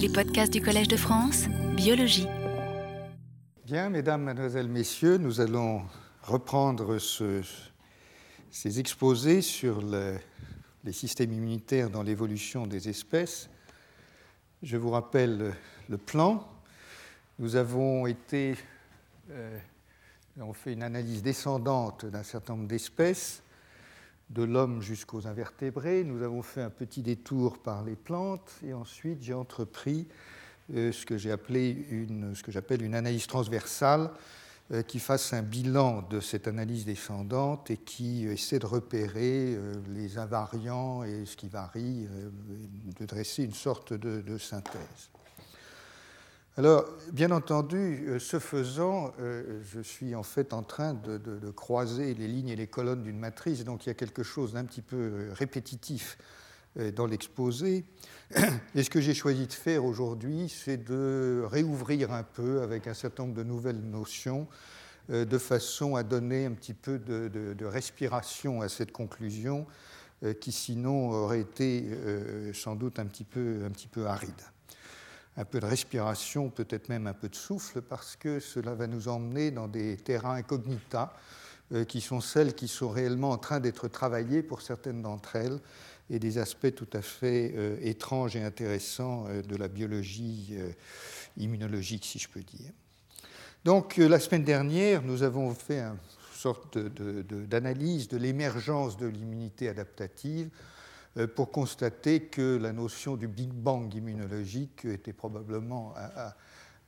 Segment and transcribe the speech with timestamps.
[0.00, 1.44] Les podcasts du Collège de France,
[1.76, 2.26] biologie.
[3.66, 5.82] Bien, mesdames, mademoiselles, messieurs, nous allons
[6.22, 6.96] reprendre
[8.50, 13.50] ces exposés sur les systèmes immunitaires dans l'évolution des espèces.
[14.62, 15.52] Je vous rappelle
[15.90, 16.48] le plan.
[17.38, 18.56] Nous avons été,
[19.30, 19.58] euh,
[20.40, 23.42] on fait une analyse descendante d'un certain nombre d'espèces
[24.30, 26.04] de l'homme jusqu'aux invertébrés.
[26.04, 30.06] Nous avons fait un petit détour par les plantes et ensuite j'ai entrepris
[30.74, 34.10] euh, ce que j'appelle une analyse transversale
[34.72, 39.74] euh, qui fasse un bilan de cette analyse descendante et qui essaie de repérer euh,
[39.88, 42.06] les invariants et ce qui varie,
[42.98, 45.10] de dresser une sorte de synthèse.
[46.56, 51.18] Alors, bien entendu, euh, ce faisant, euh, je suis en fait en train de,
[51.52, 54.64] croiser les lignes et les colonnes d'une matrice, donc il y a quelque chose d'un
[54.64, 56.18] petit peu euh, répétitif
[56.94, 57.84] dans l'exposé.
[58.76, 62.94] Et ce que j'ai choisi de faire aujourd'hui, c'est de réouvrir un peu avec un
[62.94, 64.46] certain nombre de nouvelles notions,
[65.08, 69.66] de façon à donner un petit peu de, respiration à cette conclusion,
[70.40, 71.84] qui sinon aurait été
[72.54, 74.40] sans doute un petit peu, un petit peu aride
[75.36, 79.08] un peu de respiration, peut-être même un peu de souffle, parce que cela va nous
[79.08, 81.14] emmener dans des terrains incognita
[81.72, 85.60] euh, qui sont celles qui sont réellement en train d'être travaillées pour certaines d'entre elles
[86.10, 90.58] et des aspects tout à fait euh, étranges et intéressants euh, de la biologie
[91.36, 92.72] immunologique, si je peux dire.
[93.64, 95.96] Donc, la semaine dernière, nous avons fait une
[96.34, 100.48] sorte d'analyse de l'émergence de l'immunité adaptative
[101.34, 105.94] pour constater que la notion du Big Bang immunologique était probablement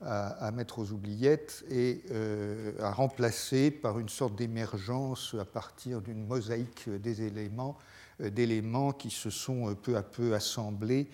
[0.00, 6.26] à, mettre aux oubliettes et euh, à remplacer par une sorte d'émergence à partir d'une
[6.26, 7.78] mosaïque des éléments,
[8.20, 11.08] euh, d'éléments qui se sont peu à peu assemblés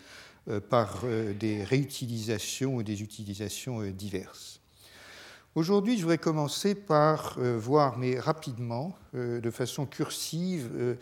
[0.71, 1.05] par
[1.39, 4.63] des réutilisations ou des utilisations diverses.
[5.55, 10.97] Aujourd'hui, je voudrais commencer par voir, mais rapidement, de façon cursive,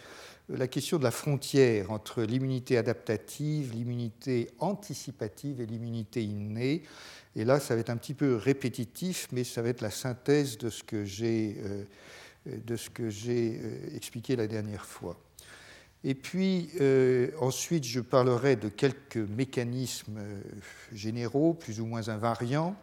[0.48, 6.82] la question de la frontière entre l'immunité adaptative, l'immunité anticipative et l'immunité innée.
[7.34, 10.56] Et là, ça va être un petit peu répétitif, mais ça va être la synthèse
[10.58, 11.84] de ce que j'ai, euh,
[12.46, 15.20] euh, expliqué la dernière fois.
[16.04, 20.20] Et puis euh, ensuite, je parlerai de quelques mécanismes
[20.92, 22.76] généraux, plus ou moins invariants,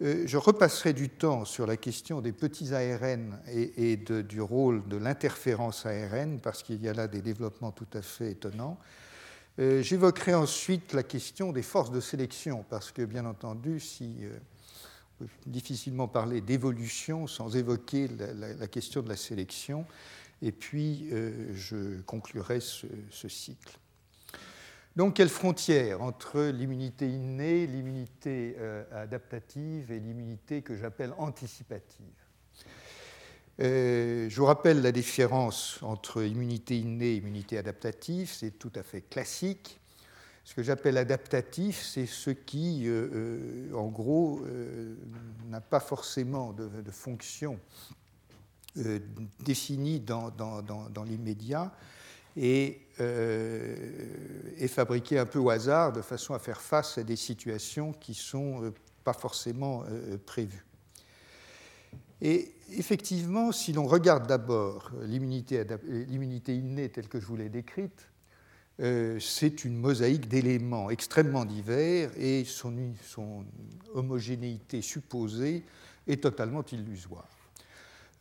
[0.00, 5.86] je repasserai du temps sur la question des petits ARN et, du rôle de l'interférence
[5.86, 8.78] ARN, parce qu'il y a là des développements tout à fait étonnants.
[9.58, 14.38] Euh, j'évoquerai ensuite la question des forces de sélection, parce que bien entendu, si euh,
[15.20, 19.84] on peut difficilement parler d'évolution sans évoquer la, question de la sélection,
[20.42, 21.10] et puis
[21.54, 23.76] je conclurai ce cycle.
[24.98, 32.04] Donc, quelle frontière entre l'immunité innée, l'immunité euh, adaptative et l'immunité que j'appelle anticipative?
[33.60, 38.82] Euh, Je vous rappelle la différence entre immunité innée et immunité adaptative, c'est tout à
[38.82, 39.78] fait classique.
[40.42, 44.42] Ce que j'appelle adaptatif, c'est ce qui, euh, en gros,
[45.46, 47.60] n'a pas forcément de, fonction
[49.44, 51.72] définie dans, dans l'immédiat,
[52.38, 53.74] et euh,
[54.58, 58.12] est fabriqué un peu au hasard de façon à faire face à des situations qui
[58.12, 58.70] ne sont euh,
[59.02, 60.64] pas forcément euh, prévues.
[62.20, 65.64] Et effectivement, si l'on regarde d'abord l'immunité
[66.54, 68.08] innée telle que je vous l'ai décrite,
[68.80, 73.44] c'est une mosaïque d'éléments extrêmement divers et son
[73.94, 75.64] homogénéité supposée
[76.06, 77.37] est totalement illusoire.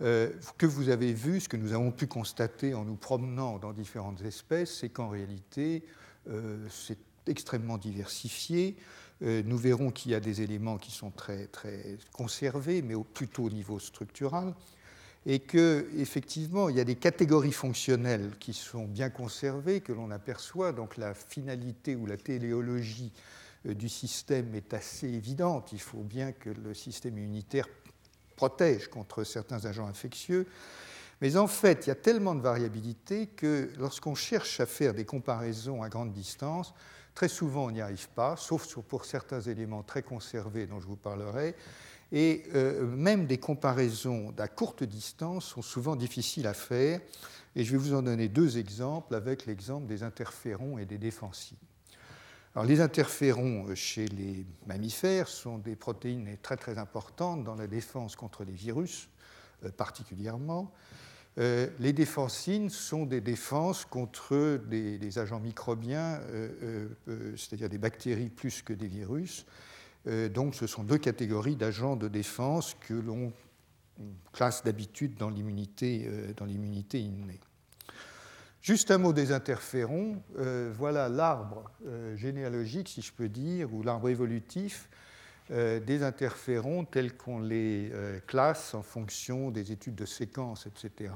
[0.02, 3.74] Euh, que vous avez vu, ce que nous avons pu constater en nous promenant dans
[3.74, 5.84] différentes espèces, c'est qu'en réalité,
[6.30, 8.76] euh, c'est extrêmement diversifié.
[9.24, 13.04] Euh, nous verrons qu'il y a des éléments qui sont très, très conservés, mais au,
[13.04, 14.54] plutôt au niveau structural,
[15.26, 20.72] et qu'effectivement, il y a des catégories fonctionnelles qui sont bien conservées, que l'on aperçoit.
[20.72, 23.12] Donc la finalité ou la téléologie
[23.66, 25.74] du système est assez évidente.
[25.74, 27.68] Il faut bien que le système immunitaire
[28.38, 30.48] protège contre certains agents infectieux.
[31.20, 35.04] Mais en fait, il y a tellement de variabilité que lorsqu'on cherche à faire des
[35.04, 36.74] comparaisons à grande distance,
[37.16, 40.96] très souvent on n'y arrive pas, sauf pour certains éléments très conservés dont je vous
[40.96, 41.56] parlerai.
[42.12, 47.02] Et euh, même des comparaisons à courte distance sont souvent difficiles à faire.
[47.56, 51.00] Et je vais vous en donner deux exemples avec l'exemple des interférons et des
[52.64, 58.16] les interférons euh, chez les mammifères sont des protéines très très importantes dans la défense
[58.16, 59.10] contre les virus
[59.64, 60.72] euh, particulièrement.
[61.38, 66.20] les défensines sont des défenses contre des, agents microbiens,
[67.36, 69.46] c'est-à-dire des bactéries plus que des virus.
[70.34, 73.32] donc ce sont deux catégories d'agents de défense que l'on
[74.34, 77.40] classe d'habitude dans l'immunité innée.
[78.68, 80.22] Juste un mot des interférons.
[80.40, 84.90] Euh, voilà l'arbre euh, généalogique, si je peux dire, ou l'arbre évolutif
[85.52, 87.90] euh, des interférons tels qu'on les
[88.28, 91.14] classe en fonction des études de séquences, etc.,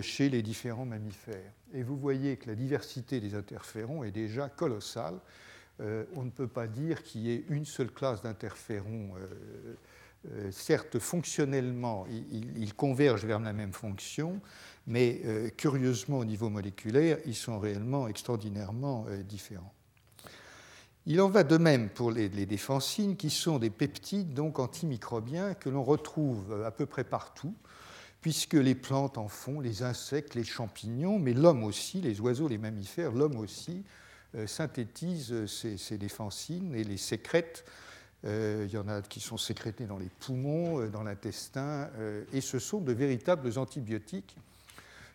[0.00, 1.50] chez les différents mammifères.
[1.72, 5.18] Et vous voyez que la diversité des interférons est déjà colossale.
[5.80, 9.14] on ne peut pas dire qu'il y ait une seule classe d'interférons
[10.52, 14.40] certes, fonctionnellement, ils, convergent vers la même fonction,
[14.86, 19.72] mais euh, curieusement, au niveau moléculaire, ils sont réellement extraordinairement euh, différents.
[21.06, 25.68] Il en va de même pour les, défensines, qui sont des peptides donc antimicrobiens que
[25.68, 27.54] l'on retrouve euh, à peu près partout,
[28.20, 32.58] puisque les plantes en font, les insectes, les champignons, mais l'homme aussi, les oiseaux, les
[32.58, 33.84] mammifères, l'homme aussi
[34.46, 37.64] synthétise ces, ces, défensines et les sécrète.
[38.24, 41.88] il y en a qui sont sécrétés dans les poumons, dans l'intestin,
[42.32, 44.36] et ce sont de véritables antibiotiques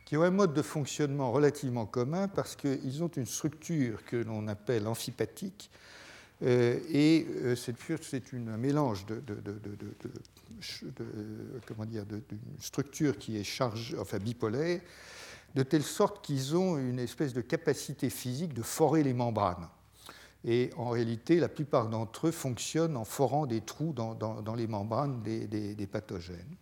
[0.09, 4.47] qui ont un mode de fonctionnement relativement commun parce qu'ils ont une structure que l'on
[4.47, 5.69] appelle amphipathique.
[6.41, 7.75] Euh, et euh, c'est
[8.33, 9.21] un mélange de,
[11.67, 14.81] comment dire, d'une structure qui est chargée, enfin bipolaire,
[15.53, 19.67] de telle sorte qu'ils ont une espèce de capacité physique de forer les membranes.
[20.44, 25.21] Et en réalité, la plupart d'entre eux fonctionnent en forant des trous dans, les membranes
[25.21, 26.55] des pathogènes.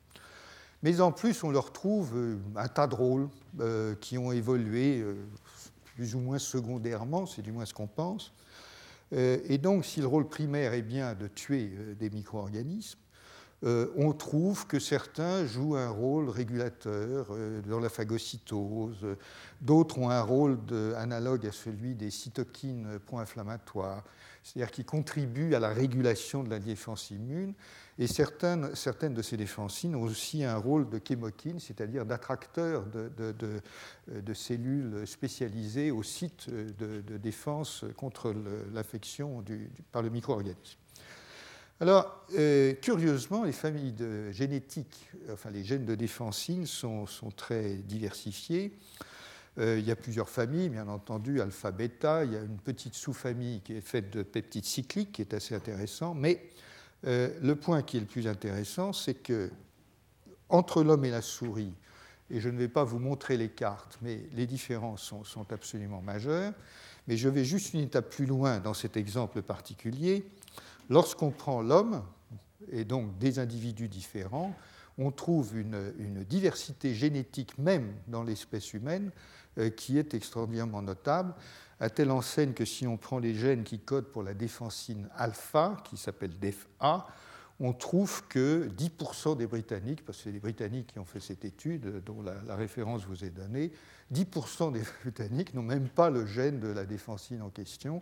[0.83, 3.29] Mais en plus, on leur trouve euh, un tas de rôles
[3.59, 5.15] euh, qui ont évolué euh,
[5.95, 8.31] plus ou moins secondairement, c'est du moins ce qu'on pense.
[9.13, 12.99] Et donc, si le rôle primaire est bien de tuer des micro-organismes,
[13.63, 17.27] on trouve que certains jouent un rôle régulateur
[17.65, 19.07] dans la phagocytose,
[19.61, 20.59] d'autres ont un rôle
[20.97, 24.03] analogue à celui des cytokines pro-inflammatoires,
[24.43, 27.53] c'est-à-dire qui contribuent à la régulation de la défense immune,
[27.99, 28.69] et certaines,
[29.13, 36.03] de ces défensines ont aussi un rôle de chémokine, c'est-à-dire d'attracteur de, cellules spécialisées au
[36.03, 38.33] site de, défense contre
[38.73, 39.43] l'infection
[39.91, 40.77] par le micro-organisme.
[41.79, 43.95] Alors, euh, curieusement, les familles
[44.31, 47.05] génétiques, enfin les gènes de défensine sont,
[47.35, 48.73] très diversifiés.
[49.59, 52.25] Euh, il y a plusieurs familles, bien entendu, alpha-bêta.
[52.25, 55.55] Il y a une petite sous-famille qui est faite de peptides cycliques, qui est assez
[55.55, 56.13] intéressant.
[56.13, 56.49] Mais
[57.05, 59.51] euh, le point qui est le plus intéressant, c'est que
[60.49, 61.73] entre l'homme et la souris,
[62.29, 66.53] et je ne vais pas vous montrer les cartes, mais les différences sont, absolument majeures,
[67.07, 70.25] mais je vais juste une étape plus loin dans cet exemple particulier.
[70.89, 72.03] Lorsqu'on prend l'homme,
[72.71, 74.53] et donc des individus différents,
[74.97, 75.93] on trouve une,
[76.27, 79.11] diversité génétique même dans l'espèce humaine
[79.57, 81.33] euh, qui est extraordinairement notable
[81.79, 85.77] à telle enseigne que si on prend les gènes qui codent pour la défensine alpha,
[85.85, 87.07] qui s'appelle DEFA,
[87.59, 91.43] on trouve que 10% des Britanniques, parce que c'est les Britanniques qui ont fait cette
[91.43, 93.71] étude dont la, référence vous est donnée,
[94.13, 98.01] 10% des Britanniques n'ont même pas le gène de la défensine en question,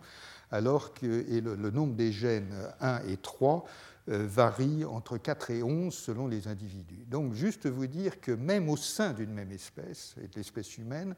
[0.50, 3.64] alors que le, nombre des gènes 1 et 3
[4.08, 7.04] euh, varie entre 4 et 11 selon les individus.
[7.08, 11.14] Donc juste vous dire que même au sein d'une même espèce, et de l'espèce humaine,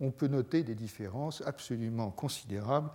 [0.00, 2.90] on peut noter des différences absolument considérables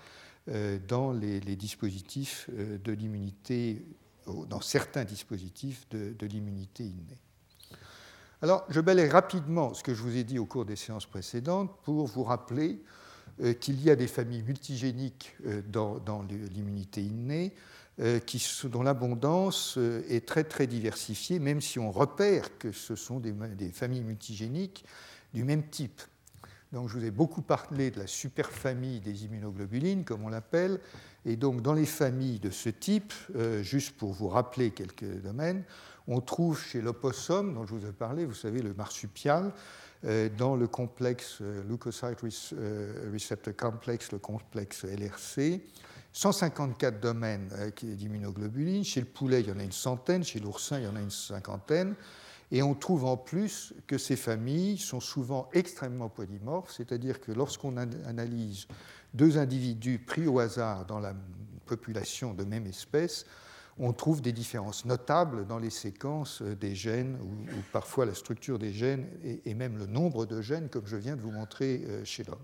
[0.50, 3.84] euh, dans les, dispositifs euh, de l'immunité,
[4.48, 7.20] dans certains dispositifs de, l'immunité innée.
[8.42, 11.72] Alors, je balaye rapidement ce que je vous ai dit au cours des séances précédentes
[11.84, 12.80] pour vous rappeler
[13.42, 15.36] euh, qu'il y a des familles multigéniques
[15.68, 17.54] dans, l'immunité innée,
[18.66, 24.04] dont l'abondance est très très diversifiée, même si on repère que ce sont des familles
[24.04, 24.84] multigéniques
[25.34, 26.02] du même type.
[26.76, 30.82] Donc, je vous ai beaucoup parlé de la superfamille des immunoglobulines, comme on l'appelle.
[31.26, 35.64] Et donc, dans les familles de ce type, euh, juste pour vous rappeler quelques domaines,
[36.10, 39.54] on trouve chez l'opossum, dont je vous ai parlé, vous savez, le marsupial,
[40.04, 42.20] euh, dans le complexe euh, leukocyte
[43.14, 45.62] receptor complex, le complexe LRC,
[46.12, 47.48] 154 domaines
[47.82, 48.84] d'immunoglobulines.
[48.84, 50.26] Chez le poulet, il y en a une centaine.
[50.26, 51.96] Chez l'oursin, il y en a une cinquantaine.
[52.56, 57.76] Et on trouve en plus que ces familles sont souvent extrêmement polymorphes, c'est-à-dire que lorsqu'on
[57.76, 58.68] analyse
[59.14, 61.14] deux individus pris au hasard dans la
[61.66, 63.26] population de même espèce,
[63.78, 68.72] on trouve des différences notables dans les séquences des gènes, ou, parfois la structure des
[68.72, 69.06] gènes,
[69.44, 72.40] et, même le nombre de gènes, comme je viens de vous montrer euh, chez l'homme.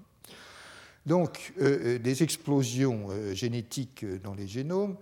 [1.06, 4.98] Donc, euh, euh, des explosions génétiques dans les génomes,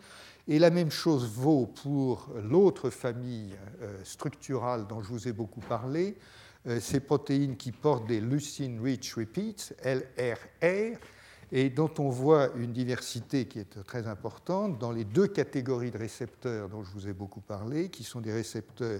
[0.50, 5.62] et la même chose vaut pour l'autre famille euh, structurale dont je vous ai beaucoup
[5.62, 6.18] parlé,
[6.82, 11.00] ces protéines qui portent des leucine rich repeats, LRR,
[11.51, 15.98] et dont on voit une diversité qui est très importante dans les deux catégories de
[15.98, 19.00] récepteurs dont je vous ai beaucoup parlé, qui sont des récepteurs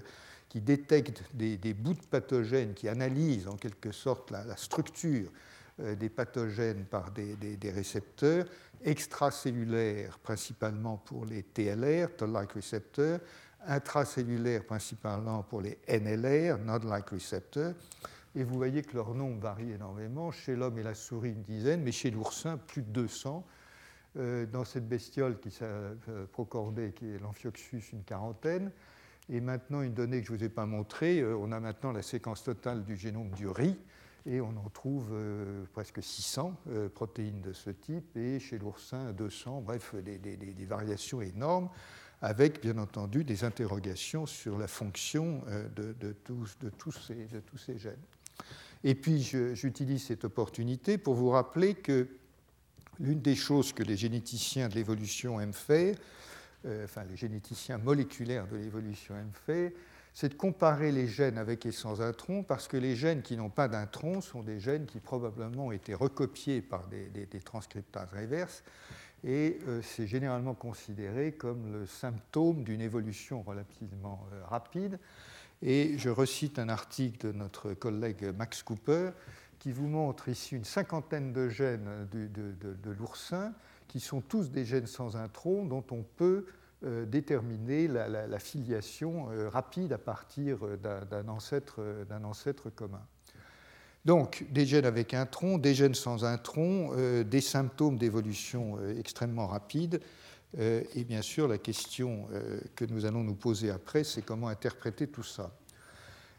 [0.50, 5.49] qui détectent des, bouts de pathogènes, qui analysent en quelque sorte la, structure euh,
[5.98, 8.46] des pathogènes par des, récepteurs
[8.84, 13.20] extracellulaires, principalement pour les TLR, Toll-like receptors,
[13.66, 17.74] intracellulaires principalement pour les NLR, Node-like receptors,
[18.36, 20.32] et vous voyez que leur nombre varie énormément.
[20.32, 23.46] Chez l'homme et la souris, une dizaine, mais chez l'oursin, plus de 200.
[24.18, 28.72] Euh, dans cette bestiole qui s'est euh, procordée, qui est l'amphioxus, une quarantaine.
[29.32, 31.92] Et maintenant, une donnée que je ne vous ai pas montrée, euh, on a maintenant
[31.92, 33.78] la séquence totale du génome du riz,
[34.26, 35.14] et on en trouve
[35.74, 36.56] presque 600
[36.94, 41.70] protéines de ce type, et chez l'oursin, 200, bref, des, variations énormes,
[42.22, 45.42] avec bien entendu des interrogations sur la fonction
[45.76, 47.02] de, de, tous,
[47.58, 47.96] ces, gènes.
[48.84, 49.22] Et puis
[49.54, 52.08] j'utilise cette opportunité pour vous rappeler que
[53.00, 55.96] l'une des choses que les généticiens de l'évolution aiment faire,
[56.66, 59.72] euh, enfin les généticiens moléculaires de l'évolution aiment faire,
[60.13, 63.50] c'est de comparer les gènes avec et sans introns, parce que les gènes qui n'ont
[63.50, 68.63] pas d'intron sont des gènes qui probablement ont été recopiés par des, transcriptases réverses,
[69.24, 74.98] et euh, c'est généralement considéré comme le symptôme d'une évolution relativement euh, rapide.
[75.62, 79.12] Et je recite un article de notre collègue Max Cooper
[79.60, 83.54] qui vous montre ici une cinquantaine de gènes de, l'oursin
[83.89, 86.46] qui sont tous des gènes sans intron dont on peut
[86.82, 91.82] déterminer la, filiation euh, rapide à partir d'un ancêtre,
[92.24, 93.02] ancêtre, commun.
[94.06, 100.00] Donc, des gènes avec intron, des gènes sans intron, euh, des symptômes d'évolution extrêmement rapides,
[100.58, 104.48] euh, et bien sûr, la question euh, que nous allons nous poser après, c'est comment
[104.48, 105.52] interpréter tout ça.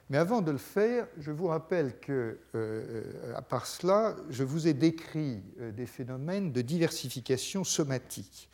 [0.09, 4.67] Mais avant de le faire, je vous rappelle que, euh, à part cela, je vous
[4.67, 5.41] ai décrit
[5.77, 8.49] des phénomènes de diversification somatique.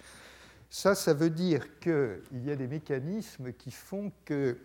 [0.70, 4.58] Ça, ça veut dire qu'il y a des mécanismes qui font que,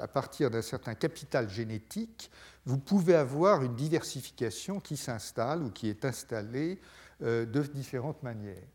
[0.00, 2.30] à partir d'un certain capital génétique,
[2.64, 6.78] vous pouvez avoir une diversification qui s'installe ou qui est installée
[7.20, 8.68] de différentes manières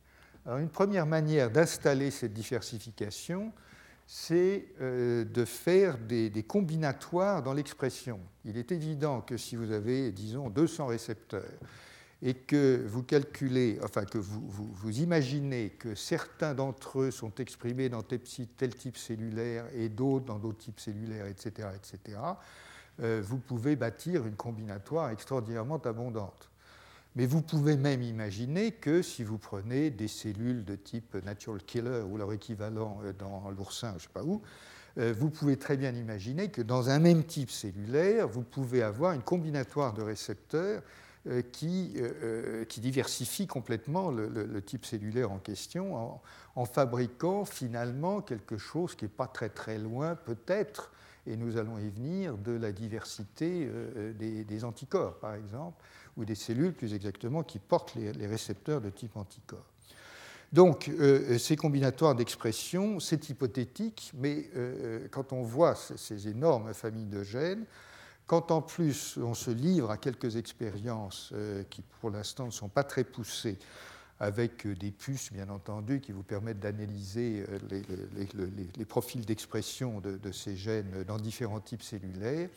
[0.47, 3.51] une première manière d'installer cette diversification,
[4.07, 8.19] c'est euh, de faire des, combinatoires dans l'expression.
[8.45, 11.43] Il est évident que si vous avez, disons, 200 récepteurs
[12.23, 17.89] et que vous calculez, enfin que vous, vous, imaginez que certains d'entre eux sont exprimés
[17.89, 18.21] dans tel,
[18.75, 22.19] type cellulaire et d'autres dans d'autres types cellulaires, etc., etc.,
[22.99, 26.51] euh, vous pouvez bâtir une combinatoire extraordinairement abondante.
[27.15, 32.03] Mais vous pouvez même imaginer que si vous prenez des cellules de type natural killer
[32.09, 34.41] ou leur équivalent euh, dans l'oursin, je ne sais pas où,
[34.97, 39.13] euh, vous pouvez très bien imaginer que dans un même type cellulaire, vous pouvez avoir
[39.13, 40.83] une combinatoire de récepteurs
[41.51, 41.95] qui,
[42.67, 46.19] qui diversifie complètement le, type cellulaire en question
[46.55, 50.91] en, fabriquant finalement quelque chose qui n'est pas très très loin peut-être,
[51.27, 53.69] et nous allons y venir, de la diversité
[54.17, 55.81] des, anticorps par exemple
[56.17, 59.65] ou des cellules plus exactement qui portent les, récepteurs de type anticorps.
[60.51, 67.05] Donc, euh, ces combinatoires d'expression, c'est hypothétique, mais euh, quand on voit ces, énormes familles
[67.05, 67.65] de gènes,
[68.31, 72.69] quand en plus on se livre à quelques expériences euh, qui pour l'instant ne sont
[72.69, 73.59] pas très poussées,
[74.21, 77.83] avec des puces bien entendu qui vous permettent d'analyser les,
[78.77, 82.47] les, profils d'expression de, ces gènes dans différents types cellulaires,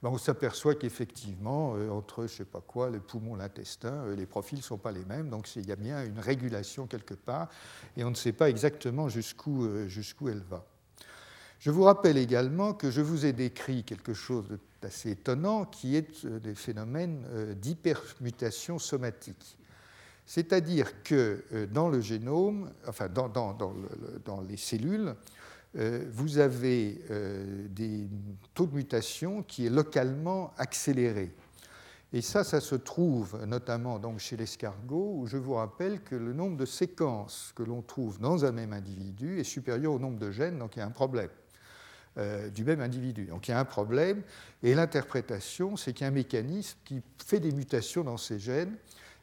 [0.00, 4.26] ben, on s'aperçoit qu'effectivement, euh, entre je sais pas quoi, le poumon, l'intestin, euh, les
[4.26, 7.48] profils ne sont pas les mêmes, donc il y a bien une régulation quelque part,
[7.96, 10.64] et on ne sait pas exactement euh, jusqu'où elle va.
[11.60, 14.46] Je vous rappelle également que je vous ai décrit quelque chose
[14.80, 17.24] d'assez étonnant, qui est des phénomènes
[17.60, 19.58] d'hypermutation somatique.
[20.24, 25.16] C'est-à-dire que dans le génome, enfin dans, les cellules,
[25.76, 28.08] euh, vous avez euh, des
[28.54, 31.34] taux de mutation qui est localement accéléré.
[32.12, 36.32] Et ça, ça se trouve notamment donc chez l'escargot, où je vous rappelle que le
[36.32, 40.30] nombre de séquences que l'on trouve dans un même individu est supérieur au nombre de
[40.30, 41.28] gènes, donc il y a un problème
[42.18, 43.26] euh, du même individu.
[43.26, 44.22] Donc il y a un problème,
[44.62, 48.76] et l'interprétation, c'est qu'il y a un mécanisme qui fait des mutations dans ces gènes.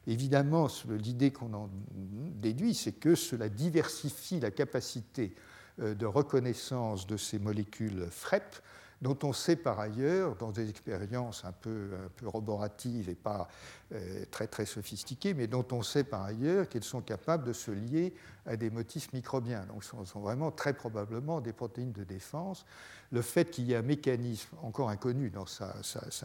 [0.06, 5.34] Évidemment, l'idée qu'on en déduit, c'est que cela diversifie la capacité
[5.80, 8.56] euh, de reconnaissance de ces molécules FREP
[9.02, 13.48] dont on sait par ailleurs, dans des expériences un peu, un peu roboratives et pas
[13.92, 17.70] euh, très très sophistiquées, mais dont on sait par ailleurs qu'elles sont capables de se
[17.70, 18.14] lier
[18.46, 19.66] à des motifs microbiens.
[19.66, 22.64] Donc ce sont, vraiment très probablement des protéines de défense.
[23.12, 25.74] Le fait qu'il y ait un mécanisme encore inconnu dans sa,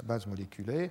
[0.03, 0.89] base moléculaire,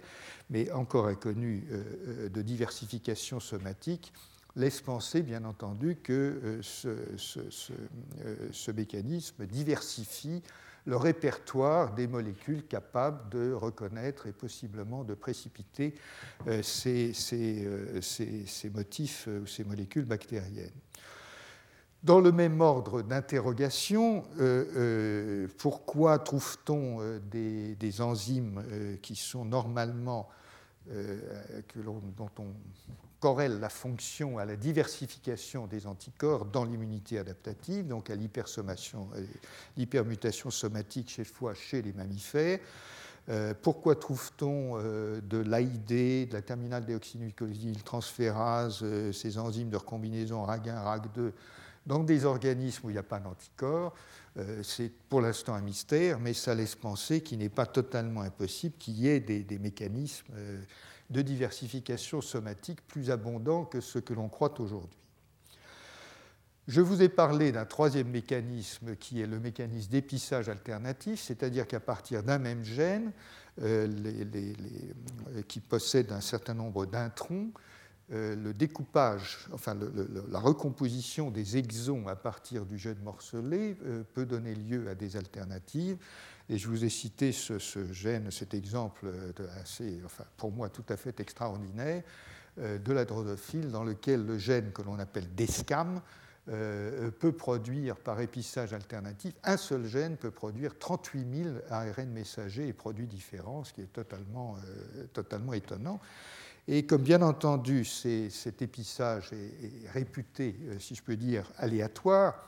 [0.51, 4.13] mais encore inconnu euh, euh, de diversification somatique,
[4.55, 10.43] laisse penser, bien entendu, que ce, ce, mécanisme diversifie
[10.87, 15.95] le répertoire des molécules capables de reconnaître et possiblement de précipiter
[16.47, 20.71] euh, euh, ces, motifs ou ces molécules bactériennes.
[22.03, 28.65] Dans le même ordre d'interrogation, euh, pourquoi trouve-t-on des, enzymes
[29.03, 30.31] qui sont normalement,
[30.89, 32.47] que dont on
[33.21, 41.11] corrèle la fonction à la diversification des anticorps dans l'immunité adaptative, donc à l'hypermutation somatique
[41.11, 42.59] chez fois chez les mammifères.
[43.29, 49.77] Euh, pourquoi trouve-t-on euh, de l'AID, de la terminale déoxynucléosyle transférase, euh, ces enzymes de
[49.77, 51.33] recombinaison RAG1, RAG2
[51.87, 53.95] dans des organismes où il n'y a pas d'anticorps
[54.63, 58.99] C'est pour l'instant un mystère, mais ça laisse penser qu'il n'est pas totalement impossible qu'il
[58.99, 60.33] y ait des, mécanismes
[61.11, 65.01] de diversification somatique plus abondant que ce que l'on croit aujourd'hui.
[66.69, 71.81] Je vous ai parlé d'un troisième mécanisme qui est le mécanisme d'épissage alternatif, c'est-à-dire qu'à
[71.81, 73.11] partir d'un même gène,
[73.63, 73.89] euh,
[75.49, 77.70] qui possède un certain nombre d'introns, euh,
[78.11, 79.77] le découpage, enfin
[80.29, 85.17] la recomposition des exons à partir du gène morcelé euh, peut donner lieu à des
[85.17, 85.97] alternatives.
[86.49, 87.59] Et je vous ai cité ce,
[87.93, 92.03] gène, cet exemple de assez, enfin, pour moi tout à fait extraordinaire
[92.59, 96.01] euh, de la drosophile dans lequel le gène que l'on appelle DESCAM
[96.49, 102.67] euh, peut produire par épissage alternatif, un seul gène peut produire 38 000 ARN messagers
[102.67, 106.01] et produits différents, ce qui est totalement, euh, totalement étonnant.
[106.69, 112.47] Et comme bien entendu cet épissage est, réputé, si je peux dire, aléatoire,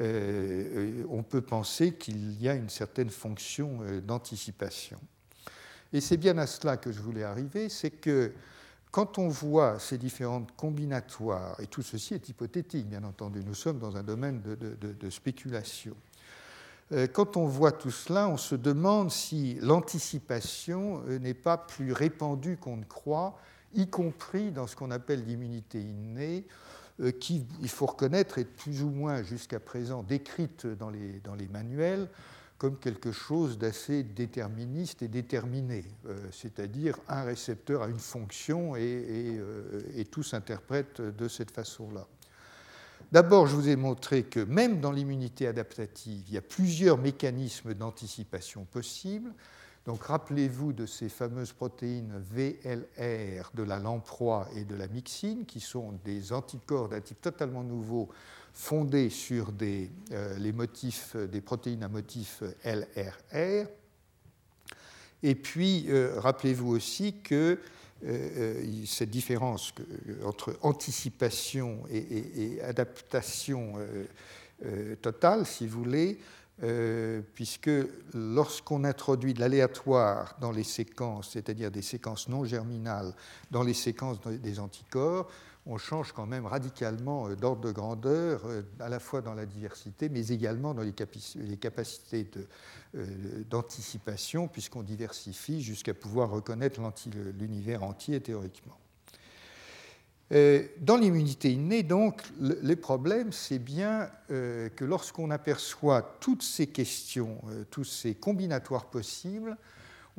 [0.00, 4.98] euh, on peut penser qu'il y a une certaine fonction euh, d'anticipation.
[5.92, 8.32] Et c'est bien à cela que je voulais arriver, c'est que
[8.90, 13.78] quand on voit ces différentes combinatoires, et tout ceci est hypothétique, bien entendu, nous sommes
[13.78, 16.09] dans un domaine de, spéculation, euh,
[17.12, 22.76] quand on voit tout cela, on se demande si l'anticipation n'est pas plus répandue qu'on
[22.76, 23.38] ne croit,
[23.74, 26.46] y compris dans ce qu'on appelle l'immunité innée,
[27.00, 31.34] euh, qui, il faut reconnaître, est plus ou moins jusqu'à présent décrite dans les, dans
[31.34, 32.08] les manuels
[32.58, 39.38] comme quelque chose d'assez déterministe et déterminé, euh, c'est-à-dire un récepteur a une fonction et,
[39.38, 42.06] euh, et, tout s'interprète de cette façon-là.
[43.12, 47.74] D'abord, je vous ai montré que même dans l'immunité adaptative, il y a plusieurs mécanismes
[47.74, 49.32] d'anticipation possibles.
[49.84, 55.58] Donc rappelez-vous de ces fameuses protéines VLR de la lamproie et de la myxine, qui
[55.58, 58.08] sont des anticorps d'un type totalement nouveau
[58.52, 63.66] fondés sur des, euh, les motifs, des protéines à motif LRR.
[65.22, 67.58] Et puis, euh, rappelez-vous aussi que
[68.04, 69.72] euh, cette différence
[70.24, 73.74] entre anticipation et, adaptation
[75.00, 76.18] totale, si vous voulez,
[76.62, 77.70] euh, puisque
[78.12, 83.14] lorsqu'on introduit de l'aléatoire dans les séquences, c'est-à-dire des séquences non germinales
[83.50, 85.30] dans les séquences des anticorps,
[85.66, 89.46] on change quand même radicalement euh, d'ordre de grandeur, euh, à la fois dans la
[89.46, 92.30] diversité, mais également dans les, capacités
[93.48, 96.80] d'anticipation, puisqu'on diversifie jusqu'à pouvoir reconnaître
[97.38, 98.78] l'univers entier théoriquement.
[100.32, 106.68] Euh, dans l'immunité innée, donc, les problèmes, c'est bien euh, que lorsqu'on aperçoit toutes ces
[106.68, 109.56] questions, euh, tous ces combinatoires possibles,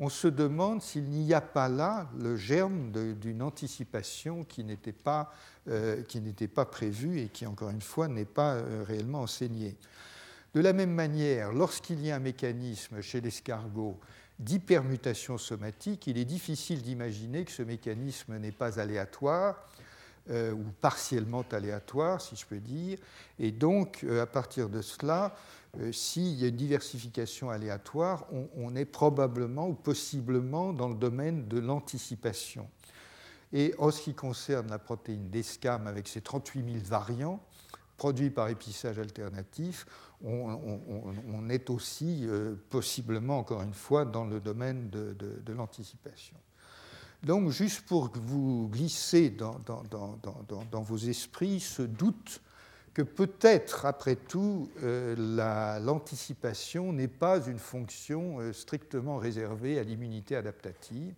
[0.02, 5.32] on se demande s'il n'y a pas là le germe d'une anticipation qui n'était pas,
[5.64, 9.76] pas prévue et qui, encore une fois, n'est pas réellement enseignée.
[10.54, 14.00] De la même manière, lorsqu'il y a un mécanisme chez l'escargot
[14.40, 19.68] d'hypermutation somatique, il est difficile d'imaginer que ce mécanisme n'est pas aléatoire
[20.30, 22.96] euh, ou partiellement aléatoire, si je peux dire.
[23.40, 25.34] Et donc, euh, à partir de cela,
[25.80, 31.48] euh, s'il y a une diversification aléatoire, on, est probablement ou possiblement dans le domaine
[31.48, 32.68] de l'anticipation.
[33.52, 37.40] Et en ce qui concerne la protéine d'ESCAM avec ses 38 000 variants
[37.96, 39.86] produits par épissage alternatif,
[40.24, 42.28] on, est aussi
[42.70, 46.36] possiblement, encore une fois, dans le domaine de l'anticipation.
[47.22, 49.60] Donc, juste pour vous glisser dans,
[50.72, 52.40] vos esprits ce doute
[52.94, 61.14] que peut-être, après tout, l'anticipation n'est pas une fonction strictement réservée à l'immunité adaptative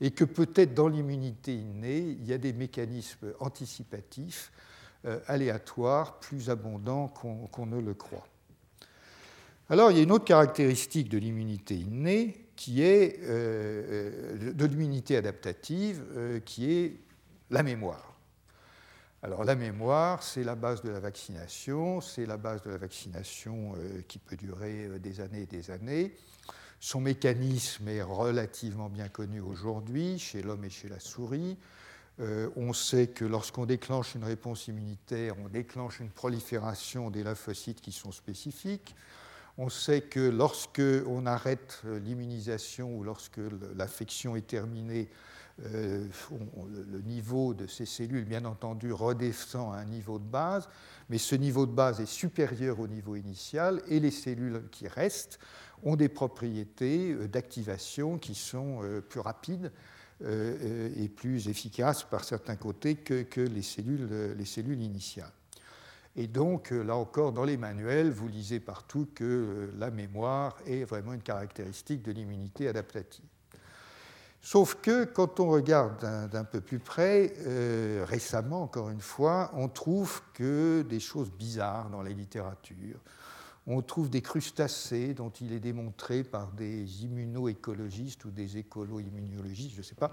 [0.00, 4.50] et que peut-être dans l'immunité innée, il y a des mécanismes anticipatifs
[5.28, 8.26] aléatoires plus abondants qu'on ne le croit.
[9.70, 15.16] Alors, il y a une autre caractéristique de l'immunité innée, qui est euh, de l'immunité
[15.16, 16.96] adaptative, euh, qui est
[17.50, 18.14] la mémoire.
[19.22, 23.74] Alors, la mémoire, c'est la base de la vaccination, c'est la base de la vaccination
[23.76, 26.14] euh, qui peut durer des années et des années.
[26.78, 31.56] Son mécanisme est relativement bien connu aujourd'hui chez l'homme et chez la souris.
[32.18, 37.92] on sait que lorsqu'on déclenche une réponse immunitaire, on déclenche une prolifération des lymphocytes qui
[37.92, 38.94] sont spécifiques.
[39.56, 43.40] On sait que lorsque on arrête euh, l'immunisation ou lorsque
[43.76, 45.08] l'affection est terminée,
[45.66, 46.08] euh,
[46.90, 50.68] le niveau de ces cellules, bien entendu, redescend à un niveau de base,
[51.08, 55.38] mais ce niveau de base est supérieur au niveau initial et les cellules qui restent
[55.84, 59.70] ont des propriétés euh, d'activation qui sont plus rapides
[60.24, 65.32] et plus efficaces par certains côtés que, les cellules initiales.
[66.16, 70.56] Et donc, euh, là encore, dans les manuels, vous lisez partout que euh, la mémoire
[70.66, 73.24] est vraiment une caractéristique de l'immunité adaptative.
[74.40, 75.98] Sauf que quand on regarde
[76.30, 81.88] d'un peu plus près, euh, récemment encore une fois, on trouve que des choses bizarres
[81.88, 83.00] dans la littérature
[83.66, 89.78] on trouve des crustacés dont il est démontré par des immunoécologistes ou des écolo-immunologistes, je
[89.78, 90.12] ne sais pas,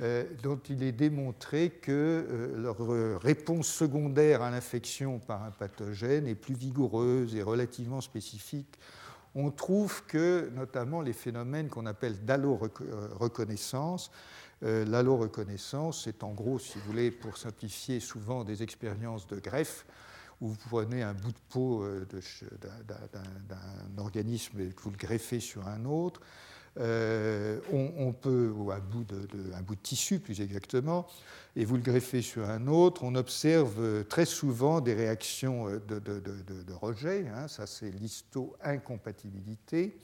[0.00, 6.26] euh, dont il est démontré que euh, leur réponse secondaire à l'infection par un pathogène
[6.26, 8.78] est plus vigoureuse et relativement spécifique.
[9.34, 16.78] On trouve que notamment les phénomènes qu'on appelle d'allo-reconnaissance, euh, L'allo-reconnaissance, c'est en gros, si
[16.78, 19.84] vous voulez, pour simplifier, souvent des expériences de greffe
[20.42, 22.04] où vous prenez un bout de peau euh,
[23.14, 26.20] d'un organisme et que vous le greffez sur un autre.
[26.80, 31.06] Euh, on, peut, ou un bout de, un bout de tissu plus exactement,
[31.54, 36.72] et vous le greffez sur un autre, on observe euh, très souvent des réactions de,
[36.72, 39.98] rejet, hein, ça c'est l'histo-incompatibilité,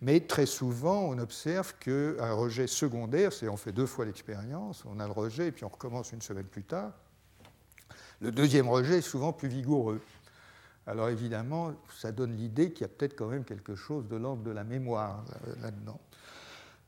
[0.00, 5.00] mais très souvent on observe qu'un rejet secondaire, c'est on fait deux fois l'expérience, on
[5.00, 6.94] a le rejet et puis on recommence une semaine plus tard,
[8.20, 10.00] le deuxième rejet est souvent plus vigoureux.
[10.86, 14.42] Alors évidemment, ça donne l'idée qu'il y a peut-être quand même quelque chose de l'ordre
[14.42, 15.24] de la mémoire
[15.60, 16.00] là-dedans.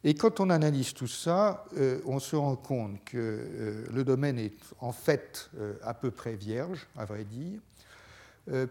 [0.02, 4.38] Et quand on analyse tout ça, euh, on se rend compte que euh, le domaine
[4.38, 7.60] est en fait euh, à peu près vierge, à vrai dire,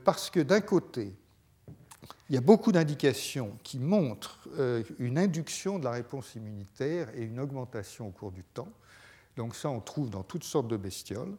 [0.04, 1.13] parce que d'un côté,
[2.28, 4.50] il y a beaucoup d'indications qui montrent
[4.98, 8.67] une induction de la réponse immunitaire et une augmentation au cours du temps.
[9.38, 11.34] Donc ça, on trouve dans toutes sortes de bestioles.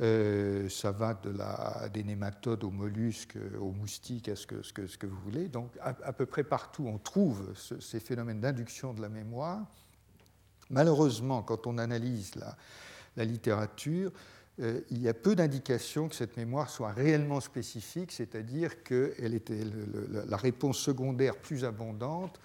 [0.00, 5.20] Euh, ça va de la, des nématodes aux mollusques, aux moustiques, à ce que, vous
[5.24, 5.48] voulez.
[5.48, 9.60] Donc, à, peu près partout, on trouve ces phénomènes d'induction de la mémoire.
[10.70, 12.32] Malheureusement, quand on analyse
[13.16, 14.10] la, littérature,
[14.60, 19.14] euh, il y a peu d'indications que cette mémoire soit réellement spécifique, c'est-à-dire que
[20.28, 22.40] la réponse secondaire plus abondante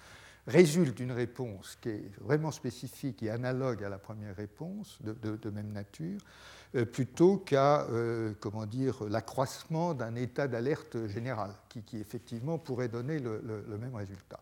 [0.46, 5.72] résulte d'une réponse qui est vraiment spécifique et analogue à la première réponse, de, même
[5.72, 6.24] nature, euh,
[6.72, 8.66] plutôt qu'à euh, comment
[9.08, 14.40] l'accroissement d'un état d'alerte général qui, effectivement pourrait donner le, même résultat.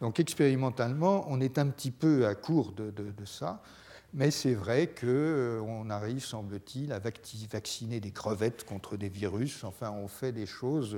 [0.00, 2.92] Donc expérimentalement, on est un petit peu à court de,
[3.26, 3.62] ça,
[4.14, 9.64] mais c'est vrai qu'on euh, arrive, semble-t-il, à vacciner des crevettes contre des virus.
[9.64, 10.96] Enfin, on fait des choses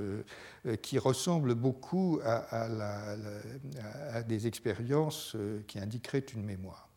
[0.81, 5.35] qui ressemblent beaucoup à des expériences
[5.67, 6.90] qui indiqueraient une mémoire.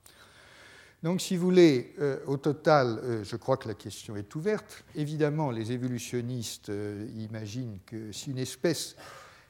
[1.05, 4.85] Donc, si vous voulez, euh, au total, euh, je crois que la question est ouverte.
[4.95, 8.97] Évidemment, les évolutionnistes euh, imaginent que si une espèce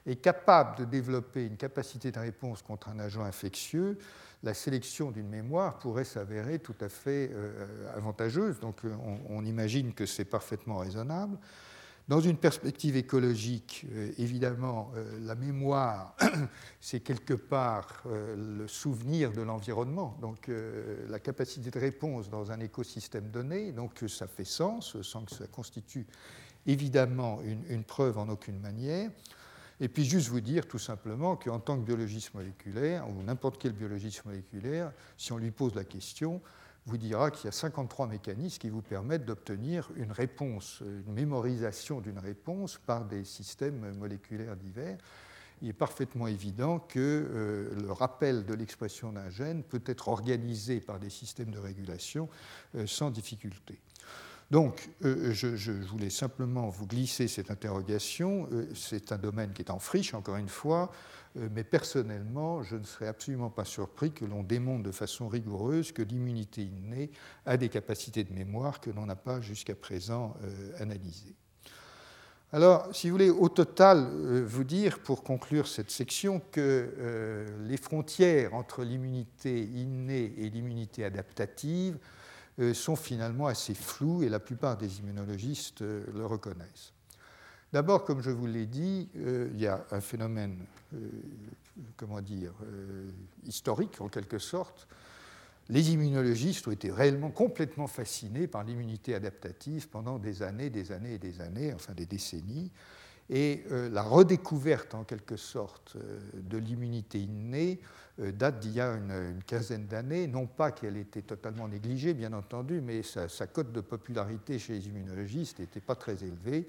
[0.04, 3.98] est capable de développer une capacité de réponse contre un agent infectieux,
[4.42, 7.30] la sélection d'une mémoire pourrait s'avérer tout à fait
[7.96, 8.60] avantageuse.
[8.60, 8.80] Donc,
[9.30, 11.38] on imagine que c'est parfaitement raisonnable.
[12.06, 16.14] Dans une perspective écologique, euh, évidemment, euh, la mémoire,
[16.80, 20.50] c'est quelque part euh, le souvenir de l'environnement, donc
[21.08, 25.46] la capacité de réponse dans un écosystème donné, donc ça fait sens, sans que ça
[25.46, 26.06] constitue
[26.66, 29.10] évidemment une preuve en aucune manière.
[29.80, 33.72] Et puis juste vous dire tout simplement qu'en tant que biologiste moléculaire, ou n'importe quel
[33.72, 36.40] biologiste moléculaire, si on lui pose la question,
[36.86, 42.00] vous dira qu'il y a 53 mécanismes qui vous permettent d'obtenir une réponse, une mémorisation
[42.00, 44.98] d'une réponse par des systèmes moléculaires divers.
[45.62, 50.80] Il est parfaitement évident que euh, le rappel de l'expression d'un gène peut être organisé
[50.80, 52.28] par des systèmes de régulation
[52.74, 53.80] euh, sans difficulté.
[54.50, 58.46] Donc, je, voulais simplement vous glisser cette interrogation.
[58.74, 60.92] c'est un domaine qui est en friche, encore une fois,
[61.34, 66.02] mais personnellement, je ne serais absolument pas surpris que l'on démontre de façon rigoureuse que
[66.02, 67.10] l'immunité innée
[67.44, 70.36] a des capacités de mémoire que l'on n'a pas jusqu'à présent
[70.78, 71.34] analysées.
[72.54, 77.48] Alors, si vous voulez, au total, euh, vous dire, pour conclure cette section, que euh,
[77.66, 81.98] les frontières entre l'immunité innée et l'immunité adaptative
[82.60, 86.93] euh, sont finalement assez floues et la plupart des immunologistes le reconnaissent.
[87.74, 90.58] D'abord, comme je vous l'ai dit, il y a un phénomène,
[91.96, 92.52] comment dire,
[93.48, 94.86] historique en quelque sorte,
[95.68, 101.14] les immunologistes ont été réellement complètement fascinés par l'immunité adaptative pendant des années, des années
[101.14, 102.70] et des années, enfin des décennies.
[103.28, 107.80] Et euh, la redécouverte, en quelque sorte, euh, de l'immunité innée
[108.20, 110.26] euh, date d'il y a une, quinzaine d'années.
[110.26, 114.86] Non pas qu'elle était totalement négligée, bien entendu, mais sa cote de popularité chez les
[114.86, 116.68] immunologistes n'était pas très élevée.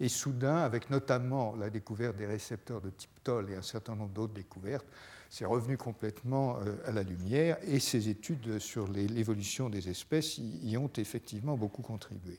[0.00, 4.12] Et soudain, avec notamment la découverte des récepteurs de type TOL et un certain nombre
[4.12, 4.86] d'autres découvertes,
[5.30, 10.76] c'est revenu complètement euh, à la lumière et ces études sur l'évolution des espèces y,
[10.76, 12.38] ont effectivement beaucoup contribué.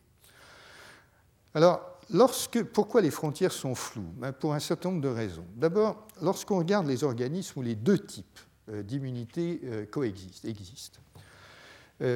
[1.54, 2.00] Alors,
[2.74, 4.12] pourquoi les frontières sont floues?
[4.17, 5.45] Ben, Pour un certain nombre de raisons.
[5.56, 11.00] D'abord, lorsqu'on regarde les organismes où les deux types euh, d'immunité euh, coexistent, existent.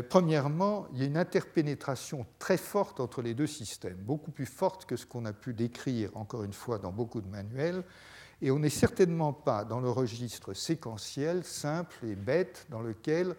[0.09, 4.85] Premièrement, il y a une interpénétration très forte entre les deux systèmes, beaucoup plus forte
[4.85, 7.83] que ce qu'on a pu décrire, encore une fois, dans beaucoup de manuels,
[8.41, 13.35] et on n'est certainement pas dans le registre séquentiel, simple et bête, dans lequel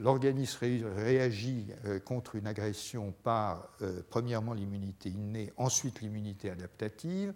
[0.00, 7.32] l'organisme réagit euh, contre une agression par, euh, premièrement, l'immunité innée, ensuite l'immunité adaptative.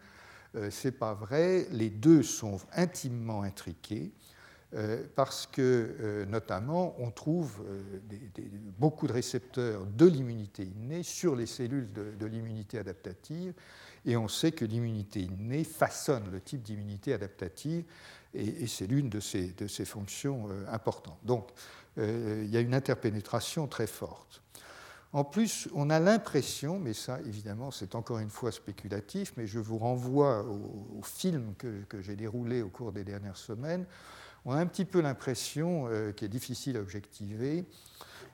[0.57, 1.67] Euh, Ce n'est pas vrai.
[1.71, 4.13] Les deux sont intimement intriqués
[5.15, 7.63] parce que, notamment, on trouve
[8.79, 13.55] beaucoup de récepteurs de l'immunité innée sur les cellules de l'immunité adaptative
[14.07, 17.85] et on sait que l'immunité innée façonne le type d'immunité adaptative,
[18.35, 21.19] et, c'est l'une de ses, fonctions euh, importantes.
[21.25, 21.49] Donc,
[21.99, 24.43] euh, il y a une interpénétration très forte.
[25.13, 29.59] En plus, on a l'impression, mais ça évidemment c'est encore une fois spéculatif, mais je
[29.59, 33.87] vous renvoie au, film que j'ai déroulé au cours des dernières semaines,
[34.47, 37.67] on a un petit peu l'impression, euh, qui est difficile à objectiver,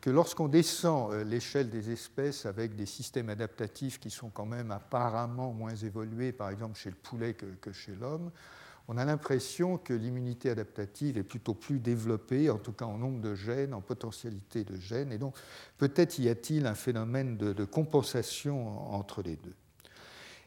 [0.03, 4.71] que lorsqu'on descend euh, l'échelle des espèces avec des systèmes adaptatifs qui sont quand même
[4.71, 8.31] apparemment moins évolués, par exemple chez le poulet que, chez l'homme,
[8.89, 13.23] on a l'impression que l'immunité adaptative est plutôt plus développée, en tout cas en nombre
[13.23, 15.35] de gènes, en potentialité de gènes, et donc
[15.79, 19.55] peut-être y a-t-il un phénomène de, de, compensation entre les deux.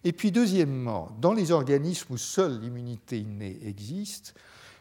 [0.04, 4.36] Et puis deuxièmement, dans les organismes où seule l'immunité innée existe,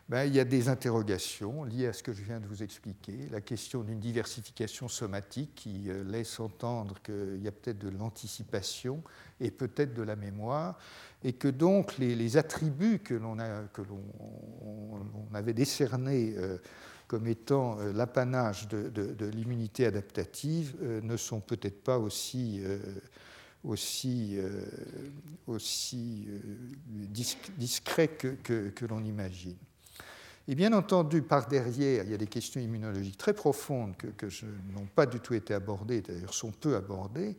[0.08, 3.26] ben, il y a des interrogations liées à ce que je viens de vous expliquer.
[3.30, 9.02] La question d'une diversification somatique qui euh, laisse entendre qu'il y a peut-être de l'anticipation
[9.40, 10.78] et peut-être de la mémoire,
[11.22, 13.38] et que donc les, attributs que l'on
[15.32, 16.58] avait décernés euh,
[17.06, 22.62] comme étant euh, l'apanage de, l'immunité adaptative ne sont peut-être pas aussi
[23.62, 24.38] aussi,
[28.18, 29.56] que, que l'on imagine.
[30.46, 34.26] Et bien entendu, par derrière, il y a des questions immunologiques très profondes que,
[34.74, 37.36] n'ont pas du tout été abordées, d'ailleurs sont peu abordées.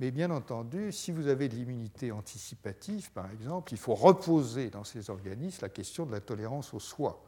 [0.00, 4.84] Mais bien entendu, si vous avez de l'immunité anticipative, par exemple, il faut reposer dans
[4.84, 7.22] ces organismes la question de la tolérance au soi,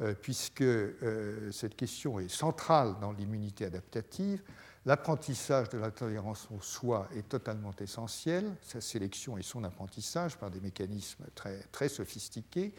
[0.00, 4.42] euh, puisque euh, cette question est centrale dans l'immunité adaptative.
[4.84, 10.50] L'apprentissage de la tolérance au soi est totalement essentiel, sa sélection et son apprentissage par
[10.50, 11.24] des mécanismes
[11.72, 12.74] très sophistiqués.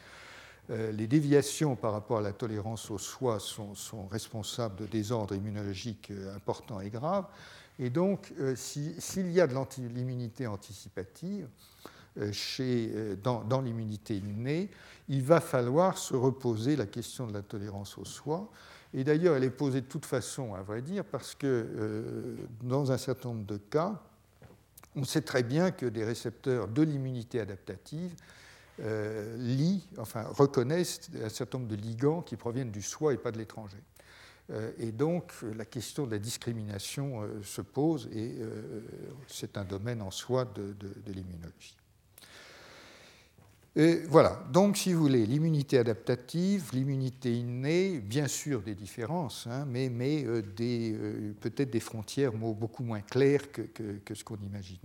[0.70, 6.12] Euh, les déviations par rapport à la tolérance au soi sont, responsables de désordres immunologiques
[6.12, 7.26] euh, importants et graves.
[7.80, 9.56] Et donc, euh, s'il y a de
[9.94, 11.48] l'immunité anticipative
[12.16, 14.70] dans, l'immunité innée,
[15.10, 18.52] il va falloir se reposer la question de la tolérance au soi.
[18.94, 23.00] Et d'ailleurs, elle est posée de toute façon, à vrai dire, parce que dans un
[23.00, 24.00] certain nombre de cas,
[24.96, 28.14] on sait très bien que des récepteurs de l'immunité adaptative
[28.80, 33.38] euh, enfin, reconnaissent un certain nombre de ligands qui proviennent du soi et pas de
[33.38, 33.78] l'étranger.
[34.50, 38.36] Euh, et donc la question de la discrimination euh, se pose et
[39.28, 40.76] c'est un domaine en soi de,
[41.08, 41.78] l'immunologie.
[44.10, 49.90] voilà, donc si vous voulez, l'immunité adaptative, l'immunité innée, bien sûr des différences, hein, mais,
[49.90, 53.62] mais peut-être des frontières beaucoup moins claires que,
[54.04, 54.80] que ce qu'on imaginait.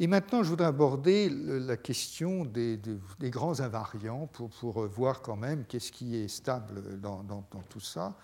[0.00, 2.80] Et maintenant, je voudrais aborder la question des,
[3.22, 8.16] grands invariants pour, voir quand même qu'est-ce qui est stable dans, tout ça.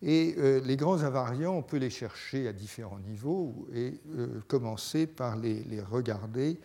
[0.00, 4.00] Et les grands invariants, on peut les chercher à différents niveaux et
[4.48, 6.58] commencer par les, regarder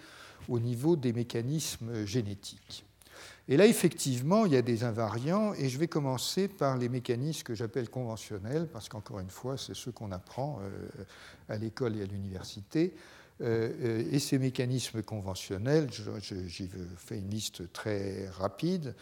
[0.48, 2.86] au niveau des mécanismes génétiques.
[3.50, 7.42] Et là, effectivement, il y a des invariants, et je vais commencer par les mécanismes
[7.42, 10.70] que j'appelle conventionnels, parce qu'encore une fois, c'est ceux qu'on apprend euh,
[11.50, 12.94] à l'école et à l'université.
[13.42, 15.90] Euh, euh, et ces mécanismes conventionnels,
[16.48, 18.96] j'y fais une liste très rapide.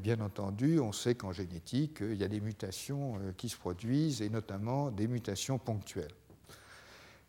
[0.00, 4.28] bien entendu, on sait qu'en génétique, il y a des mutations qui se produisent, et
[4.28, 6.12] notamment des mutations ponctuelles.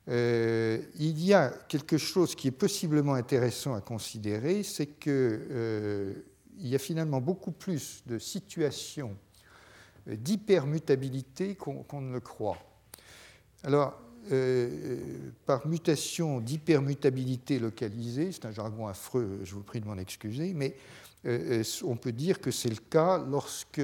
[0.10, 6.14] Euh, il y a quelque chose qui est possiblement intéressant à considérer, c'est qu'il euh,
[6.60, 9.18] y a finalement beaucoup plus de situations
[10.06, 12.58] d'hypermutabilité qu'on ne le croit.
[13.64, 14.00] Alors,
[14.32, 20.54] euh, par mutation d'hypermutabilité localisée, c'est un jargon affreux, je vous prie de m'en excuser,
[20.54, 20.76] mais
[21.84, 23.82] on peut dire que c'est le cas lorsque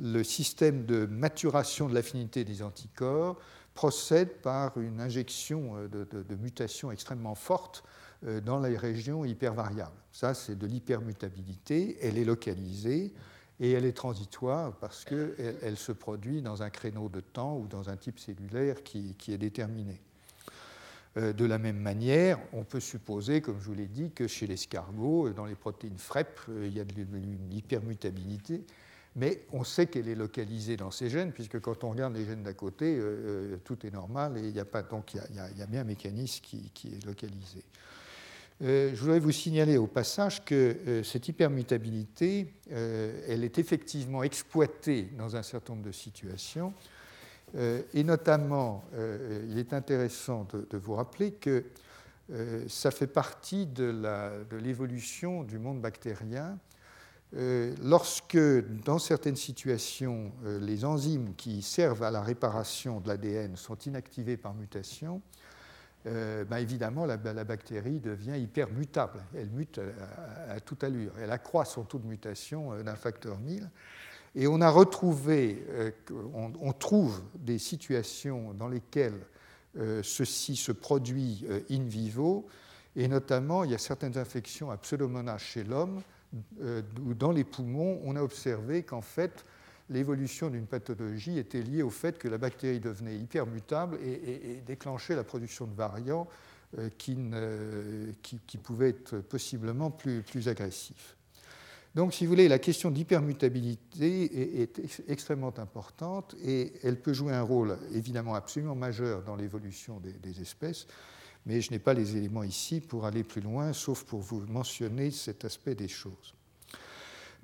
[0.00, 3.36] le système de maturation de l'affinité des anticorps
[3.74, 7.84] procède par une injection euh, de, mutations extrêmement fortes
[8.26, 9.90] euh, dans les régions hypervariables.
[10.12, 13.12] Ça, c'est de l'hypermutabilité, elle est localisée
[13.60, 17.66] et elle est transitoire parce qu'elle elle se produit dans un créneau de temps ou
[17.66, 20.00] dans un type cellulaire qui, est déterminé.
[21.16, 24.46] Euh, de la même manière, on peut supposer, comme je vous l'ai dit, que chez
[24.46, 26.94] l'escargot, dans les protéines FREP, il y a de
[27.50, 28.64] l'hypermutabilité
[29.16, 32.42] mais on sait qu'elle est localisée dans ces gènes, puisque quand on regarde les gènes
[32.42, 34.82] d'à côté, euh, euh, tout est normal et il a pas.
[34.82, 37.62] Donc il y, a, bien un mécanisme qui, est localisé.
[38.62, 45.36] Euh, je voudrais vous signaler au passage que cette hypermutabilité, elle est effectivement exploitée dans
[45.36, 46.72] un certain nombre de situations.
[47.56, 48.84] et notamment,
[49.48, 51.64] il est intéressant de, vous rappeler que
[52.68, 56.58] ça fait partie de l'évolution du monde bactérien
[57.36, 58.38] euh, lorsque,
[58.84, 64.36] dans certaines situations, euh, les enzymes qui servent à la réparation de l'ADN sont inactivées
[64.36, 65.20] par mutation,
[66.06, 69.20] euh, ben évidemment, la, bactérie devient hyper mutable.
[69.34, 69.80] Elle mute
[70.48, 71.12] à, toute allure.
[71.20, 73.70] Elle accroît son taux de mutation d'un facteur 1000.
[74.36, 75.64] Et on a retrouvé,
[76.34, 79.20] on, trouve des situations dans lesquelles
[80.02, 82.48] ceci se produit in vivo,
[82.96, 86.02] et notamment, il y a certaines infections à pseudomonas chez l'homme
[86.62, 89.44] euh, où dans les poumons, on a observé qu'en fait,
[89.90, 95.24] l'évolution d'une pathologie était liée au fait que la bactérie devenait hypermutable et, déclenchait la
[95.24, 96.26] production de variants
[96.78, 101.16] euh, qui, pouvaient être possiblement plus, plus agressifs.
[101.94, 107.42] Donc, si vous voulez, la question d'hypermutabilité est, extrêmement importante et elle peut jouer un
[107.42, 110.86] rôle évidemment absolument majeur dans l'évolution des espèces
[111.46, 115.10] mais je n'ai pas les éléments ici pour aller plus loin, sauf pour vous mentionner
[115.10, 116.34] cet aspect des choses.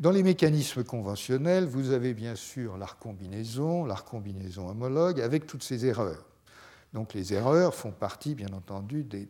[0.01, 5.63] Dans les mécanismes conventionnels, vous avez bien sûr la recombinaison, la recombinaison homologue, avec toutes
[5.63, 6.25] ces erreurs.
[6.95, 9.29] Donc les erreurs font partie, bien entendu, des,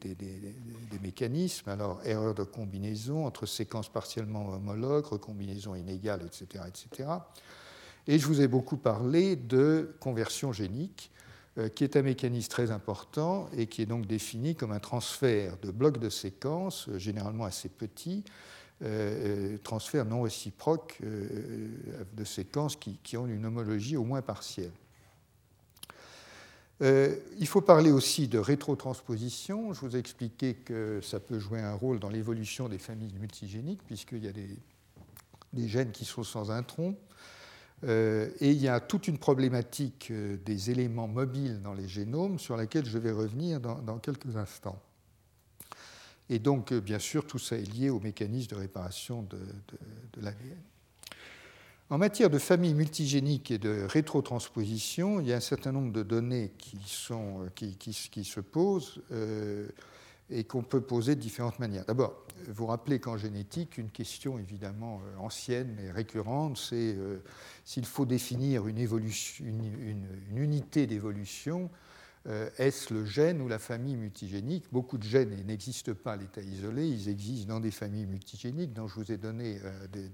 [1.02, 1.70] mécanismes.
[1.70, 7.08] Alors, erreur de combinaison entre séquences partiellement homologues, recombinaison inégale, etc., etc.
[8.06, 11.10] Et je vous ai beaucoup parlé de conversion génique,
[11.58, 15.56] euh, qui est un mécanisme très important et qui est donc défini comme un transfert
[15.62, 18.22] de blocs de séquences, euh, généralement assez petits,
[18.82, 24.72] euh, transfert non réciproque de séquences qui, ont une homologie au moins partielle.
[26.80, 29.72] il faut parler aussi de rétrotransposition.
[29.74, 33.82] Je vous ai expliqué que ça peut jouer un rôle dans l'évolution des familles multigéniques,
[33.86, 36.96] puisqu'il y a des, gènes qui sont sans intron.
[37.84, 42.38] Euh, et il y a toute une problématique euh, des éléments mobiles dans les génomes
[42.38, 44.78] sur laquelle je vais revenir dans, quelques instants.
[46.30, 49.38] Et donc, euh, bien sûr, tout ça est lié au mécanisme de réparation de,
[50.22, 50.56] l'ADN.
[51.90, 56.02] En matière de famille multigénique et de rétrotransposition, il y a un certain nombre de
[56.02, 56.78] données qui,
[58.10, 59.02] qui, se posent
[60.30, 61.84] et qu'on peut poser de différentes manières.
[61.84, 62.14] D'abord,
[62.48, 67.18] vous rappelez qu'en génétique, une question évidemment euh, ancienne et récurrente, c'est euh,
[67.64, 68.78] s'il faut définir une,
[70.34, 71.89] unité d'évolution, euh,
[72.58, 76.86] est-ce le gène ou la famille multigénique Beaucoup de gènes n'existent pas à l'état isolé,
[76.86, 79.58] ils existent dans des familles multigéniques, dont je vous ai donné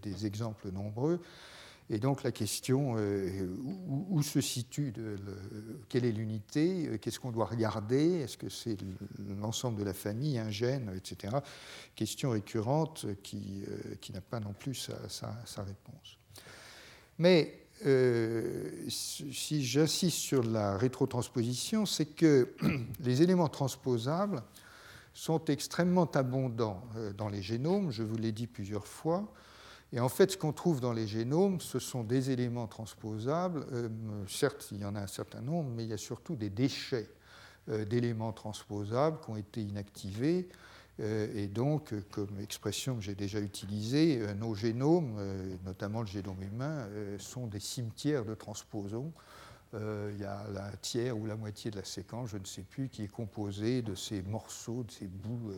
[0.03, 1.21] des exemples nombreux.
[1.89, 3.47] Et donc la question, euh,
[3.87, 4.93] où, se situe,
[5.89, 8.77] quelle est l'unité, euh, qu'est-ce qu'on doit regarder, est-ce que c'est
[9.39, 11.37] l'ensemble de la famille, un gène, etc.
[11.95, 16.19] Question récurrente qui, euh, qui n'a pas non plus sa, réponse.
[17.19, 22.55] Mais si j'insiste sur la rétrotransposition, c'est que
[23.01, 24.43] les éléments transposables
[25.13, 26.83] sont extrêmement abondants
[27.17, 29.33] dans les génomes, je vous l'ai dit plusieurs fois,
[29.93, 33.65] Et en fait, ce qu'on trouve dans les génomes, ce sont des éléments transposables.
[33.73, 33.89] Euh,
[34.29, 37.09] certes, il y en a un certain nombre, mais il y a surtout des déchets
[37.69, 40.49] euh, d'éléments transposables qui ont été inactivés.
[41.01, 45.19] Euh, et donc, comme expression que j'ai déjà utilisée, nos génomes,
[45.65, 46.89] notamment le génome humain,
[47.19, 49.13] sont des cimetières de transposons.
[49.75, 52.89] il y a la tiers ou la moitié de la séquence, je ne sais plus,
[52.89, 55.53] qui est composée de ces morceaux, de ces bouts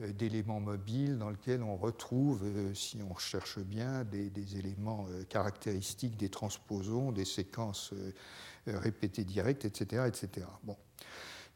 [0.00, 5.24] euh, d'éléments mobiles dans lesquels on retrouve, euh, si on cherche bien, des, éléments euh,
[5.24, 7.92] caractéristiques des transposons, des séquences
[8.66, 10.04] répétées directes, etc.
[10.06, 10.46] etc.
[10.62, 10.76] Bon.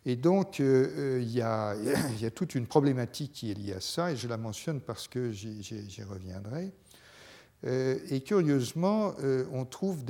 [0.06, 1.74] Et donc, il y, a,
[2.14, 4.80] il, y a, toute une problématique qui est liée à ça, et je la mentionne
[4.80, 6.72] parce que j'y reviendrai.
[7.64, 10.04] Euh, et curieusement, euh, on trouve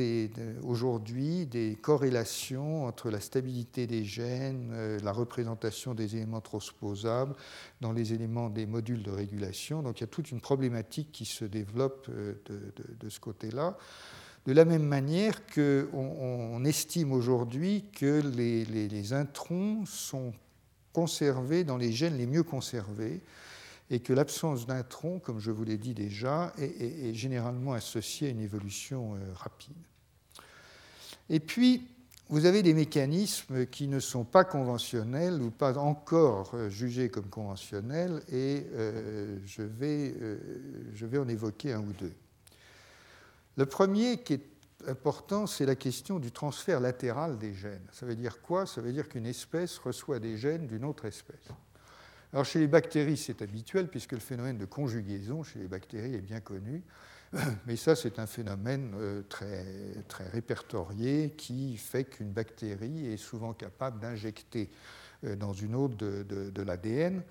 [0.63, 7.35] aujourd'hui des corrélations entre la stabilité des gènes, euh, la représentation des éléments transposables
[7.81, 9.83] dans les éléments des modules de régulation.
[9.83, 13.77] Donc il y a toute une problématique qui se développe de, ce côté-là.
[14.47, 20.33] De la même manière qu'on on estime aujourd'hui que les, introns sont
[20.93, 23.23] conservés dans les gènes les mieux conservés
[23.91, 28.31] et que l'absence d'un tronc, comme je vous l'ai dit déjà, est, généralement associée à
[28.31, 29.77] une évolution euh, rapide.
[31.29, 31.89] Et puis,
[32.29, 37.29] vous avez des mécanismes qui ne sont pas conventionnels ou pas encore euh, jugés comme
[37.29, 39.63] conventionnels, et euh, je
[41.05, 42.13] vais en évoquer un ou deux.
[43.57, 44.47] Le premier qui est
[44.87, 47.87] important, c'est la question du transfert latéral des gènes.
[47.93, 48.67] Ça veut dire quoi?
[48.67, 51.49] Ça veut dire qu'une espèce reçoit des gènes d'une autre espèce.
[52.33, 56.21] Alors chez les bactéries, c'est habituel puisque le phénomène de conjugaison chez les bactéries est
[56.21, 56.83] bien connu.
[57.67, 59.65] Mais ça, c'est un phénomène euh, très,
[60.09, 64.71] très répertorié qui fait qu'une bactérie est souvent capable d'injecter
[65.25, 67.23] euh, dans une autre de, l'ADN.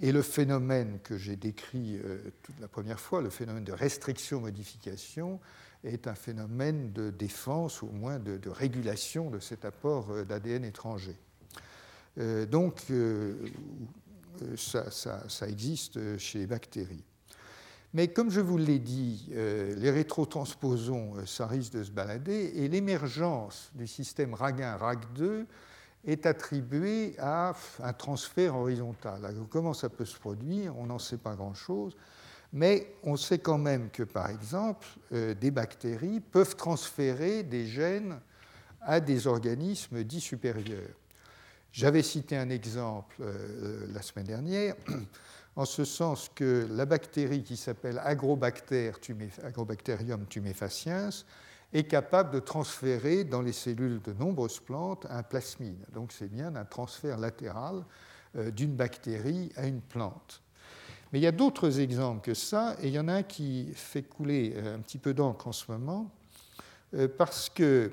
[0.00, 5.40] Et le phénomène que j'ai décrit euh, toute la première fois, le phénomène de restriction-modification,
[5.84, 11.16] est un phénomène de défense ou au moins de, régulation de cet apport d'ADN étranger.
[12.50, 12.82] donc,
[14.40, 17.04] euh, ça, existe chez les bactéries.
[17.94, 22.52] Mais comme je vous l'ai dit, euh, les rétrotransposons, euh, ça risque de se balader,
[22.54, 25.44] et l'émergence du système RAG1-RAG2
[26.06, 27.52] est attribuée à
[27.82, 29.34] un transfert horizontal.
[29.50, 30.76] comment ça peut se produire?
[30.78, 31.96] On n'en sait pas grand-chose,
[32.52, 38.18] mais on sait quand même que, par exemple, des bactéries peuvent transférer des gènes
[38.82, 40.94] à des organismes dits supérieurs.
[41.72, 44.74] J'avais cité un exemple euh, la semaine dernière,
[45.56, 51.08] en ce sens que la bactérie qui s'appelle Agrobacterium tumefaciens
[51.72, 55.82] est capable de transférer dans les cellules de nombreuses plantes un plasmide.
[55.94, 57.82] Donc c'est bien un transfert latéral
[58.36, 60.42] euh, d'une bactérie à une plante.
[61.12, 63.68] Mais il y a d'autres exemples que ça, et il y en a un qui
[63.74, 66.10] fait couler euh, un petit peu d'encre en ce moment,
[67.16, 67.90] parce que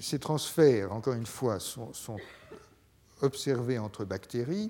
[0.00, 1.92] ces transferts, encore une fois, sont,
[3.22, 4.68] observés entre bactéries,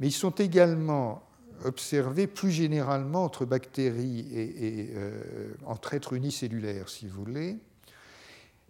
[0.00, 1.22] mais ils sont également
[1.64, 7.58] observés plus généralement entre bactéries et, euh, entre êtres unicellulaires, si vous voulez.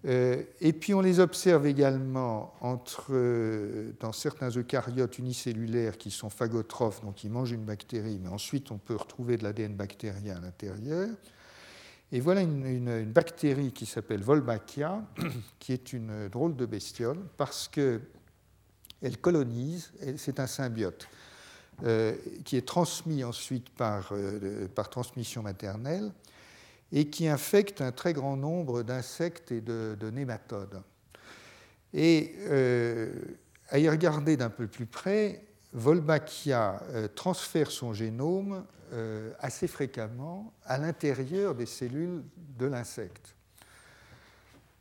[0.04, 6.28] Euh, et puis on les observe également entre, euh, dans certains eucaryotes unicellulaires qui sont
[6.28, 10.40] phagotrophes, donc qui mangent une bactérie, mais ensuite on peut retrouver de l'ADN bactérien à
[10.40, 11.08] l'intérieur.
[12.10, 15.02] Et voilà une, bactérie qui s'appelle Wolbachia,
[15.60, 18.00] qui est une drôle de bestiole, parce que
[19.00, 21.08] elle colonise, c'est un symbiote
[21.84, 24.12] euh, qui est transmis ensuite par,
[24.74, 26.12] par, transmission maternelle
[26.92, 30.82] et qui infecte un très grand nombre d'insectes et de, nématodes.
[31.94, 33.12] Et euh,
[33.68, 36.82] à y regarder d'un peu plus près, Wolbachia
[37.14, 38.66] transfère son génome
[39.40, 43.34] assez fréquemment à l'intérieur des cellules de l'insecte.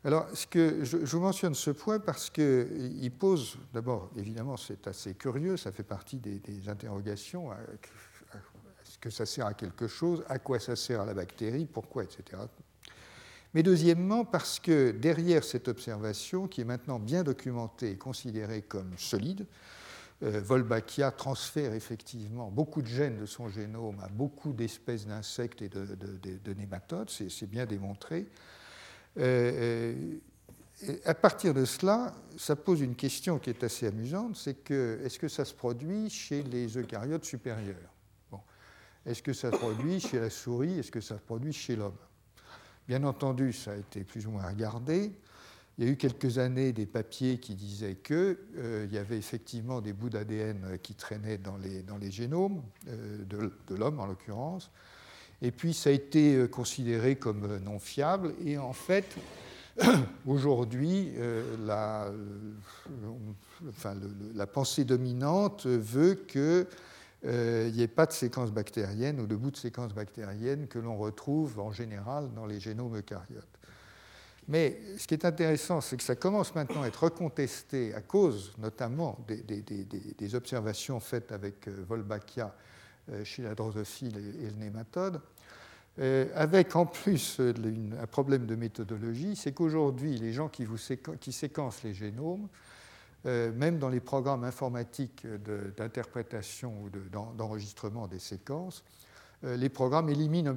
[0.04, 5.14] Alors, ce que je, vous mentionne ce point parce qu'il pose, d'abord, évidemment, c'est assez
[5.14, 7.52] curieux, ça fait partie des, interrogations.
[7.54, 7.78] Est-ce
[9.02, 12.38] que ça sert à quelque chose À quoi ça sert à la bactérie Pourquoi Etc.
[13.54, 18.98] Mais deuxièmement, parce que derrière cette observation, qui est maintenant bien documentée et considérée comme
[18.98, 19.46] solide,
[20.24, 25.70] euh, Wolbachia transfère effectivement beaucoup de gènes de son génome à beaucoup d'espèces d'insectes et
[25.70, 28.28] de, de nématodes, c'est bien démontré.
[29.18, 29.94] Euh,
[30.88, 35.00] euh, à partir de cela, ça pose une question qui est assez amusante, c'est que
[35.04, 37.92] est-ce que ça se produit chez les eucaryotes supérieurs?
[39.06, 40.80] Est-ce que ça se produit chez la souris?
[40.80, 41.98] Est-ce que ça se produit chez l'homme?
[42.88, 45.12] Bien entendu, ça a été plus ou moins regardé.
[45.78, 49.82] Il y a eu quelques années des papiers qui disaient qu'il euh, y avait effectivement
[49.82, 54.70] des bouts d'ADN qui traînaient dans les, dans les génomes de, de l'homme en l'occurrence,
[55.42, 58.36] Et puis ça a été considéré comme non fiable.
[58.46, 59.16] Et en fait,
[60.28, 61.14] aujourd'hui,
[61.66, 62.12] la,
[64.54, 66.76] pensée dominante veut que euh,
[67.24, 70.98] il n'y ait pas de séquence bactérienne ou de bout de séquence bactérienne que l'on
[70.98, 73.60] retrouve en général dans les génomes eucaryotes.
[74.48, 78.54] Mais ce qui est intéressant, c'est que ça commence maintenant à être recontesté à cause
[78.58, 82.54] notamment des, observations faites avec euh, Volbachia
[83.12, 85.22] euh, chez la drosophile et, le nématode.
[86.36, 90.78] avec en plus un problème de méthodologie, c'est qu'aujourd'hui, les gens qui, vous
[91.20, 92.48] qui séquencent les génomes
[93.28, 95.28] euh, même dans les programmes informatiques
[95.78, 96.90] d'interprétation ou
[97.36, 98.84] d'enregistrement des séquences,
[99.44, 100.56] euh, les programmes éliminent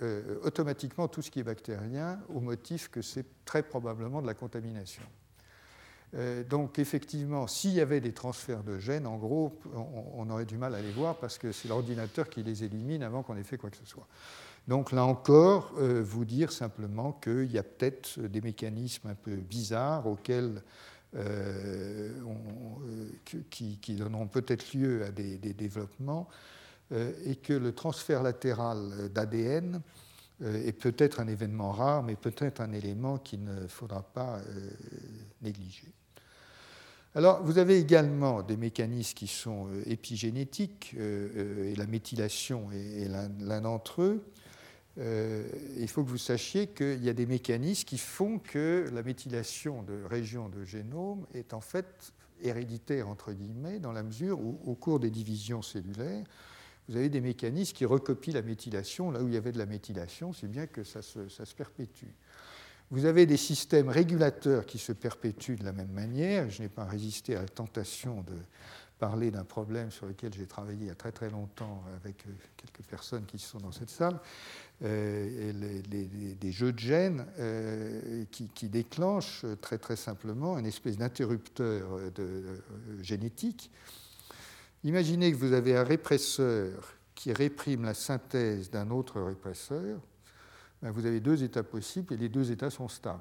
[0.00, 4.34] euh, automatiquement tout ce qui est bactérien au motif que c'est très probablement de la
[4.34, 5.02] contamination.
[6.48, 10.74] donc effectivement, s'il y avait des transferts de gènes, en gros, on, aurait du mal
[10.74, 13.70] à les voir parce que c'est l'ordinateur qui les élimine avant qu'on ait fait quoi
[13.70, 14.06] que ce soit.
[14.68, 20.06] Donc là encore, vous dire simplement qu'il y a peut-être des mécanismes un peu bizarres
[20.06, 20.62] auxquels
[21.14, 26.26] euh, euh, qui, donneront peut-être lieu à des, développements,
[26.92, 29.82] euh, et que le transfert latéral d'ADN
[30.40, 34.40] est peut-être un événement rare, mais peut-être un élément qu'il ne faudra pas
[35.40, 35.92] négliger.
[37.14, 44.02] Alors, vous avez également des mécanismes qui sont épigénétiques, et la méthylation est l'un d'entre
[44.02, 44.24] eux.
[44.98, 49.02] Euh, il faut que vous sachiez qu'il y a des mécanismes qui font que la
[49.02, 52.12] méthylation de régions de génome est en fait
[52.42, 56.24] héréditaire, entre guillemets, dans la mesure où, au cours des divisions cellulaires,
[56.88, 59.66] vous avez des mécanismes qui recopient la méthylation là où il y avait de la
[59.66, 62.08] méthylation, c'est bien que ça se, ça se, perpétue.
[62.90, 66.50] Vous avez des systèmes régulateurs qui se perpétuent de la même manière.
[66.50, 68.34] Je n'ai pas résisté à la tentation de
[69.02, 72.30] parler d'un problème sur lequel j'ai travaillé il y a très très longtemps avec euh,
[72.56, 74.20] quelques personnes qui sont dans cette salle.
[74.84, 75.52] Euh,
[76.40, 82.00] des jeux de gènes euh, qui, déclenchent très très simplement une espèce d'interrupteur
[83.00, 83.70] génétique.
[84.82, 90.00] Imaginez que vous avez un répresseur qui réprime la synthèse d'un autre répresseur.
[90.82, 93.20] Ben, vous avez deux états possibles et les deux états sont stables.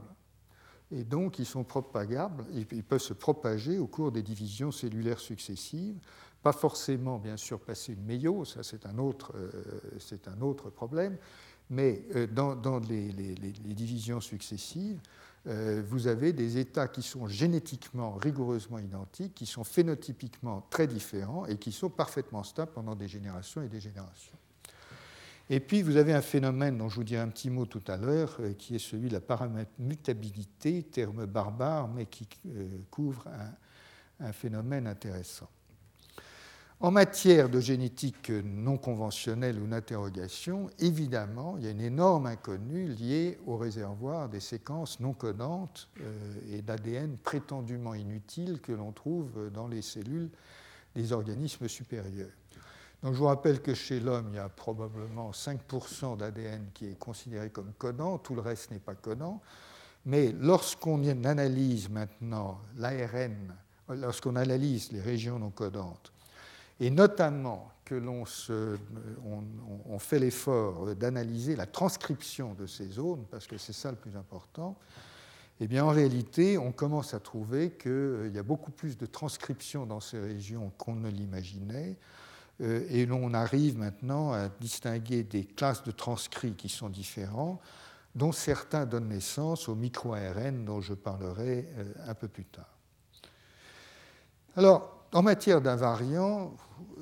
[0.91, 5.99] Et donc, ils sont propagables, ils peuvent se propager au cours des divisions cellulaires successives.
[6.41, 11.17] Pas forcément, bien sûr, passer une méiose, ça c'est un autre problème,
[11.71, 13.13] mais euh, dans, les,
[13.63, 14.99] divisions successives,
[15.47, 21.45] euh, vous avez des états qui sont génétiquement rigoureusement identiques, qui sont phénotypiquement très différents
[21.47, 24.37] et qui sont parfaitement stables pendant des générations et des générations.
[25.49, 27.95] Et puis, vous avez un phénomène dont je vous dirai un petit mot tout à
[27.95, 32.27] l'heure, euh, qui est celui de la paramutabilité, terme barbare, mais qui
[32.91, 33.27] couvre
[34.19, 35.49] un phénomène intéressant.
[36.83, 42.87] En matière de génétique non conventionnelle ou d'interrogation, évidemment, il y a une énorme inconnue
[42.87, 49.51] liée au réservoir des séquences non codantes euh, et d'ADN prétendument inutiles que l'on trouve
[49.53, 50.31] dans les cellules
[50.95, 52.31] des organismes supérieurs.
[53.03, 56.97] Donc, je vous rappelle que chez l'homme, il y a probablement 5% d'ADN qui est
[56.97, 59.39] considéré comme codant, tout le reste n'est pas codant.
[60.07, 63.53] Mais lorsqu'on analyse maintenant l'ARN,
[63.87, 66.11] lorsqu'on analyse les régions non codantes,
[66.81, 68.23] et notamment que l'on
[69.87, 74.15] on, fait l'effort d'analyser la transcription de ces zones, parce que c'est ça le plus
[74.17, 74.77] important,
[75.59, 79.05] eh bien en réalité, on commence à trouver qu'il euh, y a beaucoup plus de
[79.05, 81.97] transcription dans ces régions qu'on ne l'imaginait,
[82.61, 87.61] euh, et l'on arrive maintenant à distinguer des classes de transcrits qui sont différents,
[88.15, 92.75] dont certains donnent naissance au micro-ARN dont je parlerai euh, un peu plus tard.
[94.55, 96.53] Alors, en matière d'invariants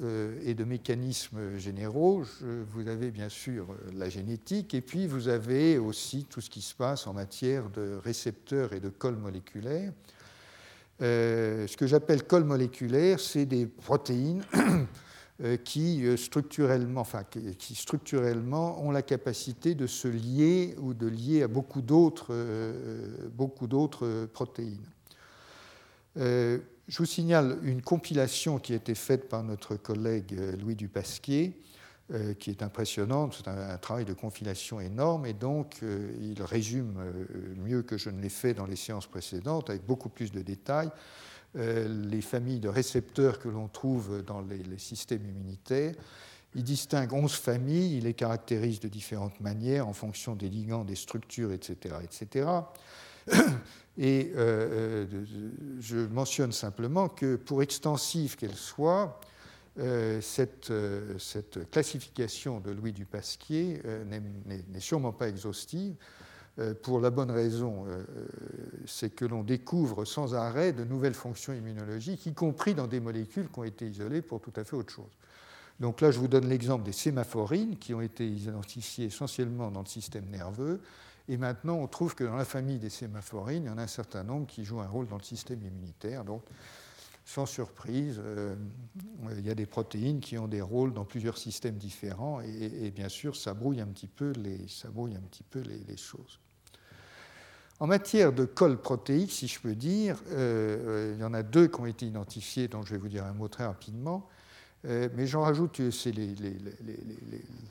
[0.01, 5.27] euh, et de mécanismes généraux, vous avez bien sûr euh, la génétique et puis vous
[5.27, 9.91] avez aussi tout ce qui se passe en matière de récepteurs et de cols moléculaires.
[11.01, 14.43] Euh, ce que j'appelle cols moléculaires, c'est des protéines
[15.63, 21.47] qui, structurellement, enfin, qui structurellement ont la capacité de se lier ou de lier à
[21.47, 22.33] beaucoup d'autres
[24.33, 24.85] protéines.
[26.89, 31.53] Je vous signale une compilation qui a été faite par notre collègue euh, Louis Dupasquier,
[32.11, 33.35] euh, qui est impressionnante.
[33.37, 36.95] C'est un, travail de compilation énorme et donc euh, il résume
[37.57, 40.89] mieux que je ne l'ai fait dans les séances précédentes, avec beaucoup plus de détails,
[41.55, 45.95] les familles de récepteurs que l'on trouve dans les, les, systèmes immunitaires.
[46.55, 50.95] Il distingue 11 familles, il les caractérise de différentes manières en fonction des ligands, des
[50.95, 51.95] structures, etc.
[52.03, 52.45] etc.
[53.97, 55.25] Et euh, euh,
[55.79, 59.19] je mentionne simplement que pour extensive qu'elle soit,
[60.19, 60.73] cette,
[61.19, 65.95] cette, classification de Louis Dupasquier n'est sûrement pas exhaustive.
[66.81, 67.85] Pour la bonne raison,
[68.85, 73.47] c'est que l'on découvre sans arrêt de nouvelles fonctions immunologiques, y compris dans des molécules
[73.47, 75.17] qui ont été isolées pour tout à fait autre chose.
[75.79, 79.87] Donc là, je vous donne l'exemple des sémaphorines qui ont été identifiées essentiellement dans le
[79.87, 80.81] système nerveux.
[81.29, 83.87] Et maintenant, on trouve que dans la famille des sémaphorines, il y en a un
[83.87, 86.25] certain nombre qui jouent un rôle dans le système immunitaire.
[86.25, 86.41] Donc,
[87.23, 88.55] sans surprise, euh,
[89.37, 92.41] il y a des protéines qui ont des rôles dans plusieurs systèmes différents.
[92.41, 95.97] Et, bien sûr, ça brouille un petit peu les, ça brouille un petit peu les,
[95.97, 96.39] choses.
[97.79, 101.43] En matière de colle protéique, si je peux dire, euh, euh, il y en a
[101.43, 104.27] deux qui ont été identifiés, dont je vais vous dire un mot très rapidement.
[104.85, 106.13] Euh, mais j'en rajoute, euh, c'est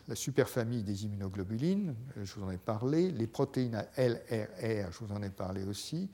[0.06, 5.04] la superfamille des immunoglobulines, euh, je vous en ai parlé, les protéines à LRR, je
[5.04, 6.11] vous en ai parlé aussi.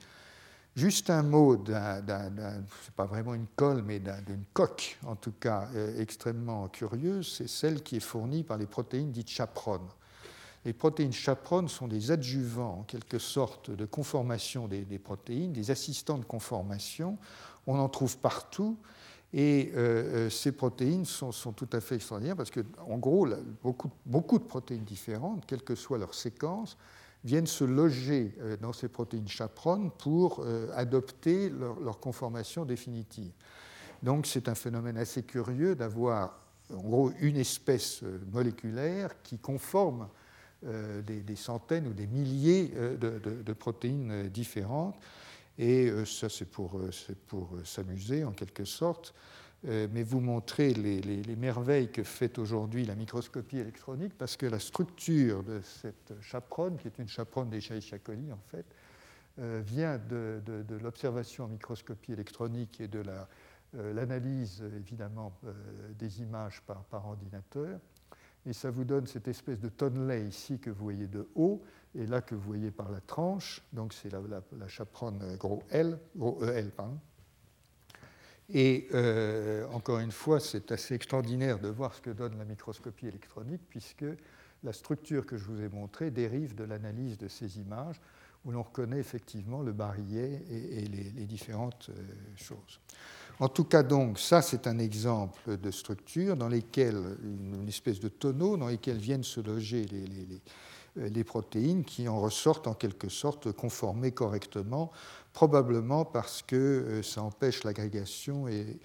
[0.73, 2.01] Juste un mot d'un,
[2.83, 7.81] c'est pas vraiment une colle, mais d'une coque, en tout cas extrêmement curieuse, c'est celle
[7.81, 9.87] qui est fournie par les protéines dites chaperones.
[10.65, 16.17] Les protéines chaperones sont des adjuvants, en quelque sorte, de conformation des protéines, des assistants
[16.17, 17.17] de conformation.
[17.67, 18.77] On en trouve partout.
[19.33, 23.27] Et euh, euh, ces protéines sont, tout à fait extraordinaires parce qu'en gros,
[23.61, 26.77] beaucoup, beaucoup, de protéines différentes, quelle que soit leur séquence,
[27.23, 33.31] viennent se loger euh, dans ces protéines chaperones pour adopter leur, conformation définitive.
[34.03, 36.39] Donc c'est un phénomène assez curieux d'avoir
[36.73, 40.07] en gros une espèce moléculaire qui conforme
[40.63, 44.95] des, centaines ou des milliers de protéines différentes.
[45.57, 46.89] Et euh, ça, c'est pour, euh,
[47.33, 49.13] euh, s'amuser en quelque sorte,
[49.63, 54.59] mais vous montrer les, les, merveilles que fait aujourd'hui la microscopie électronique, parce que la
[54.59, 57.61] structure de cette chaperonne, qui est une chaperonne des
[58.03, 58.65] coli en fait,
[59.63, 60.39] vient de,
[60.83, 63.01] l'observation en microscopie électronique et de
[63.73, 65.35] l'analyse évidemment
[65.97, 67.79] des images par ordinateur.
[68.47, 71.63] Et ça vous donne cette espèce de tonnelet ici que vous voyez de haut,
[71.95, 74.21] et là que vous voyez par la tranche, donc c'est la,
[74.57, 76.71] la, chaperonne gros L, gros EL.
[78.49, 83.07] Et euh, encore une fois, c'est assez extraordinaire de voir ce que donne la microscopie
[83.07, 84.05] électronique, puisque
[84.63, 87.99] la structure que je vous ai montrée dérive de l'analyse de ces images,
[88.45, 92.03] où l'on reconnaît effectivement le barillet et, les, différentes euh,
[92.35, 92.79] choses.
[93.39, 98.07] En tout cas, donc, ça, c'est un exemple de structure dans lesquelles, une, espèce de
[98.07, 100.41] tonneau dans lesquels viennent se loger les,
[100.97, 104.91] euh, les protéines qui en ressortent en quelque sorte conformées correctement,
[105.33, 108.79] probablement parce que euh, ça empêche l'agrégation et,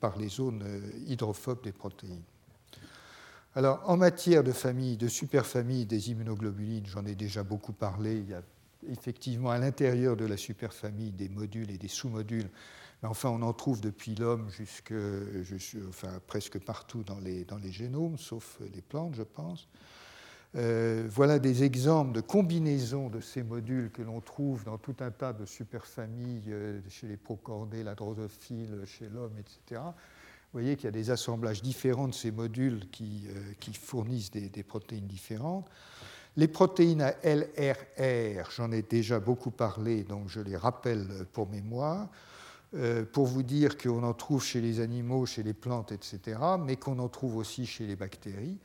[0.00, 0.64] par les zones
[1.06, 2.24] hydrophobes des protéines.
[3.54, 8.16] Alors, en matière de famille, de superfamille des immunoglobulines, j'en ai déjà beaucoup parlé.
[8.16, 8.42] Il y a
[8.90, 12.48] effectivement à l'intérieur de la superfamille des modules et des sous-modules,
[13.02, 14.94] mais enfin, on en trouve depuis l'homme jusque,
[15.86, 19.68] enfin, presque partout dans les, génomes, sauf les plantes, je pense.
[20.54, 25.10] Euh, voilà des exemples de combinaisons de ces modules que l'on trouve dans tout un
[25.10, 29.80] tas de superfamilles euh, chez les procordés, la drosophiles, chez l'homme, etc.
[30.52, 34.62] Vous voyez qu'il y a des assemblages différents de ces modules qui, euh, fournissent des,
[34.62, 35.66] protéines différentes.
[36.36, 42.08] Les protéines à LRR, j'en ai déjà beaucoup parlé, donc je les rappelle pour mémoire,
[43.12, 46.98] pour vous dire qu'on en trouve chez les animaux, chez les plantes, etc., mais qu'on
[47.00, 48.58] en trouve aussi chez les bactéries.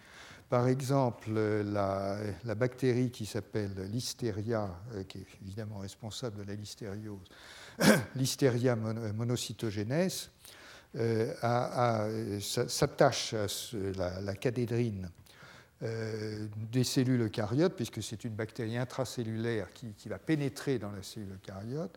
[0.50, 7.28] Par exemple, la, bactérie qui s'appelle Listeria, euh, qui est évidemment responsable de la listériose,
[8.16, 10.08] Listeria monocytogenes, euh,
[12.42, 15.10] s'attache à la, cadédrine
[15.84, 21.34] euh, des cellules eucaryotes, puisque c'est une bactérie intracellulaire qui, va pénétrer dans la cellule
[21.36, 21.96] eucaryote,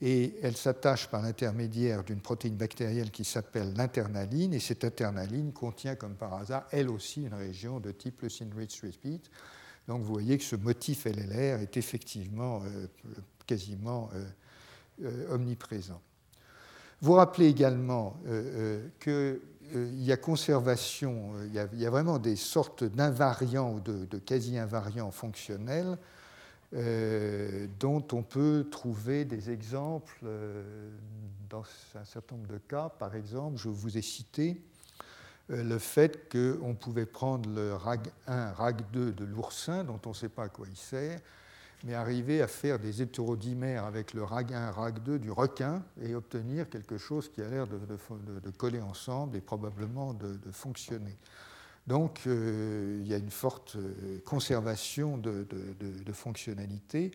[0.00, 5.96] et elle s'attache par l'intermédiaire d'une protéine bactérienne qui s'appelle l'internaline, et cette internaline contient,
[5.96, 9.28] comme par hasard, elle aussi une région de type le rich repeat.
[9.88, 12.86] Donc vous voyez que ce motif LLR est effectivement euh,
[13.46, 14.24] quasiment euh,
[15.02, 16.00] euh, omniprésent.
[17.00, 18.16] Vous rappelez également
[19.00, 19.40] qu'il
[19.72, 25.96] y a conservation, il y a, vraiment des sortes d'invariants ou de, de quasi-invariants fonctionnels
[26.74, 30.90] euh, dont on peut trouver des exemples euh,
[31.48, 32.90] dans un certain nombre de cas.
[32.90, 34.60] Par exemple, je vous ai cité
[35.50, 40.28] euh, le fait qu'on pouvait prendre le RAG1, RAG2 de l'oursin, dont on ne sait
[40.28, 41.20] pas à quoi il sert,
[41.84, 46.98] mais arriver à faire des hétérodimères avec le RAG1, RAG2 du requin et obtenir quelque
[46.98, 51.16] chose qui a l'air de, coller ensemble et probablement de fonctionner.
[51.88, 55.46] Donc euh, il y a une forte euh, conservation de,
[56.12, 57.12] fonctionnalité.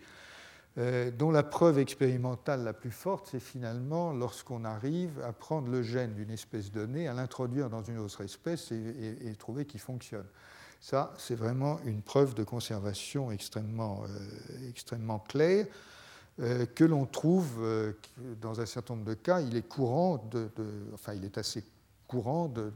[0.80, 5.84] euh, dont la preuve expérimentale la plus forte, c'est finalement lorsqu'on arrive à prendre le
[5.84, 10.26] gène d'une espèce donnée, à l'introduire dans une autre espèce et, trouver qu'il fonctionne.
[10.84, 15.65] Ça, c'est vraiment une preuve de conservation extrêmement, euh, claire
[16.41, 17.57] euh, que l'on trouve
[18.41, 19.39] dans un certain nombre de cas.
[19.39, 20.51] Il est courant, de,
[20.93, 21.63] enfin, il est assez
[22.05, 22.73] courant de,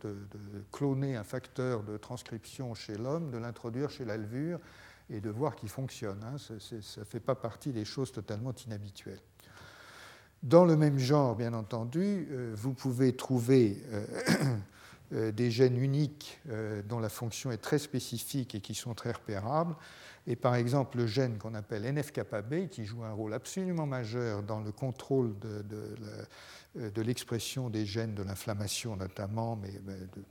[0.72, 4.60] cloner un facteur de transcription chez l'homme, de l'introduire chez la levure
[5.10, 6.24] et de voir qu'il fonctionne.
[6.24, 6.38] Hein.
[6.38, 6.54] Ça
[7.02, 9.20] ne fait pas partie des choses totalement inhabituelles.
[10.44, 14.56] Dans le même genre, bien entendu, euh, vous pouvez trouver euh, euh,
[15.12, 16.40] des gènes uniques
[16.90, 19.76] dont la fonction est très spécifique et qui sont très repérables.
[20.26, 24.60] Et par exemple, le gène qu'on appelle NF-kappa-B, qui joue un rôle absolument majeur dans
[24.60, 25.64] le contrôle de,
[26.76, 29.72] de l'expression des gènes de l'inflammation notamment, mais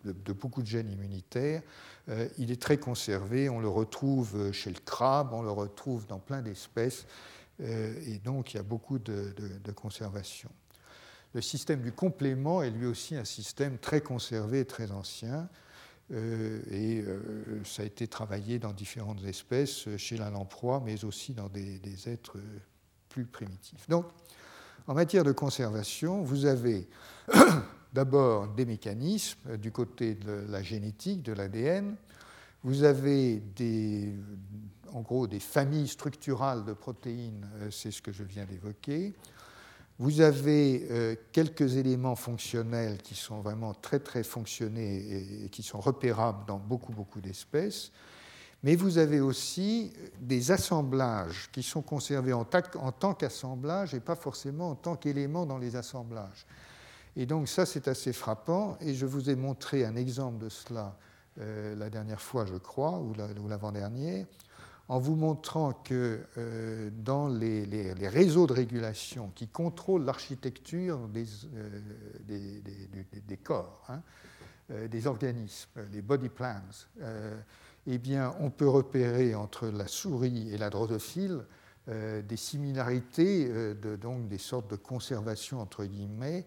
[0.05, 1.63] de, beaucoup de gènes immunitaires,
[2.09, 3.49] euh, il est très conservé.
[3.49, 7.07] On le retrouve chez le crabe, on le retrouve dans plein d'espèces,
[7.61, 9.35] euh, et donc il y a beaucoup de,
[9.75, 10.51] conservation.
[11.37, 15.51] Le système du complément est lui aussi un système très conservé, très ancien,
[16.11, 17.05] euh, et
[17.63, 22.39] ça a été travaillé dans différentes espèces, chez la lamproie, mais aussi dans des, êtres
[23.11, 23.87] plus primitifs.
[23.87, 24.07] Donc,
[24.87, 26.89] en matière de conservation, vous avez
[27.93, 31.97] d'abord des mécanismes du côté de la génétique, de l'ADN.
[32.65, 33.43] Vous avez
[34.91, 39.13] en gros des familles structurales de protéines, euh, c'est ce que je viens d'évoquer.
[39.99, 45.81] Vous avez euh, quelques éléments fonctionnels qui sont vraiment très très fonctionnés et qui sont
[45.81, 47.93] repérables dans beaucoup beaucoup d'espèces.
[48.63, 54.71] Mais vous avez aussi des assemblages qui sont conservés en, tant qu'assemblage et pas forcément
[54.71, 56.47] en tant qu'élément dans les assemblages.
[57.17, 58.77] Et donc ça, c'est assez frappant.
[58.81, 60.97] Et je vous ai montré un exemple de cela
[61.39, 63.15] euh, la dernière fois, je crois, ou
[63.49, 64.27] l'avant-dernière,
[64.89, 73.37] en vous montrant que euh, dans les, réseaux de régulation qui contrôlent l'architecture des, euh,
[73.43, 74.03] corps, hein,
[74.89, 76.61] des organismes, les body plans,
[77.87, 78.01] eh
[78.41, 81.45] on peut repérer entre la souris et la drosophile
[81.89, 86.45] euh, des similarités, euh, donc des sortes de conservation entre guillemets,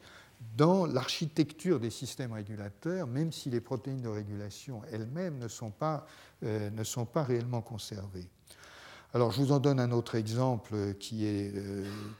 [0.55, 6.05] dans l'architecture des systèmes régulateurs, même si les protéines de régulation elles-mêmes ne, sont pas,
[6.43, 8.27] euh, ne sont pas réellement conservées.
[9.13, 11.51] Alors, je vous en donne un autre exemple qui est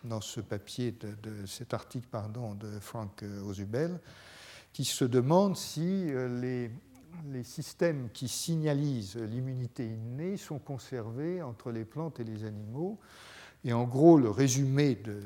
[0.04, 4.00] dans ce papier, de, cet article pardon, de Frank Ozubel,
[4.74, 6.08] qui se demande si
[6.42, 6.72] les,
[7.28, 13.00] les systèmes qui signalisent l'immunité innée sont conservés entre les plantes et les animaux.
[13.64, 15.22] Et en gros, le résumé, de,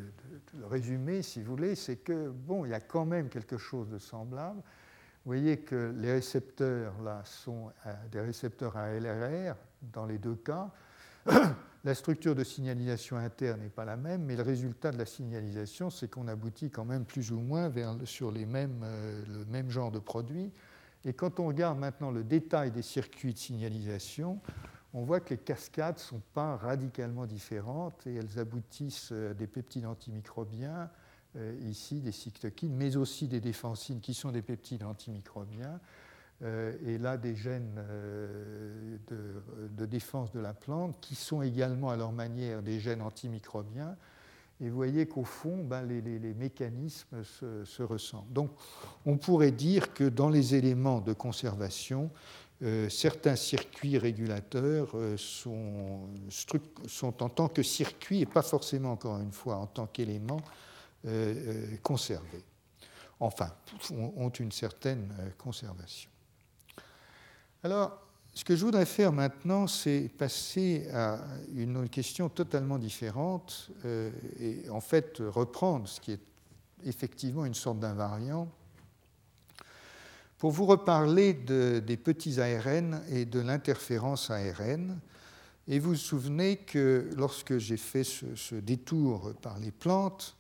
[0.58, 3.90] le résumé si vous voulez, c'est que, bon, il y a quand même quelque chose
[3.90, 4.62] de semblable.
[5.26, 10.36] Vous voyez que les récepteurs, là, sont euh, des récepteurs à LRR dans les deux
[10.36, 10.70] cas.
[11.86, 15.90] La structure de signalisation interne n'est pas la même, mais le résultat de la signalisation,
[15.90, 19.70] c'est qu'on aboutit quand même plus ou moins vers, sur les mêmes, euh, le même
[19.70, 20.52] genre de produits.
[21.04, 24.40] Et quand on regarde maintenant le détail des circuits de signalisation,
[24.94, 29.48] on voit que les cascades ne sont pas radicalement différentes et elles aboutissent à des
[29.48, 30.90] peptides antimicrobiens,
[31.36, 35.80] euh, ici des cytokines, mais aussi des défensines qui sont des peptides antimicrobiens,
[36.44, 41.96] euh, et là des gènes euh, de, défense de la plante qui sont également à
[41.96, 43.96] leur manière des gènes antimicrobiens
[44.62, 48.32] et vous voyez qu'au fond, ben, les, mécanismes se, ressemblent.
[48.32, 48.52] Donc,
[49.06, 52.12] on pourrait dire que dans les éléments de conservation,
[52.64, 56.08] euh, certains circuits régulateurs euh, sont,
[57.02, 60.42] en tant que circuits et pas forcément, encore une fois, en tant qu'éléments
[61.06, 62.44] euh, conservés.
[63.20, 63.52] Enfin,
[63.92, 66.10] ont une certaine conservation.
[67.64, 68.04] Alors,
[68.36, 71.20] ce que je voudrais faire maintenant, c'est passer à
[71.56, 74.10] une question totalement différente euh,
[74.40, 76.22] et en fait reprendre ce qui est
[76.84, 78.50] effectivement une sorte d'invariant
[80.44, 85.00] pour vous reparler des petits ARN et de l'interférence ARN.
[85.70, 90.36] Et vous vous souvenez que lorsque j'ai fait ce, détour par les plantes,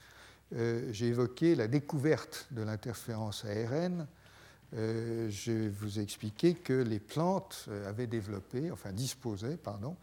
[0.55, 4.05] euh, j'ai évoqué la découverte de l'interférence ARN
[4.75, 9.95] euh, je vous ai expliqué que les plantes euh, avaient développé, enfin disposaient, pardon,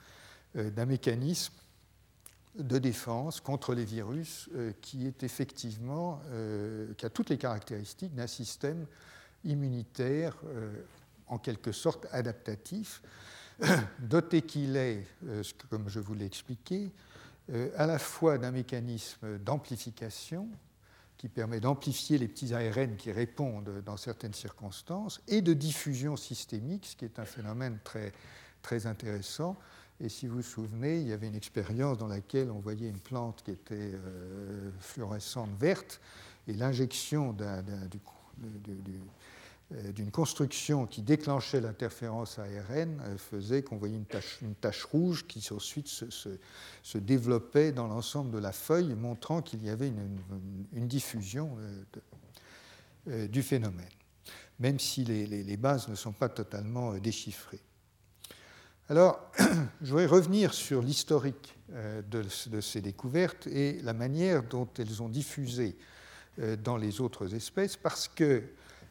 [0.54, 1.52] d'un mécanisme
[2.58, 4.48] de défense contre les virus
[4.80, 6.22] qui est effectivement,
[6.96, 8.86] qui a toutes les caractéristiques d'un système
[9.44, 10.36] immunitaire
[11.26, 13.02] en quelque sorte adaptatif,
[13.98, 15.06] doté qu'il est,
[15.68, 16.90] comme je vous l'ai expliqué,
[17.76, 20.48] à la fois d'un mécanisme d'amplification,
[21.20, 26.86] qui permet d'amplifier les petits ARN qui répondent dans certaines circonstances, et de diffusion systémique,
[26.86, 28.14] ce qui est un phénomène très,
[28.62, 29.58] très intéressant,
[30.02, 33.00] Et si vous vous souvenez, il y avait une expérience dans laquelle on voyait une
[33.00, 36.00] plante qui était euh, fluorescente verte,
[36.48, 37.36] et l'injection
[39.94, 45.86] d'une construction qui déclenchait l'interférence ARN euh, faisait qu'on voyait une tache, rouge qui ensuite
[45.86, 49.92] se, se, développait dans l'ensemble de la feuille, montrant qu'il y avait
[50.72, 51.56] une, diffusion
[53.06, 53.86] de, du phénomène,
[54.58, 57.60] même si les, bases ne sont pas totalement déchiffrées.
[58.90, 59.30] Alors,
[59.82, 65.08] je voudrais revenir sur l'historique euh, de, ces découvertes et la manière dont elles ont
[65.08, 65.99] diffusé euh,
[66.62, 68.42] dans les autres espèces, parce que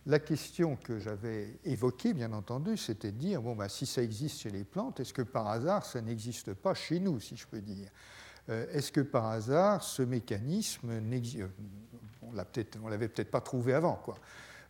[0.05, 4.39] la question que j'avais évoquée, bien entendu, c'était de dire, bon, bah, si ça existe
[4.39, 7.61] chez les plantes, est-ce que par hasard ça n'existe pas chez nous, si je peux
[7.61, 7.89] dire?
[8.49, 11.45] Euh, Est-ce que par hasard ce mécanisme n'existe
[12.21, 14.17] On ne l'avait peut-être pas trouvé avant, quoi.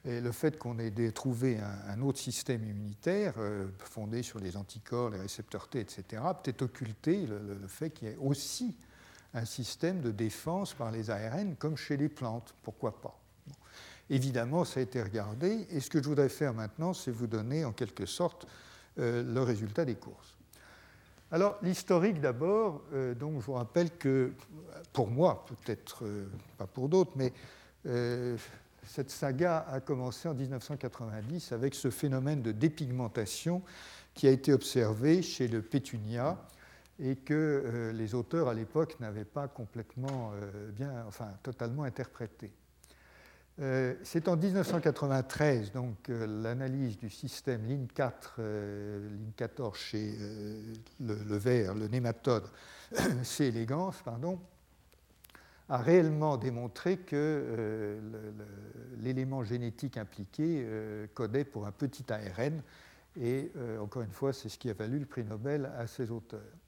[0.06, 5.10] Et le fait qu'on ait trouvé un, autre système immunitaire euh, fondé sur les anticorps,
[5.10, 6.04] les récepteurs T, etc.,
[6.42, 8.76] peut-être occulté le, fait qu'il y ait aussi
[9.34, 12.54] un système de défense par les ARN comme chez les plantes.
[12.64, 13.18] Pourquoi pas
[14.10, 15.68] Évidemment, ça a été regardé.
[15.70, 18.48] Et ce que je voudrais faire maintenant, c'est vous donner en quelque sorte
[18.98, 20.36] euh, le résultat des courses.
[21.32, 24.34] Alors, l'historique d'abord, euh, donc je vous rappelle que,
[24.94, 26.04] pour moi, peut-être
[26.58, 27.32] pas pour d'autres, mais
[28.90, 33.62] cette saga a commencé en 1990 avec ce phénomène de dépigmentation
[34.16, 36.38] qui a été observé chez le pétunia
[37.02, 42.52] et que euh, les auteurs à l'époque n'avaient pas complètement euh, bien, enfin totalement interprété.
[43.62, 50.14] Euh, c'est en 1993 donc l'analyse du système LIN4, LIN14 chez
[51.02, 52.48] le, ver, le nématode
[53.24, 53.48] C.
[53.48, 54.40] elegans, pardon,
[55.68, 58.00] a réellement démontré que
[58.98, 60.66] l'élément génétique impliqué
[61.14, 62.64] codait pour un petit ARN.
[63.22, 66.59] Et encore une fois, c'est ce qui a valu le prix Nobel à ses auteurs.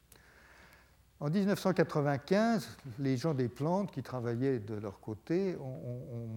[1.21, 2.67] En 1995,
[2.99, 6.27] les gens des plantes qui travaillaient de leur côté ont,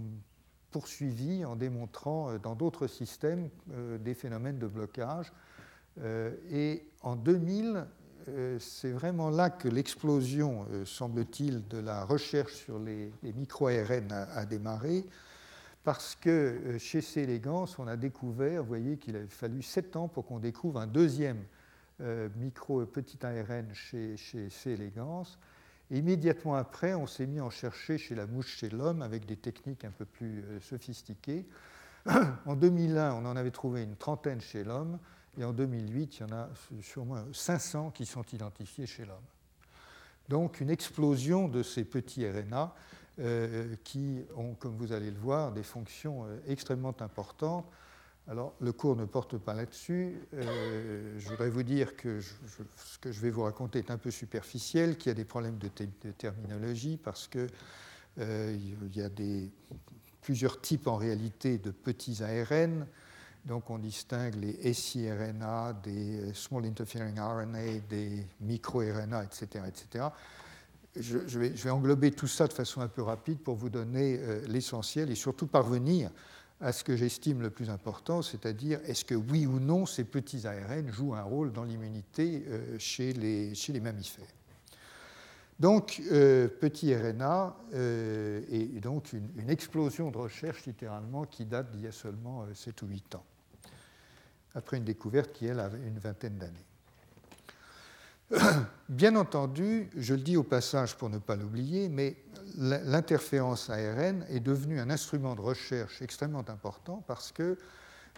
[0.70, 3.48] poursuivi en démontrant dans d'autres systèmes
[4.00, 5.32] des phénomènes de blocage.
[6.50, 7.86] et en 2000,
[8.28, 14.46] euh, c'est vraiment là que l'explosion, euh, semble-t-il, de la recherche sur les, micro-ARN a,
[14.46, 15.04] démarré,
[15.82, 17.22] parce que euh, chez C.
[17.22, 20.86] elegans, on a découvert, vous voyez qu'il a fallu 7 ans pour qu'on découvre un
[20.86, 21.44] deuxième
[22.00, 24.76] micro-petit ARN chez, chez C.
[25.90, 29.26] Et immédiatement après, on s'est mis à en chercher chez la mouche, chez l'homme, avec
[29.26, 31.46] des techniques un peu plus sophistiquées.
[32.46, 34.98] en 2001, on en avait trouvé une trentaine chez l'homme.
[35.38, 36.48] Et en 2008, il y en a
[36.80, 39.16] sûrement 500 qui sont identifiés chez l'homme.
[40.28, 42.74] Donc une explosion de ces petits RNA
[43.20, 47.66] euh, qui ont, comme vous allez le voir, des fonctions euh, extrêmement importantes.
[48.26, 50.18] Alors le cours ne porte pas là-dessus.
[50.34, 54.10] Euh, je voudrais vous dire que ce que je vais vous raconter est un peu
[54.10, 55.68] superficiel, qu'il y a des problèmes de,
[56.12, 57.48] terminologie parce qu'il
[58.18, 59.10] y a
[60.22, 62.86] plusieurs types en réalité de petits ARN.
[63.44, 69.64] Donc on distingue les siRNA, des small interfering RNA, des microRNA, etc.
[69.68, 70.06] etc.
[70.96, 75.10] Je, vais, englober tout ça de façon un peu rapide pour vous donner euh, l'essentiel
[75.10, 76.10] et surtout parvenir
[76.64, 80.46] à ce que j'estime le plus important, c'est-à-dire est-ce que oui ou non ces petits
[80.46, 84.24] ARN jouent un rôle dans l'immunité euh, chez, les, chez les mammifères.
[85.60, 87.56] Donc, euh, petit RNA
[88.50, 92.82] et donc une, une, explosion de recherche littéralement qui date d'il y a seulement 7
[92.82, 93.24] ou 8 ans
[94.54, 96.66] après une découverte qui, elle, avait une vingtaine d'années.
[98.88, 102.16] Bien entendu, je le dis au passage pour ne pas l'oublier, mais
[102.56, 107.58] l'interférence ARN est devenue un instrument de recherche extrêmement important parce que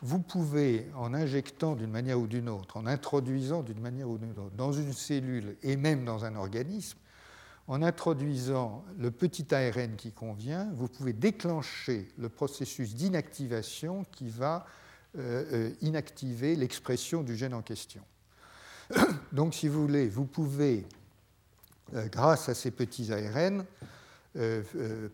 [0.03, 4.33] vous pouvez, en injectant d'une manière ou d'une autre, en introduisant d'une manière ou d'une
[4.33, 6.99] autre dans une cellule et même dans un organisme,
[7.69, 14.67] en introduisant le petit ARN qui convient, vous pouvez déclencher le processus d'inactivation qui va
[15.17, 18.03] euh, euh, inactiver l'expression du gène en question.
[19.33, 20.85] Donc, si vous voulez, vous pouvez,
[21.95, 23.65] euh, grâce à ces petits ARN,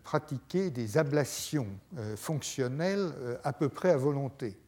[0.02, 1.68] pratiquer des ablations
[2.16, 3.12] fonctionnelles
[3.44, 4.58] à peu près à volonté.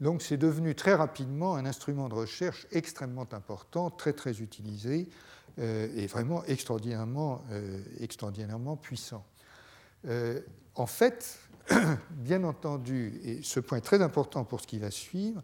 [0.00, 5.08] Donc c'est devenu très rapidement un instrument de recherche extrêmement important, très très utilisé
[5.58, 7.44] et vraiment extraordinairement,
[8.00, 9.24] extraordinairement puissant.
[10.74, 11.38] en fait,
[12.10, 15.42] bien entendu, et ce point est très important pour ce qui va suivre,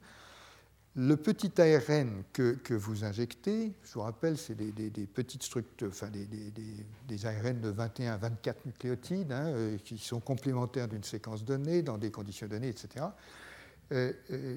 [0.95, 7.27] le petit ARN que, vous injectez, je vous rappelle, c'est des, petites structures, enfin des,
[7.27, 11.97] ARN de 21 à 24 nucléotides hein, euh, qui sont complémentaires d'une séquence donnée, dans
[11.97, 13.07] des conditions données, etc.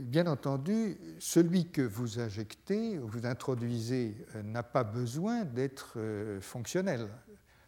[0.01, 5.97] bien entendu, celui que vous injectez, vous introduisez, n'a pas besoin d'être
[6.39, 7.09] fonctionnel,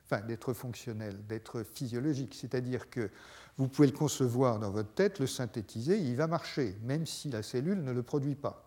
[0.05, 2.35] enfin d'être fonctionnel, d'être physiologique.
[2.35, 3.09] C'est-à-dire que
[3.57, 7.41] vous pouvez le concevoir dans votre tête, le synthétiser, il va marcher, même si la
[7.41, 8.63] cellule ne le produit pas.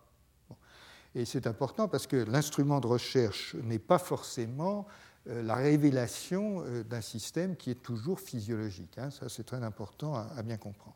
[1.15, 4.87] Et c'est important parce que l'instrument de recherche n'est pas forcément
[5.27, 8.97] euh, la révélation euh, d'un système qui est toujours physiologique.
[8.97, 9.11] Hein.
[9.11, 10.95] Ça, c'est très important à, bien comprendre.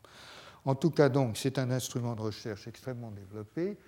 [0.64, 3.78] En tout cas, donc, c'est un instrument de recherche extrêmement développé.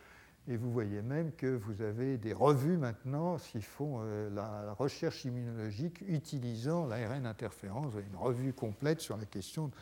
[0.51, 5.27] Et vous voyez même que vous avez des revues maintenant qui font euh, la, recherche
[5.27, 7.93] immunologique utilisant l'ARN interférence.
[7.93, 9.73] Vous avez une revue complète sur la question de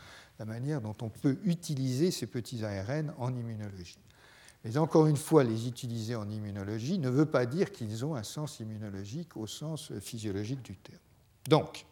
[0.40, 3.98] la manière dont on peut utiliser ces petits ARN en immunologie.
[4.64, 8.24] Mais encore une fois, les utiliser en immunologie ne veut pas dire qu'ils ont un
[8.24, 10.98] sens immunologique au sens physiologique du terme.
[11.48, 11.86] Donc,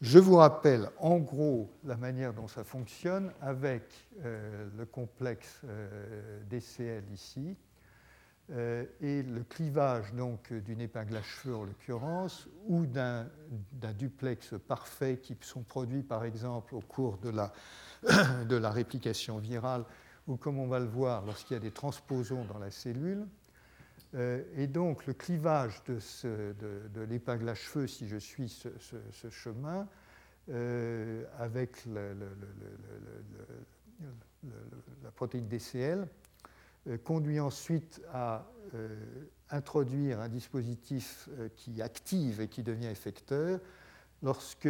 [0.00, 3.82] je vous rappelle en gros la manière dont ça fonctionne avec
[4.24, 7.56] euh, le complexe euh, DCL ici
[8.50, 13.26] euh, et le clivage donc d'une épingle à cheveux en l'occurrence ou d'un
[13.98, 17.52] duplex parfait qui sont produits par exemple au cours de la,
[18.48, 19.84] de la réplication virale
[20.28, 23.26] ou comme on va le voir lorsqu'il y a des transposons dans la cellule.
[24.14, 25.98] Et donc le clivage de,
[26.94, 29.86] de, l'épingle à cheveux, si je suis ce, chemin,
[31.38, 31.84] avec
[35.04, 36.08] la protéine DCL,
[37.04, 38.46] conduit ensuite à
[39.50, 43.60] introduire un dispositif qui active et qui devient effecteur
[44.22, 44.68] lorsque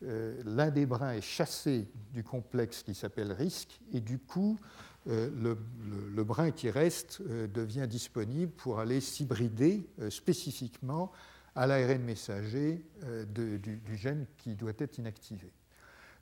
[0.00, 4.58] l'un des brins est chassé du complexe qui s'appelle risque et du coup
[5.06, 11.10] le, brin qui reste devient disponible pour aller s'hybrider spécifiquement
[11.54, 12.84] à l'ARN messager
[13.34, 15.52] du, gène qui doit être inactivé.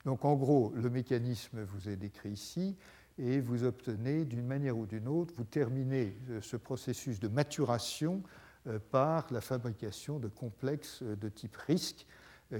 [0.05, 2.75] Donc en gros, le mécanisme vous est décrit ici
[3.17, 8.23] et vous obtenez d'une manière ou d'une autre, vous terminez ce processus de maturation
[8.89, 12.05] par la fabrication de complexes de type risque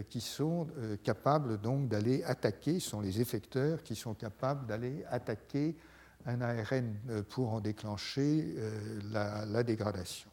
[0.09, 0.67] qui sont
[1.03, 5.75] capables donc d'aller attaquer, sont les effecteurs qui sont capables d'aller attaquer
[6.25, 6.95] un ARN
[7.29, 8.55] pour en déclencher
[9.11, 10.29] la, dégradation.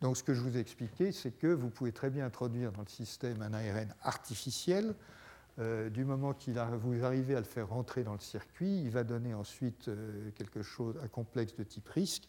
[0.00, 2.82] Donc ce que je vous ai expliqué, c'est que vous pouvez très bien introduire dans
[2.82, 4.94] le système un ARN artificiel.
[5.58, 9.34] du moment qu'il vous arrivez à le faire rentrer dans le circuit, il va donner
[9.34, 9.90] ensuite
[10.34, 12.28] quelque chose, un complexe de type risque,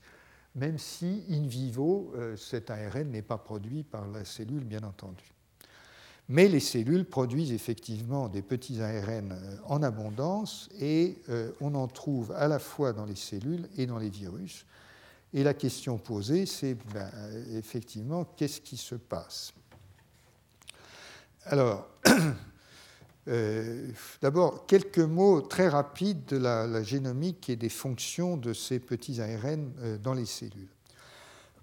[0.55, 5.33] même si in vivo, cet ARN n'est pas produit par la cellule, bien entendu.
[6.29, 11.87] Mais les cellules produisent effectivement des petits ARN euh, en abondance et euh, on en
[11.87, 14.65] trouve à la fois dans les cellules et dans les virus.
[15.33, 17.09] Et la question posée, c'est ben,
[17.53, 19.51] effectivement qu'est-ce qui se passe?
[21.45, 21.89] Alors,
[23.27, 23.89] euh,
[24.21, 29.71] d'abord, quelques mots très rapides de la, génomique et des fonctions de ces petits ARN
[30.01, 30.69] dans les cellules.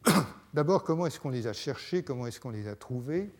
[0.52, 3.30] D'abord, comment est-ce qu'on les a cherchés, comment est-ce qu'on les a trouvés?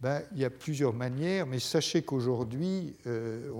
[0.00, 3.52] Ben, il y a plusieurs manières, mais sachez qu'aujourd'hui, euh,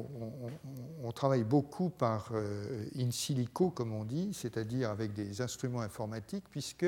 [1.03, 6.45] on, travaille beaucoup par euh, in silico, comme on dit, c'est-à-dire avec des instruments informatiques,
[6.51, 6.87] puisque,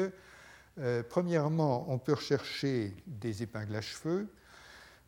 [0.78, 4.26] euh, premièrement, on peut rechercher des épingles à cheveux.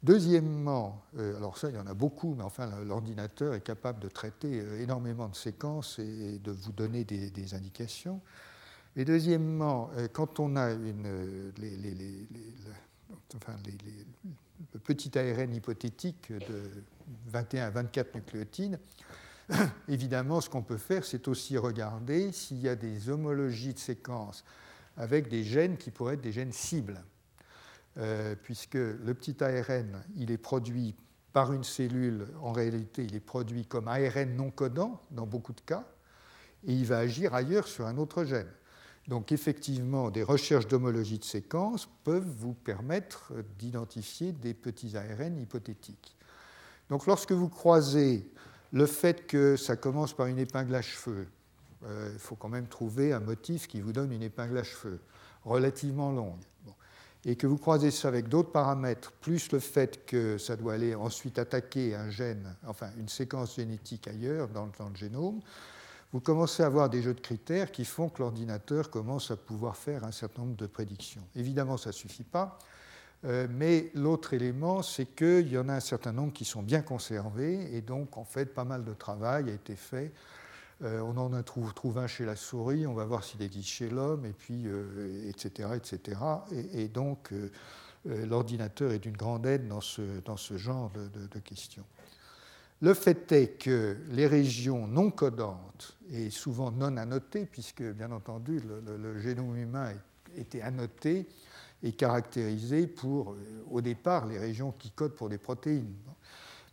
[0.02, 4.62] Deuxièmement, alors ça, il y en a beaucoup, mais enfin, l'ordinateur est capable de traiter
[4.78, 8.20] énormément de séquences et, de vous donner des, indications.
[8.96, 12.28] Et deuxièmement, quand on a une, les,
[13.36, 13.54] enfin,
[14.72, 16.70] le petit ARN hypothétique de
[17.26, 18.78] 21 à 24 nucléotides,
[19.88, 24.44] évidemment, ce qu'on peut faire, c'est aussi regarder s'il y a des homologies de séquences
[24.96, 27.02] avec des gènes qui pourraient être des gènes cibles.
[27.96, 30.96] Euh, puisque le petit ARN, il est produit
[31.32, 35.60] par une cellule, en réalité, il est produit comme ARN non codant dans beaucoup de
[35.60, 35.86] cas,
[36.66, 38.50] et il va agir ailleurs sur un autre gène.
[39.08, 46.16] Donc effectivement, des recherches d'homologie de séquences peuvent vous permettre d'identifier des petits ARN hypothétiques.
[46.88, 48.26] Donc lorsque vous croisez
[48.72, 51.26] le fait que ça commence par une épingle à cheveux,
[51.84, 55.00] euh, il faut quand même trouver un motif qui vous donne une épingle à cheveux
[55.44, 56.42] relativement longue.
[57.26, 60.94] Et que vous croisez ça avec d'autres paramètres, plus le fait que ça doit aller
[60.94, 65.40] ensuite attaquer un gène, enfin une séquence génétique ailleurs dans le génome,
[66.14, 69.76] vous commencez à avoir des jeux de critères qui font que l'ordinateur commence à pouvoir
[69.76, 71.24] faire un certain nombre de prédictions.
[71.34, 72.56] Évidemment, ça ne suffit pas,
[73.24, 76.82] euh, mais l'autre élément, c'est qu'il y en a un certain nombre qui sont bien
[76.82, 80.12] conservés, et donc, en fait, pas mal de travail a été fait.
[80.84, 84.24] Euh, on en trouve, un chez la souris, on va voir s'il existe chez l'homme,
[84.24, 84.68] et puis,
[85.28, 86.20] etc., euh, etc.
[86.74, 87.32] Et, donc,
[88.04, 91.84] l'ordinateur est d'une grande aide dans ce, dans ce genre de questions.
[92.84, 98.60] Le fait est que les régions non codantes et souvent non annotées, puisque bien entendu
[98.60, 99.94] le, génome humain
[100.36, 101.26] était annoté
[101.82, 105.94] et caractérisé pour, euh, au départ, les régions qui codent pour des protéines.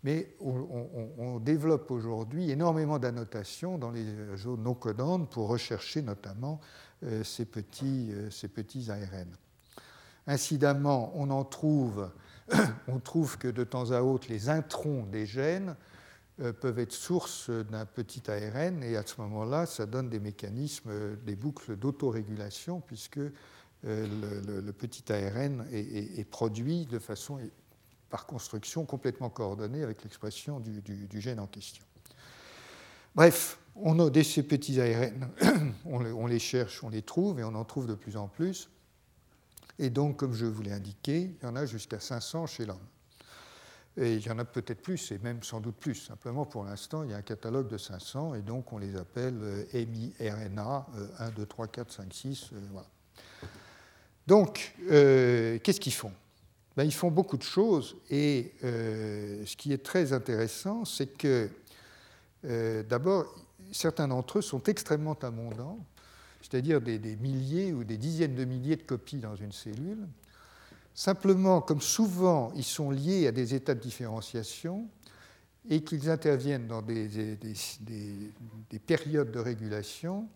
[0.03, 6.59] Mais on, développe aujourd'hui énormément d'annotations dans les régions non codantes pour rechercher notamment
[7.03, 9.29] euh, ces, petits, euh, ces petits ARN.
[10.27, 12.11] Incidemment, on en trouve,
[12.89, 15.77] on trouve que de temps à autre, les introns des gènes
[16.59, 21.35] peuvent être source d'un petit ARN, et à ce moment-là, ça donne des mécanismes, des
[21.35, 23.19] boucles d'autorégulation, puisque
[23.83, 27.39] le, petit ARN est, produit de façon,
[28.09, 31.85] par construction, complètement coordonnée avec l'expression du, gène en question.
[33.15, 35.29] Bref, on a des, ces petits ARN,
[35.85, 38.69] on les cherche, on les trouve, et on en trouve de plus en plus.
[39.79, 42.77] Et donc, comme je vous l'ai indiqué, il y en a jusqu'à 500 chez l'homme.
[43.97, 45.95] Et il y en a peut-être plus, et même sans doute plus.
[45.95, 49.37] Simplement, pour l'instant, il y a un catalogue de 500, et donc on les appelle
[49.41, 50.85] euh, MIRNA
[51.19, 52.49] 1, 2, 3, 4, 5, 6.
[52.71, 52.87] Voilà.
[54.27, 56.13] Donc, euh, qu'est-ce qu'ils font?
[56.77, 61.49] Ben, Ils font beaucoup de choses, et euh, ce qui est très intéressant, c'est que,
[62.87, 63.25] d'abord,
[63.73, 65.79] certains d'entre eux sont extrêmement abondants,
[66.41, 70.07] c'est-à-dire des, milliers ou des dizaines de milliers de copies dans une cellule.
[70.93, 74.87] Simplement, comme souvent ils sont liés à des états de différenciation
[75.69, 77.37] et qu'ils interviennent dans des,
[78.85, 80.27] périodes de régulation,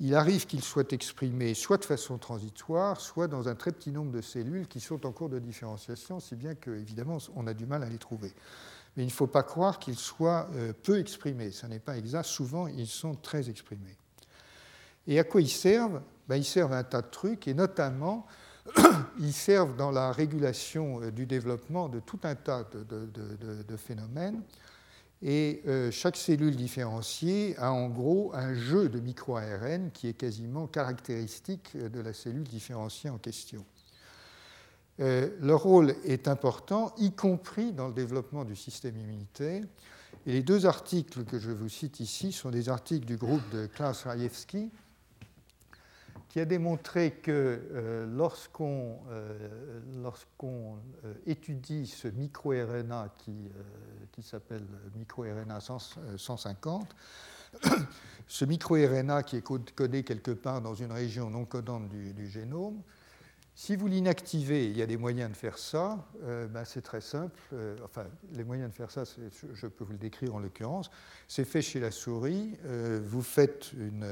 [0.00, 4.12] il arrive qu'ils soient exprimés soit de façon transitoire, soit dans un très petit nombre
[4.12, 7.66] de cellules qui sont en cours de différenciation, si bien que, évidemment, on a du
[7.66, 8.32] mal à les trouver.
[8.96, 11.50] Mais il ne faut pas croire qu'ils soient euh, peu exprimés.
[11.50, 12.24] Ce n'est pas exact.
[12.24, 13.96] Souvent, ils sont très exprimés.
[15.06, 16.00] Et à quoi ils servent?
[16.28, 18.26] Ben, Ils servent à un tas de trucs, et notamment,
[19.18, 24.42] ils servent dans la régulation euh, du développement de tout un tas de, phénomènes.
[25.20, 30.66] Et euh, chaque cellule différenciée a en gros un jeu de micro-ARN qui est quasiment
[30.66, 33.64] caractéristique de la cellule différenciée en question.
[35.00, 39.62] Euh, leur rôle est important, y compris dans le développement du système immunitaire.
[40.26, 43.66] Et les deux articles que je vous cite ici sont des articles du groupe de
[43.66, 44.70] Klaus Rajewski,
[46.28, 49.48] qui a démontré que euh, lorsqu'on euh,
[50.44, 53.50] euh, étudie ce microRNA qui,
[54.12, 54.64] qui s'appelle
[54.96, 56.94] microRNA 150,
[58.26, 62.82] ce microRNA qui est codé quelque part dans une région non codante du, génome,
[63.54, 67.40] si vous l'inactivez, il y a des moyens de faire ça, ben c'est très simple.
[67.82, 68.04] enfin,
[68.34, 70.92] les moyens de faire ça, je peux vous le décrire en l'occurrence.
[71.26, 72.56] C'est fait chez la souris.
[73.02, 74.06] vous faites une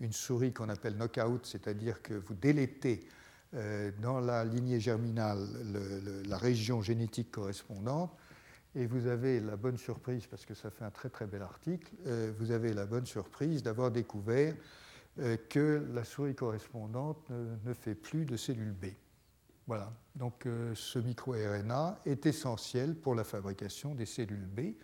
[0.00, 3.06] une souris qu'on appelle knockout, c'est-à-dire que vous délétez
[3.54, 5.46] euh, dans la lignée germinale
[6.26, 8.12] la région génétique correspondante,
[8.74, 11.92] et vous avez la bonne surprise, parce que ça fait un très très bel article,
[12.06, 14.54] euh, vous avez la bonne surprise d'avoir découvert
[15.20, 18.86] euh, que la souris correspondante ne, fait plus de cellules B.
[19.66, 24.74] Voilà, donc ce microRNA est essentiel pour la fabrication des cellules B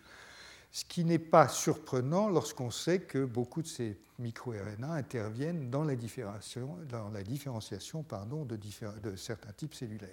[0.71, 5.95] ce qui n'est pas surprenant lorsqu'on sait que beaucoup de ces microRNA interviennent dans la
[5.95, 6.77] différenciation,
[8.45, 10.09] de, certains types cellulaires.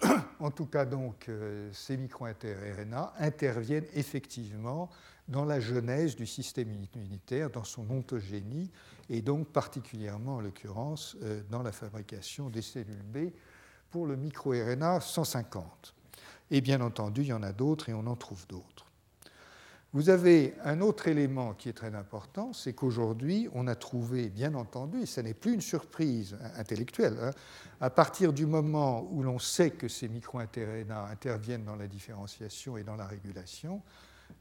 [0.40, 4.88] en tout cas, donc, euh, ces microRNA interviennent effectivement
[5.28, 8.70] dans la genèse du système immunitaire, dans son ontogénie,
[9.10, 13.30] et donc particulièrement, en l'occurrence, euh, dans la fabrication des cellules B
[13.90, 15.94] pour le microRNA 150.
[16.50, 18.85] Et bien entendu, il y en a d'autres et on en trouve d'autres.
[19.96, 24.52] Vous avez un autre élément qui est très important, c'est qu'aujourd'hui, on a trouvé, bien
[24.52, 27.30] entendu, et ce n'est plus une surprise intellectuelle, hein,
[27.80, 32.82] à partir du moment où l'on sait que ces micro-RNA interviennent dans la différenciation et
[32.82, 33.80] dans la régulation,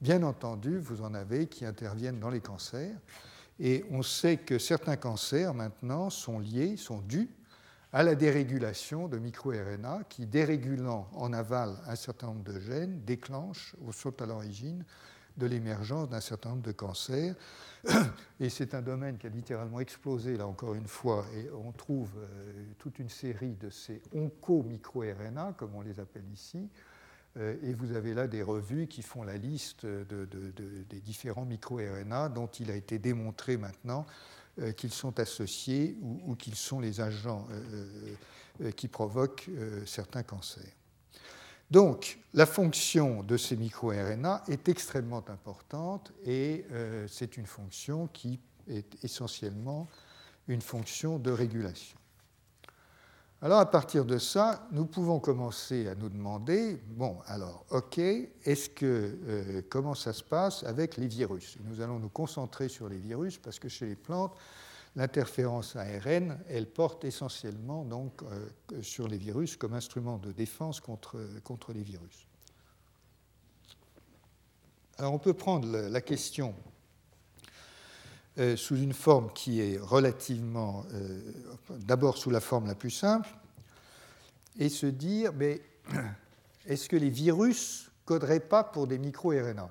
[0.02, 2.98] bien entendu, vous en avez qui interviennent dans les cancers.
[3.58, 7.30] Et on sait que certains cancers, maintenant, sont liés, sont dus
[7.94, 13.74] à la dérégulation de micro-RNA qui, dérégulant en aval un certain nombre de gènes, déclenchent
[13.80, 14.84] ou sont à l'origine
[15.38, 17.36] de l'émergence d'un certain nombre de cancers.
[18.40, 22.10] Et c'est un domaine qui a littéralement explosé, là encore une fois, et on trouve
[22.18, 26.68] euh, toute une série de ces onco-micro-RNA, comme on les appelle ici.
[27.38, 32.48] Euh, et vous avez là des revues qui font la liste des différents micro-RNA dont
[32.48, 34.06] il a été démontré maintenant
[34.60, 37.48] euh, qu'ils sont associés ou qu'ils sont les agents
[38.78, 39.50] qui provoquent
[39.86, 40.74] certains cancers.
[41.72, 48.40] Donc, la fonction de ces micro-RNA est extrêmement importante et euh, c'est une fonction qui
[48.68, 49.88] est essentiellement
[50.48, 51.98] une fonction de régulation.
[53.42, 58.70] Alors à partir de ça, nous pouvons commencer à nous demander, bon, alors, ok, est-ce
[58.70, 61.58] que, euh, comment ça se passe avec les virus?
[61.66, 64.34] Nous allons nous concentrer sur les virus parce que chez les plantes,
[64.96, 71.74] l'interférence ARN, elle porte essentiellement donc, euh, sur les virus comme instrument de défense contre,
[71.74, 72.28] les virus.
[74.98, 76.56] Alors on peut prendre la question
[78.38, 81.22] euh, sous une forme qui est relativement, euh,
[81.70, 83.30] d'abord sous la forme la plus simple,
[84.58, 85.62] et se dire, mais
[86.66, 89.70] est-ce que les virus coderaient pas pour des micro-RNA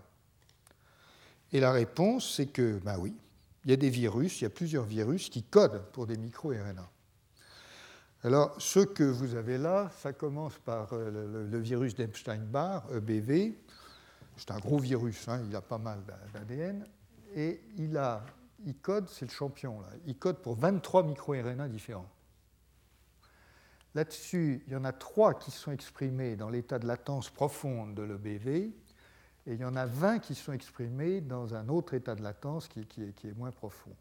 [1.53, 3.15] Et la réponse, c'est que, ben oui,
[3.65, 6.91] il y a des virus, il y a plusieurs virus qui codent pour des micro-RNA.
[8.23, 13.55] Alors, ce que vous avez là, ça commence par euh, le, virus d'Epstein-Barr, EBV,
[14.37, 16.01] c'est un gros virus, hein, il a pas mal
[16.33, 16.87] d'ADN,
[17.35, 18.25] et il, a,
[18.65, 22.11] il code, c'est le champion, là, il code pour 23 micro-RNA différents.
[23.95, 28.03] Là-dessus, il y en a trois qui sont exprimés dans l'état de latence profonde de
[28.03, 28.73] l'EBV,
[29.47, 32.69] et il y en a 20 qui sont exprimés dans un autre état de latence
[32.69, 33.95] qui, est, moins profond.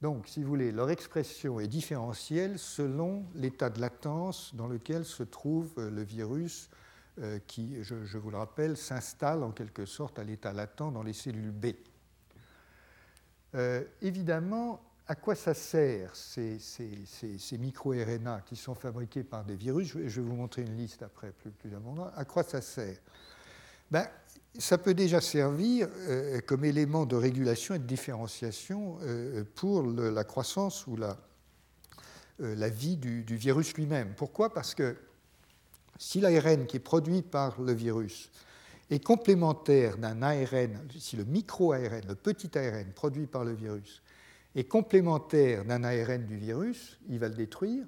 [0.00, 5.24] Donc, si vous voulez, leur expression est différentielle selon l'état de latence dans lequel se
[5.24, 6.70] trouve le virus
[7.20, 11.12] euh, qui, je, vous le rappelle, s'installe en quelque sorte à l'état latent dans les
[11.12, 11.66] cellules B.
[13.56, 16.60] Euh, évidemment, à quoi ça sert ces,
[17.58, 19.88] micro-RNA qui sont fabriqués par des virus?
[19.88, 21.70] Je, vais vous montrer une liste après plus, plus.
[22.14, 22.98] À quoi ça sert?
[23.90, 24.06] Ben,
[24.56, 28.98] Ça peut déjà servir euh, comme élément de régulation et de différenciation
[29.54, 31.16] pour la croissance ou la,
[32.38, 34.14] la vie du, du virus lui-même.
[34.16, 34.52] Pourquoi?
[34.52, 34.96] Parce que
[35.98, 38.30] si l'ARN qui est produit par le virus
[38.90, 44.02] est complémentaire d'un ARN, si le micro-ARN, le petit ARN produit par le virus,
[44.54, 47.84] est complémentaire d'un ARN du virus, il va le détruire,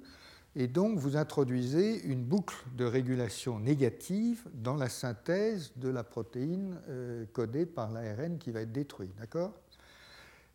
[0.55, 6.79] et donc vous introduisez une boucle de régulation négative dans la synthèse de la protéine
[6.89, 9.11] euh, codée par l'ARN qui va être détruit.
[9.17, 9.53] D'accord?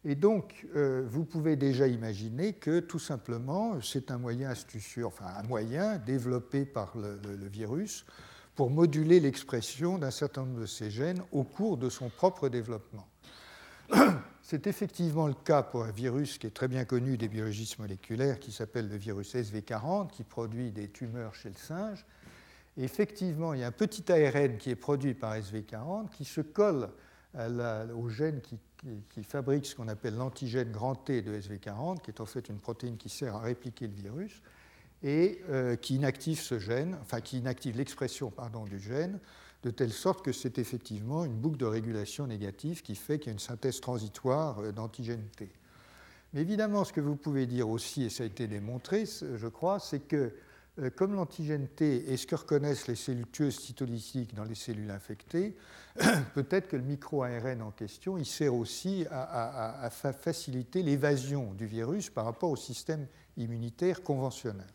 [0.04, 5.26] Et donc, euh, vous pouvez déjà imaginer que tout simplement, c'est un moyen astucieux, enfin
[5.36, 7.18] un moyen développé par le,
[7.48, 8.06] virus
[8.54, 13.08] pour moduler l'expression d'un certain nombre de ces gènes au cours de son propre développement.
[14.48, 18.38] C'est effectivement le cas pour un virus qui est très bien connu des biologistes moléculaires,
[18.38, 22.06] qui s'appelle le virus SV40, qui produit des tumeurs chez le singe.
[22.76, 26.42] Et effectivement, il y a un petit ARN qui est produit par SV40 qui se
[26.42, 26.88] colle
[27.34, 32.26] au gène qui fabrique ce qu'on appelle l'antigène grand T de SV40, qui est en
[32.26, 34.42] fait une protéine qui sert à répliquer le virus,
[35.02, 39.18] et euh, qui inactive ce gène, enfin qui inactive l'expression pardon, du gène,
[39.66, 43.30] de telle sorte que c'est effectivement une boucle de régulation négative qui fait qu'il y
[43.30, 45.50] a une synthèse transitoire euh, d'antigène T.
[46.32, 49.80] Mais évidemment, ce que vous pouvez dire aussi, et ça a été démontré, je crois,
[49.80, 50.32] c'est que
[50.78, 54.90] euh, comme l'antigène T est ce que reconnaissent les cellules tueuses cytolytiques dans les cellules
[54.90, 55.56] infectées,
[56.34, 62.24] peut-être que le micro-ARN en question, il sert aussi à, faciliter l'évasion du virus par
[62.24, 64.66] rapport au système immunitaire conventionnel.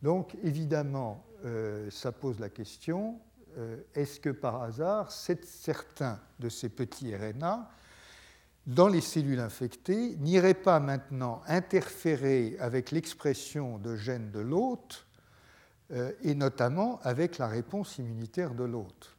[0.00, 3.20] Donc évidemment, euh, ça pose la question,
[3.94, 7.70] est-ce que par hasard, certains de ces petits RNA
[8.68, 15.06] dans les cellules infectées n'iraient pas maintenant interférer avec l'expression de gènes de l'hôte
[15.90, 19.16] euh, et notamment avec la réponse immunitaire de l'hôte?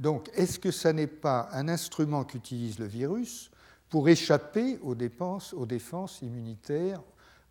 [0.00, 3.52] Donc, est-ce que ça n'est pas un instrument qu'utilise le virus
[3.88, 7.00] pour échapper aux défenses immunitaires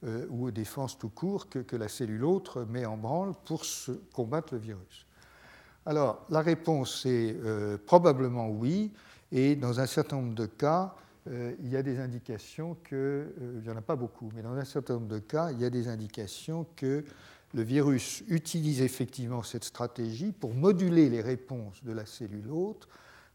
[0.04, 3.64] euh, ou aux défenses tout court que, la cellule autre met en branle pour
[4.14, 5.05] combattre le virus?
[5.86, 8.92] Alors, la réponse est euh, probablement oui,
[9.32, 10.96] et dans un certain nombre de cas,
[11.28, 14.64] il y a des indications que, il n'y en a pas beaucoup, mais dans un
[14.64, 17.04] certain nombre de cas, il y a des indications que
[17.56, 22.88] le virus utilise effectivement cette stratégie pour moduler les réponses de la cellule hôte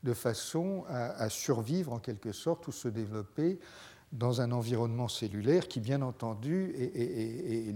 [0.03, 3.59] de façon à, survivre en quelque sorte ou se développer
[4.13, 6.73] dans un environnement cellulaire qui, bien entendu,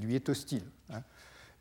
[0.00, 1.02] lui est hostile hein,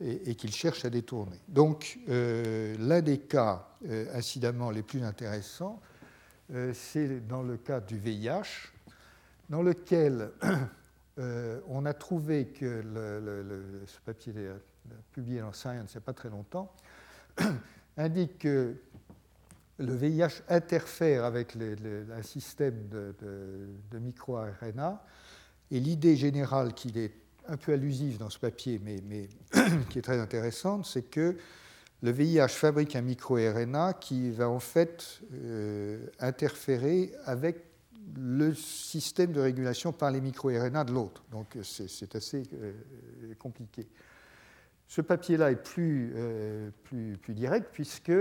[0.04, 1.40] et, qu'il cherche à détourner.
[1.48, 5.82] Donc, euh, l'un des cas, euh, incidemment, les plus intéressants,
[6.54, 8.72] euh, c'est dans le cas du VIH,
[9.50, 10.32] dans lequel
[11.68, 12.82] on a trouvé que
[13.86, 14.34] ce papier
[15.12, 16.74] publié dans Science il n'y a pas très longtemps,
[17.98, 18.76] indique que
[19.78, 23.16] le VIH interfère avec un système de,
[23.92, 25.04] de, micro-RNA.
[25.72, 29.28] Et l'idée générale qui est un peu allusive dans ce papier, mais,
[29.90, 31.36] qui est très intéressante, c'est que
[32.02, 37.64] le VIH fabrique un micro-RNA qui va en fait euh, interférer avec
[38.18, 41.24] le système de régulation par les micro-RNA de l'autre.
[41.32, 42.74] Donc c'est assez euh,
[43.40, 43.88] compliqué.
[44.88, 46.14] Ce papier-là est plus,
[46.84, 48.12] plus, plus, direct puisque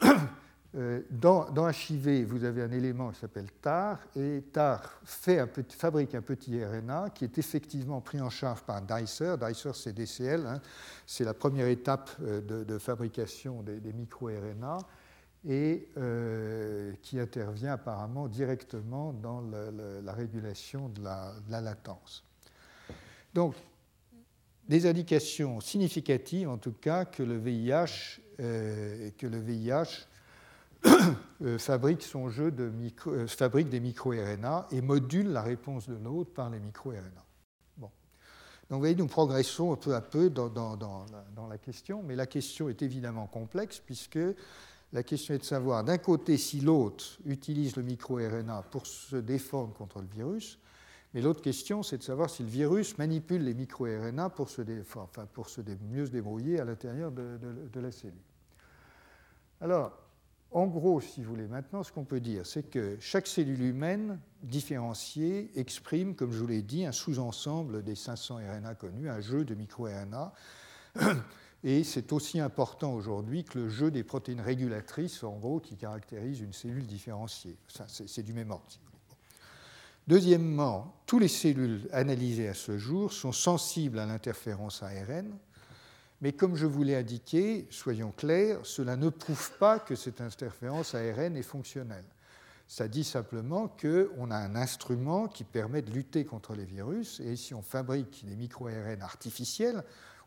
[0.76, 6.64] euh, dans, HIV, vous avez un élément qui s'appelle TAR, et TAR fabrique un petit
[6.64, 9.34] RNA qui est effectivement pris en charge par un dicer.
[9.36, 10.60] Dicer, c'est DCL, hein.
[11.06, 14.78] c'est la première étape euh, de, fabrication des, micro-RNA,
[15.48, 22.24] et euh, qui intervient apparemment directement dans la régulation de la, latence.
[23.34, 23.56] Donc,
[24.68, 30.06] des indications significatives, en tout cas, que le VIH, que le VIH
[31.58, 36.32] fabrique, son jeu de micro, euh, fabrique des micro-RNA et module la réponse de l'autre
[36.32, 37.24] par les micro-RNA.
[37.76, 37.90] Bon.
[38.68, 42.68] Donc vous voyez, nous progressons peu à peu dans, dans, la, question, mais la question
[42.68, 44.18] est évidemment complexe puisque
[44.92, 49.72] la question est de savoir d'un côté si l'autre utilise le micro-RNA pour se défendre
[49.72, 50.58] contre le virus,
[51.14, 55.26] mais l'autre question c'est de savoir si le virus manipule les micro-RNA pour, se enfin,
[55.32, 58.14] pour se mieux se débrouiller à l'intérieur de, de, de la cellule.
[59.60, 59.92] Alors,
[60.52, 64.18] en gros, si vous voulez, maintenant, ce qu'on peut dire, c'est que chaque cellule humaine
[64.42, 69.44] différenciée exprime, comme je vous l'ai dit, un sous-ensemble des 500 RNA connus, un jeu
[69.44, 70.32] de micro-RNA.
[71.62, 76.40] Et c'est aussi important aujourd'hui que le jeu des protéines régulatrices, en gros, qui caractérise
[76.40, 77.56] une cellule différenciée.
[77.86, 78.64] C'est du même ordre.
[80.08, 85.36] Deuxièmement, toutes les cellules analysées à ce jour sont sensibles à l'interférence ARN,
[86.20, 90.94] mais comme je vous l'ai indiqué, soyons clairs, cela ne prouve pas que cette interférence
[90.94, 92.04] ARN est fonctionnelle.
[92.68, 97.36] Ça dit simplement qu'on a un instrument qui permet de lutter contre les virus, et
[97.36, 99.82] si on fabrique des micro-ARN artificiels,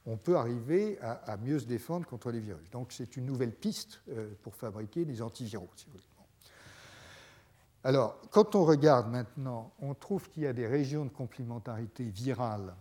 [0.06, 2.70] on peut arriver à, mieux se défendre contre les virus.
[2.72, 6.04] Donc c'est une nouvelle piste euh, pour fabriquer des antiviraux, si vous voulez.
[7.86, 12.74] Alors, quand on regarde maintenant, on trouve qu'il y a des régions de complémentarité virale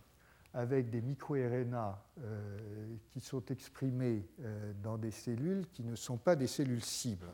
[0.55, 6.37] avec des micro-RNA euh, qui sont exprimés euh, dans des cellules qui ne sont pas
[6.37, 7.33] des cellules cibles.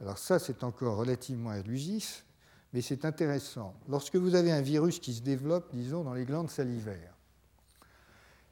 [0.00, 2.24] Alors ça, c'est encore relativement élusif,
[2.72, 3.74] mais c'est intéressant.
[3.88, 7.14] Lorsque vous avez un virus qui se développe, disons, dans les glandes salivaires,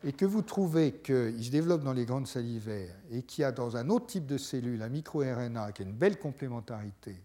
[0.04, 3.52] et que vous trouvez qu'il se développe dans les glandes salivaires et qu'il y a
[3.52, 7.16] dans un autre type de cellule un micro-RNA qui a une belle complémentarité,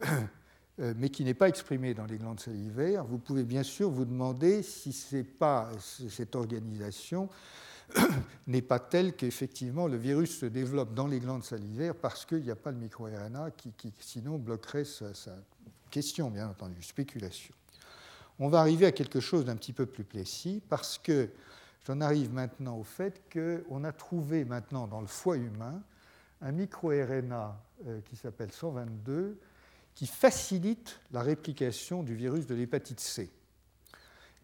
[0.78, 4.62] mais qui n'est pas exprimé dans les glandes salivaires, vous pouvez bien sûr vous demander
[4.62, 4.94] si
[5.24, 7.30] pas, cette organisation
[8.46, 12.50] n'est pas telle qu'effectivement le virus se développe dans les glandes salivaires parce qu'il n'y
[12.50, 15.12] a pas le microRNA qui, qui sinon bloquerait sa,
[15.90, 17.54] question, bien entendu, spéculation.
[18.38, 21.30] On va arriver à quelque chose d'un petit peu plus précis parce que
[21.86, 25.80] j'en arrive maintenant au fait qu'on a trouvé maintenant dans le foie humain
[26.42, 29.38] un microRNA euh, qui s'appelle 122
[29.96, 33.30] qui facilite la réplication du virus de l'hépatite C.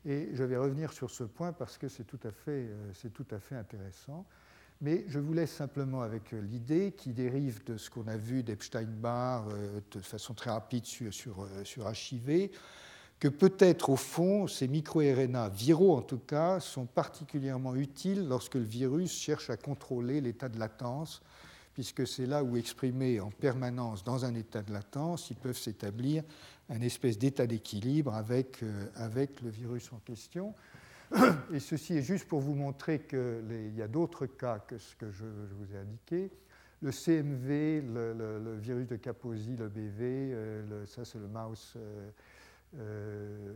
[0.07, 2.19] Et je vais revenir sur ce point parce que c'est tout,
[2.49, 4.25] euh, tout à fait intéressant.
[4.81, 8.43] Mais je vous laisse simplement avec euh, l'idée qui dérive de ce qu'on a vu
[8.43, 12.51] d'Epstein-Barr euh, de façon très rapide sur, sur, sur HIV,
[13.21, 18.63] que peut-être au fond, ces micro-RNA viraux en tout cas, sont particulièrement utiles lorsque le
[18.63, 21.23] virus cherche à contrôler l'état de latence
[21.75, 26.23] puisque c'est là où, exprimés en permanence dans un état de latence, ils peuvent s'établir
[26.69, 30.55] un espèce d'état d'équilibre avec, euh, le virus en question.
[31.53, 35.11] Et ceci est juste pour vous montrer qu'il y a d'autres cas que ce que
[35.11, 36.31] je, vous ai indiqué.
[36.81, 41.75] Le CMV, le, virus de Kaposi, le BV, euh, ça c'est le mouse,
[42.79, 43.53] euh,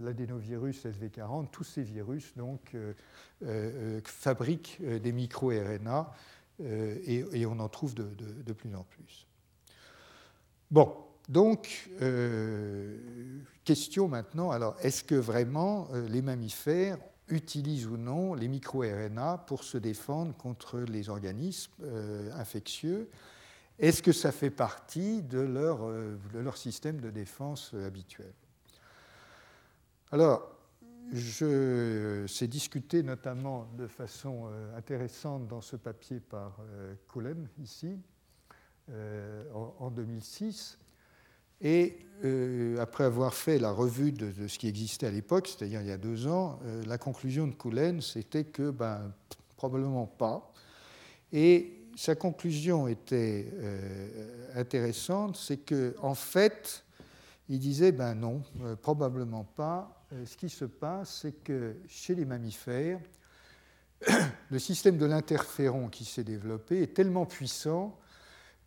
[0.00, 2.74] l'adénovirus SV40, tous ces virus donc,
[4.04, 6.10] fabriquent des micro-RNA
[6.60, 9.26] euh, et, on en trouve de, plus en plus.
[10.70, 10.94] Bon,
[11.28, 12.98] donc, euh,
[13.64, 16.98] question maintenant, alors est-ce que vraiment euh, les mammifères
[17.28, 21.72] utilisent ou non les micro-RNA pour se défendre contre les organismes
[22.32, 23.08] infectieux?
[23.78, 28.32] Est-ce que ça fait partie de leur, de leur système de défense habituel?
[30.12, 30.53] Alors,
[31.12, 37.96] c'est discuté notamment de façon euh, intéressante dans ce papier par euh, Cullen, ici,
[38.90, 39.44] euh,
[39.78, 40.78] en 2006.
[41.60, 41.98] Et
[42.78, 45.96] après avoir fait la revue de, ce qui existait à l'époque, c'est-à-dire il y a
[45.96, 49.14] deux ans, la conclusion de Cullen, c'était que ben,
[49.56, 50.52] probablement pas.
[51.32, 53.50] Et sa conclusion était
[54.54, 56.83] intéressante, c'est que en fait,
[57.48, 58.42] il disait ben non,
[58.82, 63.00] probablement pas euh, ce qui se passe, c'est que chez les mammifères,
[64.50, 67.98] le système de l'interféron qui s'est développé est tellement puissant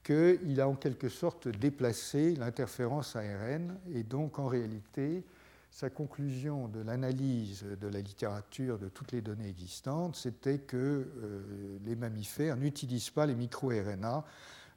[0.03, 5.25] qu'il a en quelque sorte déplacé l'interférence ARN et donc en réalité
[5.69, 11.77] sa conclusion de l'analyse de la littérature de toutes les données existantes, c'était que euh,
[11.85, 14.25] les mammifères n'utilisent pas les micro-RNA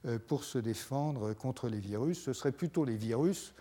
[0.06, 2.20] euh, pour se défendre contre les virus.
[2.24, 3.54] Ce seraient plutôt les virus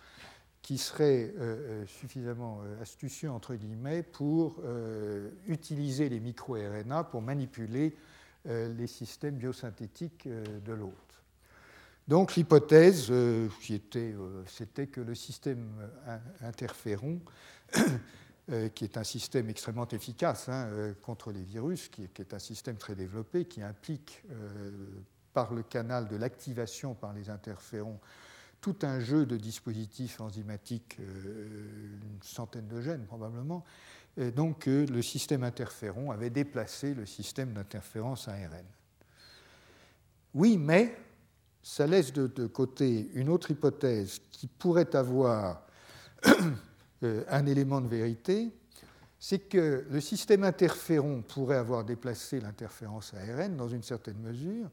[0.62, 4.62] qui seraient euh, suffisamment astucieux, entre guillemets, pour
[5.46, 7.94] utiliser les micro-RNA pour manipuler
[8.46, 11.10] les systèmes biosynthétiques de l'autre.
[12.10, 15.70] Donc l'hypothèse, euh, euh, c'était que le système
[16.40, 17.20] interféron,
[18.50, 22.78] euh, qui est un système extrêmement efficace hein, contre les virus, qui, est un système
[22.78, 24.24] très développé, qui implique
[25.32, 28.00] par le canal de l'activation par les interférons
[28.60, 33.64] tout un jeu de dispositifs enzymatiques, une centaine de gènes probablement,
[34.36, 38.66] donc le système interféron avait déplacé le système d'interférence ARN.
[40.34, 40.96] Oui, mais
[41.62, 45.66] ça laisse de, côté une autre hypothèse qui pourrait avoir
[47.02, 48.52] euh, un élément de vérité,
[49.18, 54.70] c'est que le système interféron pourrait avoir déplacé l'interférence ARN dans une certaine mesure,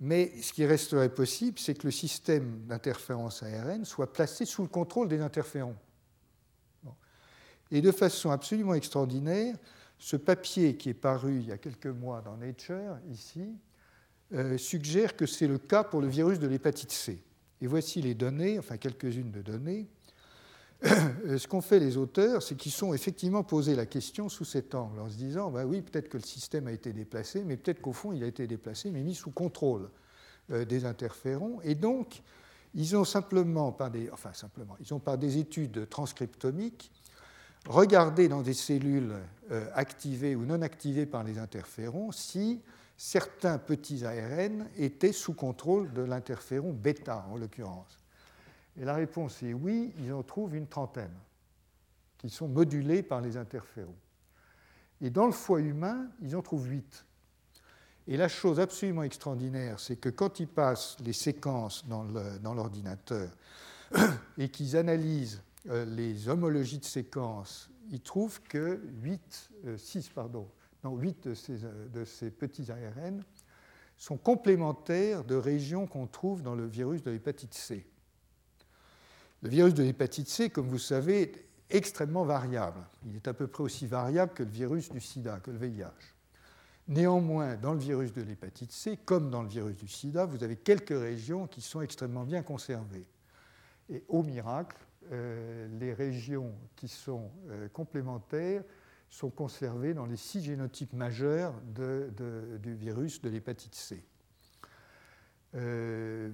[0.00, 4.68] mais ce qui resterait possible, c'est que le système d'interférence ARN soit placé sous le
[4.68, 5.76] contrôle des interférons.
[7.70, 9.56] Et de façon absolument extraordinaire,
[9.98, 13.56] ce papier qui est paru il y a quelques mois dans Nature, ici,
[14.32, 17.22] euh, suggère que c'est le cas pour le virus de l'hépatite C.
[17.60, 19.88] Et voici les données, enfin quelques-unes de données.
[20.84, 24.74] Euh, ce qu'ont fait les auteurs, c'est qu'ils sont effectivement posé la question sous cet
[24.74, 27.80] angle, en se disant, bah oui, peut-être que le système a été déplacé, mais peut-être
[27.80, 29.88] qu'au fond, il a été déplacé, mais mis sous contrôle
[30.50, 31.60] euh, des interférons.
[31.62, 32.22] Et donc,
[32.74, 36.90] ils ont simplement, par des, enfin simplement, ils ont par des études transcriptomiques,
[37.66, 39.14] regardé dans des cellules
[39.74, 42.60] activées ou non activées par les interférons si
[42.96, 48.05] certains petits ARN étaient sous contrôle de l'interféron bêta, en l'occurrence.
[48.78, 51.14] Et la réponse est oui, ils en trouvent une trentaine
[52.18, 53.94] qui sont modulés par les interférons.
[55.00, 57.04] Et dans le foie humain, ils en trouvent huit.
[58.08, 63.30] Et la chose absolument extraordinaire, c'est que quand ils passent les séquences dans l'ordinateur
[64.38, 70.48] et qu'ils analysent euh, les homologies de séquences, ils trouvent que 8, 6, euh, pardon,
[70.84, 73.22] 8 euh, de ces, petits ARN
[73.96, 77.84] sont complémentaires de régions qu'on trouve dans le virus de l'hépatite C.
[79.42, 82.80] Le virus de l'hépatite C, comme vous savez, est extrêmement variable.
[83.06, 86.14] Il est à peu près aussi variable que le virus du sida, que le VIH.
[86.88, 90.56] Néanmoins, dans le virus de l'hépatite C, comme dans le virus du sida, vous avez
[90.56, 93.06] quelques régions qui sont extrêmement bien conservées.
[93.90, 94.76] Et au miracle,
[95.12, 98.62] euh, les régions qui sont euh, complémentaires
[99.08, 104.04] sont conservés dans les six génotypes majeurs du virus de l'hépatite C.
[105.54, 106.30] Euh,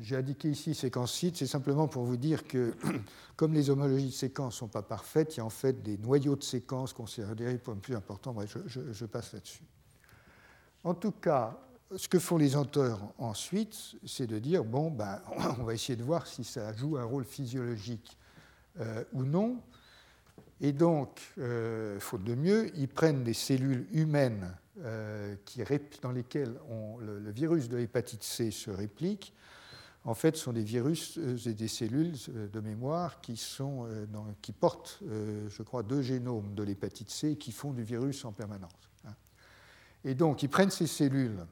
[0.00, 2.74] j'ai indiqué ici séquence site, c'est simplement pour vous dire que,
[3.36, 5.96] comme les homologies de séquences ne sont pas parfaites, il y a en fait des
[5.98, 8.32] noyaux de séquences considérés comme plus importants.
[8.32, 9.64] Bref, je, passe là-dessus.
[10.82, 11.58] En tout cas,
[11.96, 15.20] ce que font les auteurs ensuite, c'est de dire bon, ben,
[15.58, 18.18] on va essayer de voir si ça joue un rôle physiologique
[18.80, 19.60] euh, ou non.
[20.60, 25.36] Et donc, euh, faute de mieux, ils prennent des cellules humaines euh,
[26.02, 26.54] dans lesquelles
[27.00, 29.32] le, virus de l'hépatite C se réplique.
[30.04, 32.14] En fait, sont des virus euh, et des cellules
[32.52, 33.88] de mémoire qui, sont,
[34.42, 38.32] qui portent, je crois, deux génomes de l'hépatite C et qui font du virus en
[38.32, 38.72] permanence.
[39.06, 39.14] Hein.
[40.04, 41.46] Et donc, ils prennent ces cellules,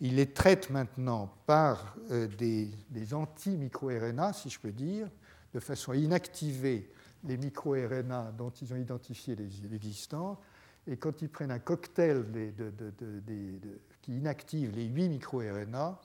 [0.00, 1.96] ils les traitent maintenant par
[2.38, 5.08] des, des anti-micro-RNA, si je peux dire,
[5.52, 6.90] de façon à inactiver
[7.22, 10.40] les micro-RNA dont ils ont identifié les existants,
[10.86, 12.24] et quand ils prennent un cocktail
[14.02, 15.98] qui inactive les 8 micro-RNA,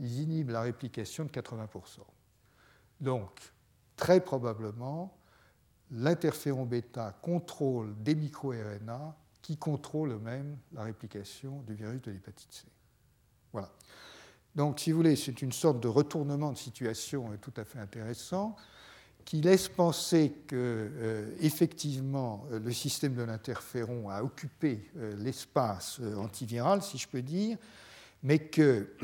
[0.00, 2.00] ils inhibent la réplication de 80%.
[3.00, 3.30] Donc,
[3.96, 5.16] très probablement,
[5.90, 12.64] l'interféron bêta contrôle des micro-RNA qui contrôlent eux-mêmes la réplication du virus de l'hépatite C.
[13.52, 13.70] Voilà.
[14.54, 18.56] Donc, si vous voulez, c'est une sorte de retournement de situation tout à fait intéressant
[19.28, 26.00] qui laisse penser que, euh, effectivement, euh, le système de l'interféron a occupé euh, l'espace
[26.16, 27.58] antiviral, si je peux dire,
[28.22, 28.96] mais que,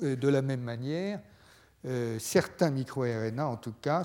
[0.00, 1.20] de la même manière,
[2.18, 4.02] certains microRNA, en tout cas,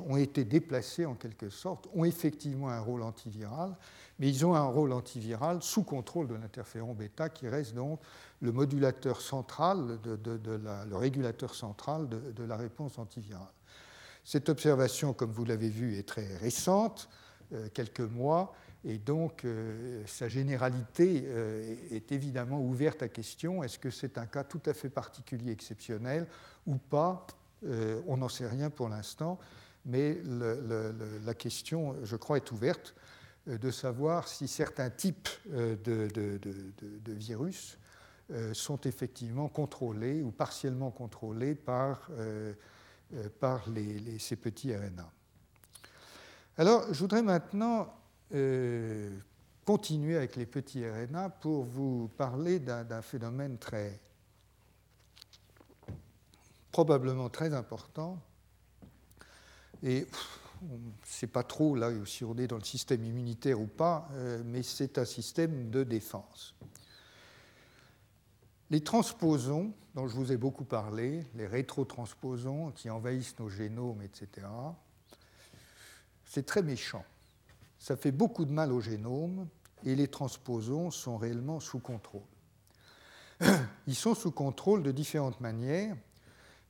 [0.00, 3.76] ont été déplacés en quelque sorte, ont effectivement un rôle antiviral,
[4.18, 8.00] mais ils ont un rôle antiviral sous contrôle de l'interféron bêta, qui reste donc
[8.40, 10.18] le modulateur central, de,
[10.88, 13.52] le régulateur central de la réponse antivirale.
[14.24, 17.08] Cette observation, comme vous l'avez vu, est très récente,
[17.52, 23.62] euh, quelques mois, et donc euh, sa généralité euh, est évidemment ouverte à question.
[23.62, 26.26] Est-ce que c'est un cas tout à fait particulier, exceptionnel
[26.66, 27.26] ou pas?
[28.08, 29.38] On n'en sait rien pour l'instant.
[29.84, 30.18] mais
[31.24, 32.96] la question, je crois, est ouverte
[33.46, 36.08] de savoir si certains types de,
[37.06, 37.78] virus
[38.52, 42.10] sont effectivement contrôlés ou partiellement contrôlés par,
[43.38, 43.64] par
[44.18, 45.08] ces petits RNA.
[46.58, 47.94] Alors, je voudrais maintenant
[49.64, 54.00] continuer avec les petits RNA pour vous parler d'un phénomène très
[56.72, 58.18] probablement très important.
[59.82, 60.06] Et
[60.62, 64.08] on ne sait pas trop là si on est dans le système immunitaire ou pas,
[64.12, 66.54] euh, mais c'est un système de défense.
[68.70, 74.46] Les transposons, dont je vous ai beaucoup parlé, les rétrotransposons qui envahissent nos génomes, etc.,
[76.24, 77.04] c'est très méchant.
[77.82, 79.48] Ça fait beaucoup de mal au génome
[79.84, 82.22] et les transposons sont réellement sous contrôle.
[83.88, 85.96] Ils sont sous contrôle de différentes manières.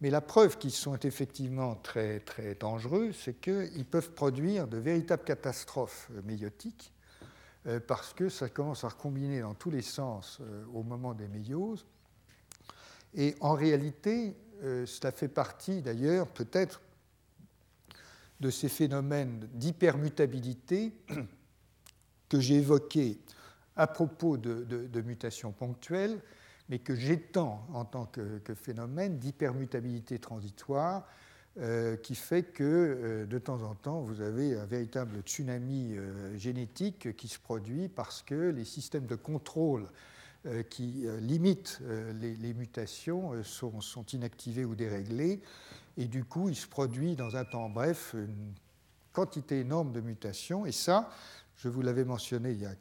[0.01, 5.23] Mais la preuve qu'ils sont effectivement très, très dangereux, c'est qu'ils peuvent produire de véritables
[5.23, 6.95] catastrophes euh, méiotiques,
[7.67, 11.29] euh, parce que ça commence à recombiner dans tous les sens euh, au moment des
[11.29, 11.85] méioses.
[13.15, 16.81] Et en réalité, cela fait partie d'ailleurs peut-être
[18.43, 20.93] de ces phénomènes d'hypermutabilité
[22.29, 23.21] que j'ai évoqués
[23.77, 26.21] à propos de, mutations ponctuelles
[26.69, 31.07] mais que j'étends en tant que, phénomène d'hypermutabilité transitoire
[31.59, 36.37] euh, qui fait que euh, de temps en temps, vous avez un véritable tsunami euh,
[36.39, 39.87] génétique qui se produit parce que les systèmes de contrôle
[40.71, 41.81] qui limitent
[42.21, 45.41] les, mutations sont, inactivés ou déréglés,
[45.97, 48.55] et du coup, il se produit dans un temps bref une
[49.13, 51.11] quantité énorme de mutations, et ça,
[51.57, 52.75] je vous l'avais mentionné il y, a,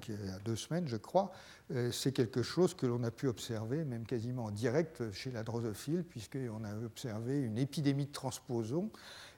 [0.45, 1.31] deux semaines, je crois,
[1.71, 5.43] euh, c'est quelque chose que l'on a pu observer, même quasiment en direct chez la
[5.43, 8.89] drosophile, puisqu'on a observé une épidémie de transposons.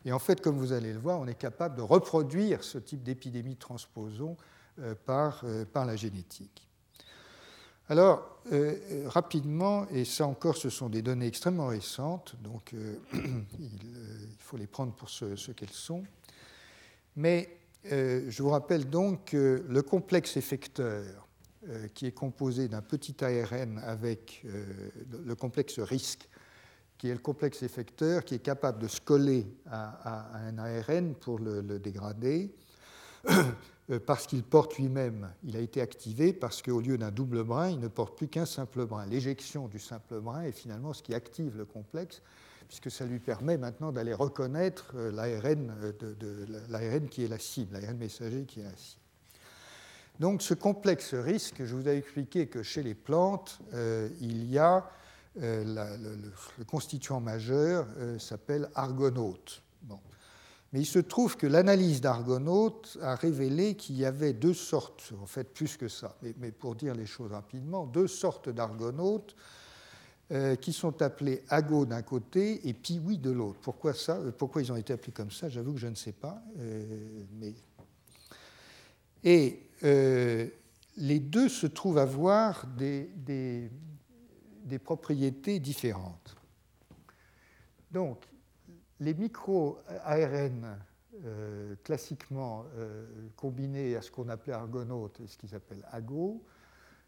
[0.05, 3.03] Et en fait, comme vous allez le voir, on est capable de reproduire ce type
[3.03, 4.37] d'épidémie de transposons
[4.79, 6.67] euh, par, euh, par la génétique.
[7.89, 8.39] Alors,
[9.05, 12.73] rapidement, et ça encore, ce sont des données extrêmement récentes, donc
[13.13, 13.19] il,
[14.39, 16.03] faut les prendre pour ce, qu'elles sont.
[17.15, 17.57] Mais
[17.91, 21.27] euh, je vous rappelle donc que le complexe effecteur,
[21.69, 24.65] euh, qui est composé d'un petit ARN avec euh,
[25.25, 26.27] le complexe risque,
[26.97, 31.39] qui est le complexe effecteur, qui est capable de se coller à, un ARN pour
[31.39, 32.55] le, dégrader,
[34.05, 37.79] parce qu'il porte lui-même, il a été activé parce qu'au lieu d'un double brin, il
[37.79, 39.05] ne porte plus qu'un simple brin.
[39.05, 42.21] L'éjection du simple brin est finalement ce qui active le complexe
[42.67, 47.77] puisque ça lui permet maintenant d'aller reconnaître euh, l'ARN, euh, de, qui est la cible,
[47.77, 49.01] l'ARN messager qui est la cible.
[50.19, 54.57] Donc ce complexe risque, je vous ai expliqué que chez les plantes, euh, il y
[54.57, 54.89] a
[55.35, 57.87] le, constituant majeur
[58.19, 59.63] s'appelle argonaute.
[59.81, 59.99] Bon.
[60.73, 65.27] Mais il se trouve que l'analyse d'argonaute a révélé qu'il y avait deux sortes, en
[65.27, 69.35] fait plus que ça, mais, pour dire les choses rapidement, deux sortes d'argonautes
[70.31, 73.59] euh, qui sont appelés Ago d'un côté et Piwi de l'autre.
[73.61, 76.11] Pourquoi, ça euh, Pourquoi ils ont été appelés comme ça J'avoue que je ne sais
[76.11, 76.41] pas.
[76.57, 77.53] Euh, mais...
[79.23, 79.69] Et
[80.97, 83.71] les deux se trouvent avoir des, des,
[84.65, 86.35] des propriétés différentes.
[87.89, 88.25] Donc,
[89.03, 90.77] les micro-ARN
[91.83, 92.65] classiquement
[93.35, 96.43] combinés à ce qu'on appelait argonaute et ce qu'ils appellent ago,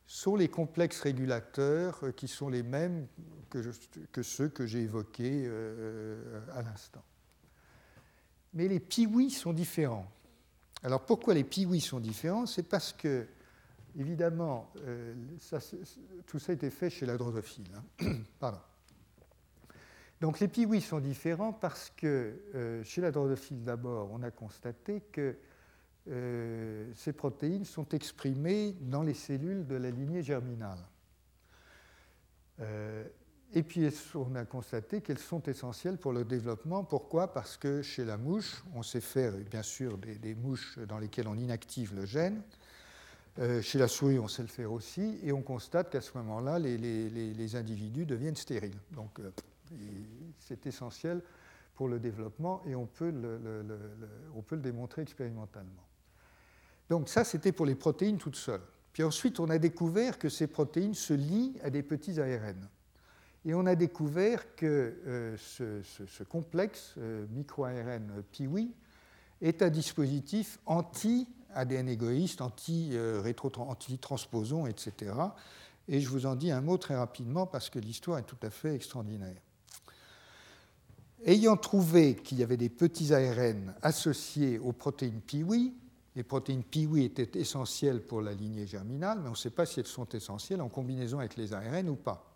[0.08, 3.08] sont les complexes régulateurs euh, qui sont les mêmes
[3.50, 7.04] que, ceux que j'ai évoqués euh, à l'instant.
[8.54, 10.10] Mais les piouis sont différents.
[10.84, 12.46] Alors pourquoi les piouis sont différents?
[12.46, 13.26] C'est parce que,
[13.98, 15.16] évidemment, euh,
[16.28, 17.72] tout ça a été fait chez la drosophile.
[17.76, 18.14] Hein.
[18.40, 18.60] Pardon.
[20.26, 25.38] Donc les piouis sont différents parce que chez la drosophile d'abord, on a constaté que
[26.08, 30.80] euh, ces protéines sont exprimées dans les cellules de la lignée germinale.
[32.60, 33.04] Euh,
[33.54, 36.84] et puis on a constaté qu'elles sont essentielles pour le développement.
[36.84, 37.32] Pourquoi?
[37.32, 41.38] Parce que chez la mouche, on sait faire bien sûr des, mouches dans lesquelles on
[41.38, 42.42] inactive le gène.
[43.38, 46.58] Euh, chez la souris, on sait le faire aussi, et on constate qu'à ce moment-là,
[46.58, 48.80] les, individus deviennent stériles.
[48.92, 49.20] Donc
[50.40, 51.22] c'est essentiel
[51.76, 55.86] pour le développement, et on peut le démontrer expérimentalement.
[56.90, 58.62] Donc ça, c'était pour les protéines toutes seules.
[58.94, 62.70] Puis ensuite, on a découvert que ces protéines se lient à des petits ARN.
[63.44, 68.74] Et on a découvert que euh, ce, complexe euh, micro-ARN PIWI
[69.42, 75.14] est un dispositif anti-ADN égoïste, anti-transposon, etc.
[75.88, 78.50] Et je vous en dis un mot très rapidement parce que l'histoire est tout à
[78.50, 79.40] fait extraordinaire.
[81.24, 85.74] Ayant trouvé qu'il y avait des petits ARN associés aux protéines PIWI,
[86.16, 89.80] les protéines PIWI étaient essentielles pour la lignée germinale, mais on ne sait pas si
[89.80, 92.36] elles sont essentielles en combinaison avec les ARN ou pas.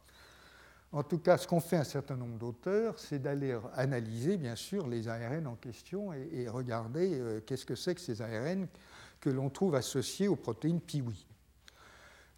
[0.92, 4.88] En tout cas, ce qu'ont fait un certain nombre d'auteurs, c'est d'aller analyser, bien sûr,
[4.88, 8.68] les ARN en question et, regarder euh, qu'est-ce que c'est que ces ARN
[9.22, 11.28] que l'on trouve associés aux protéines PIWI.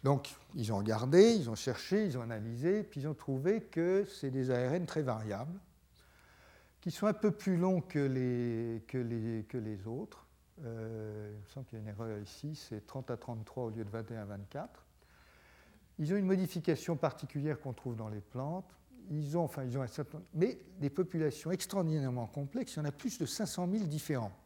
[0.02, 4.04] Donc, ils ont regardé, ils ont cherché, ils ont analysé, puis ils ont trouvé que
[4.20, 5.58] c'est des ARN très variables,
[6.82, 10.26] qui sont un peu plus longs que les, que les, que les autres.
[10.64, 13.70] Euh, il me semble qu'il y a une erreur ici, c'est 30 à 33 au
[13.70, 14.84] lieu de 21 à 24.
[16.00, 18.76] Ils ont une modification particulière qu'on trouve dans les plantes.
[19.10, 20.20] Ils ont, enfin, ils ont un certain...
[20.34, 24.36] Mais des populations extraordinairement complexes, il y en a plus de 500 000 différents.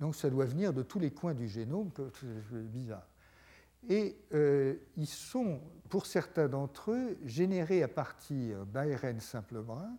[0.00, 3.06] Donc ça doit venir de tous les coins du génome, c'est bizarre.
[3.90, 5.60] Et euh, ils sont,
[5.90, 9.94] pour certains d'entre eux, générés à partir d'ARN simple brun,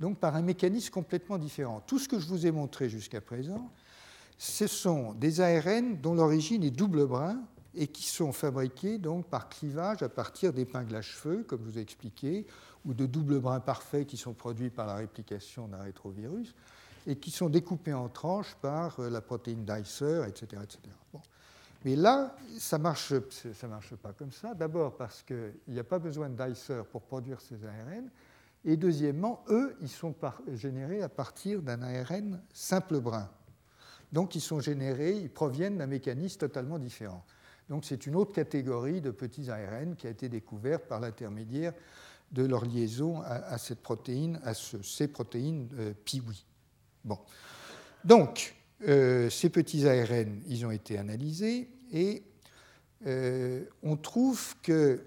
[0.00, 1.82] donc par un mécanisme complètement différent.
[1.86, 3.70] Tout ce que je vous ai montré jusqu'à présent,
[4.38, 7.40] ce sont des ARN dont l'origine est double brun
[7.74, 11.78] et qui sont fabriqués donc par clivage à partir d'épingles à cheveux, comme je vous
[11.78, 12.46] ai expliqué,
[12.84, 16.54] ou de double brins parfaits qui sont produits par la réplication d'un rétrovirus,
[17.06, 20.62] et qui sont découpés en tranches par euh, la protéine Dicer, etc.
[20.62, 20.78] etc.
[21.84, 23.12] Mais là, ça ne marche,
[23.54, 24.54] ça marche pas comme ça.
[24.54, 28.08] D'abord parce qu'il n'y a pas besoin de Dicer pour produire ces ARN.
[28.64, 30.14] Et deuxièmement, eux, ils sont
[30.54, 33.28] générés à partir d'un ARN simple brun.
[34.12, 37.24] Donc ils sont générés, ils proviennent d'un mécanisme totalement différent.
[37.68, 41.72] Donc c'est une autre catégorie de petits ARN qui a été découverte par l'intermédiaire
[42.30, 46.46] de leur liaison à, cette protéine, à ces protéines euh, PIWI.
[47.04, 47.18] Bon.
[48.04, 48.54] Donc,
[48.88, 52.22] euh, ces petits ARN, ils ont été analysés et
[53.06, 55.00] euh, on trouve qu'il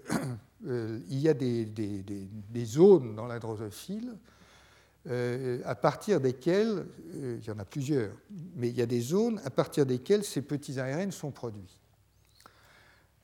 [1.08, 4.14] y a des, zones dans la drosophile
[5.64, 8.10] à partir desquelles, il y en a plusieurs,
[8.56, 11.78] mais il y a des zones à partir desquelles ces petits ARN sont produits.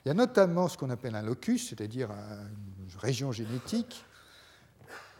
[0.04, 4.04] Il y a notamment ce qu'on appelle un locus, c'est-à-dire une région génétique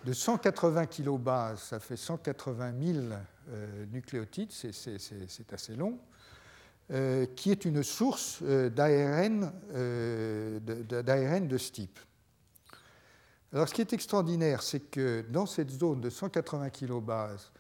[0.05, 3.07] de 180 kilobases, ça fait 180 000
[3.49, 5.99] euh, nucléotides, c'est assez long,
[6.91, 9.53] euh, qui est une source euh, d'ARN
[11.49, 11.99] de, ce type.
[13.53, 17.53] Alors ce qui est extraordinaire, c'est que dans cette zone de 180 kilobases,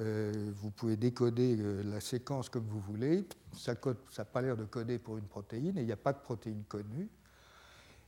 [0.00, 3.24] euh, vous pouvez décoder euh, la séquence comme vous voulez.
[3.56, 6.18] Ça n'a pas l'air de coder pour une protéine et il n'y a pas de
[6.18, 7.08] protéine connue.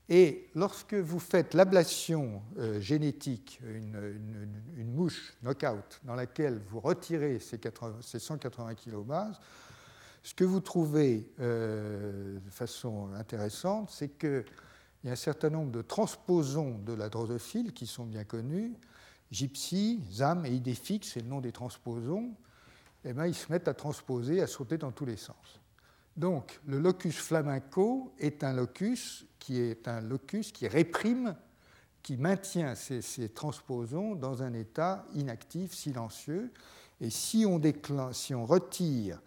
[0.08, 7.58] Et lorsque vous faites l'ablation euh, génétique, une, mouche knockout, dans laquelle vous retirez ces,
[8.18, 9.38] 180 kilobases,
[10.26, 14.44] ce que vous trouvez de façon intéressante, c'est qu'il
[15.04, 18.74] y a un certain nombre de transposons de la drosophile qui sont bien connus,
[19.30, 22.34] Gypsy, ZAM et IDFIX, c'est le nom des transposons,
[23.04, 25.60] eh bien, ils se mettent à transposer, à sauter dans tous les sens.
[26.16, 31.36] Donc, le locus flamenco est un locus qui est un locus qui réprime,
[32.02, 36.52] qui maintient ces, transposons dans un état inactif, silencieux.
[37.00, 39.20] Et si on retire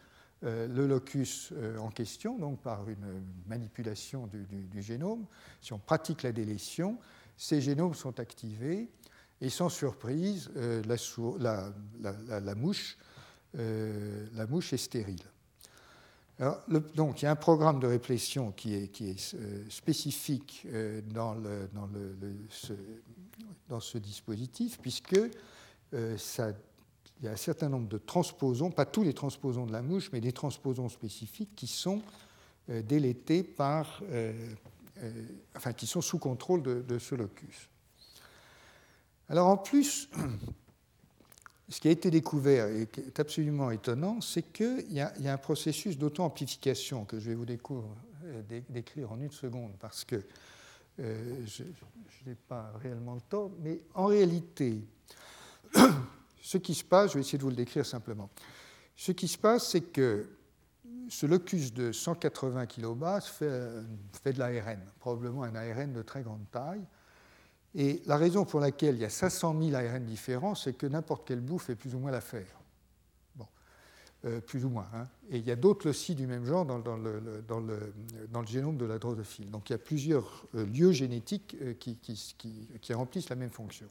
[0.43, 5.25] euh, le locus euh, en question, donc par une manipulation du, génome,
[5.61, 6.97] si on pratique la délétion,
[7.35, 8.89] ces génomes sont activés
[9.41, 10.95] et sans surprise, euh, la,
[12.55, 12.97] mouche,
[13.57, 15.23] euh, la, mouche, est stérile.
[16.67, 19.01] donc il y a un programme de répression qui est,
[19.35, 20.67] euh, spécifique
[21.05, 21.37] dans,
[23.79, 25.19] ce, dispositif, puisque
[26.17, 26.51] ça,
[27.19, 30.09] il y a un certain nombre de transposons, pas tous les transposons de la mouche,
[30.13, 32.01] mais des transposons spécifiques qui sont
[32.67, 34.01] délétés par,
[35.55, 37.69] enfin qui sont sous contrôle de ce locus.
[39.29, 40.09] Alors en plus,
[41.69, 45.37] ce qui a été découvert et qui est absolument étonnant, c'est qu'il y, a un
[45.37, 50.23] processus d'auto-amplification que je vais vous euh, décrire en une seconde parce que
[50.99, 51.63] euh, je,
[52.25, 54.83] n'ai pas réellement le temps, mais en réalité,
[56.41, 58.29] ce qui se passe, je vais essayer de vous le décrire simplement.
[58.95, 60.27] Ce qui se passe, c'est que
[61.09, 63.69] ce locus de 180 kilobases fait,
[64.23, 66.85] fait de l'ARN, probablement un ARN de très grande taille,
[67.75, 71.27] et la raison pour laquelle il y a 500 000 ARN différents, c'est que n'importe
[71.27, 72.59] quelle bouffe fait plus ou moins l'affaire.
[73.35, 73.45] Bon,
[74.25, 74.87] euh, plus ou moins.
[74.93, 75.07] Hein.
[75.29, 79.51] Et il y a d'autres aussi du même genre dans, le, génome de la drosophile.
[79.51, 83.87] Donc il y a plusieurs euh, lieux génétiques euh, qui, remplissent la même fonction.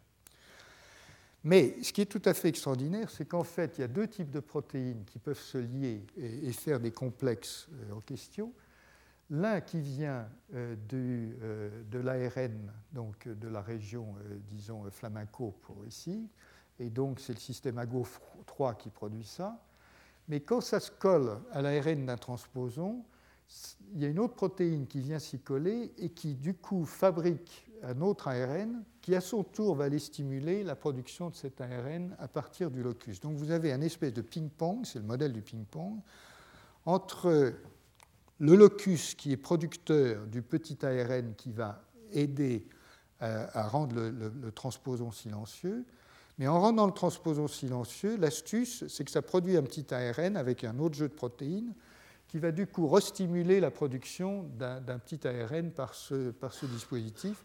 [1.44, 4.08] Mais ce qui est tout à fait extraordinaire, c'est qu'en fait, il y a deux
[4.08, 8.52] types de protéines qui peuvent se lier et, faire des complexes en question.
[9.30, 15.84] L'un qui vient euh, euh, de l'ARN, donc de la région, euh, disons, flamenco pour
[15.86, 16.28] ici,
[16.80, 19.62] et donc c'est le système AGO3 qui produit ça.
[20.28, 23.04] Mais quand ça se colle à l'ARN d'un transposon,
[23.94, 27.67] il y a une autre protéine qui vient s'y coller et qui du coup fabrique
[27.82, 32.14] un autre ARN qui à son tour va aller stimuler la production de cet ARN
[32.18, 33.20] à partir du locus.
[33.20, 36.00] Donc vous avez un espèce de ping-pong, c'est le modèle du ping-pong,
[36.84, 37.54] entre
[38.38, 41.82] le locus qui est producteur du petit ARN qui va
[42.12, 42.66] aider
[43.20, 45.84] à, rendre le, transposon silencieux.
[46.38, 50.62] Mais en rendant le transposon silencieux, l'astuce, c'est que ça produit un petit ARN avec
[50.62, 51.74] un autre jeu de protéines
[52.28, 56.32] qui va du coup restimuler la production d'un petit ARN par ce,
[56.66, 57.42] dispositif,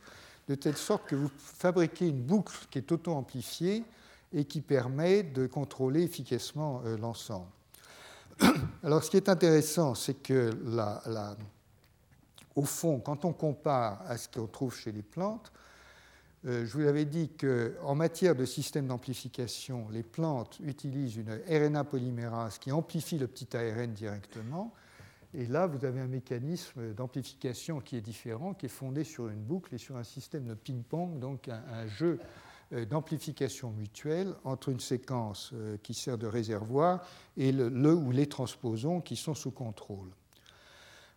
[0.49, 3.83] de telle sorte que vous fabriquez une boucle qui est auto-amplifiée
[4.33, 7.47] et qui permet de contrôler efficacement euh, l'ensemble.
[8.83, 10.51] Alors ce qui est intéressant, c'est que
[12.55, 15.51] au fond, quand on compare à ce qu'on trouve chez les plantes,
[16.45, 22.57] je vous avais dit qu'en matière de système d'amplification, les plantes utilisent une RNA polymérase
[22.57, 24.73] qui amplifie le petit ARN directement.
[25.35, 29.41] Et là, vous avez un mécanisme d'amplification qui est différent, qui est fondé sur une
[29.41, 32.19] boucle et sur un système de ping-pong, donc un, jeu
[32.71, 37.03] euh, d'amplification mutuelle entre une séquence euh, qui sert de réservoir
[37.35, 40.09] et le, le, ou les transposons qui sont sous contrôle.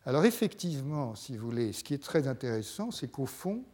[0.06, 3.64] Alors effectivement, si vous voulez, ce qui est très intéressant, c'est qu'au fond,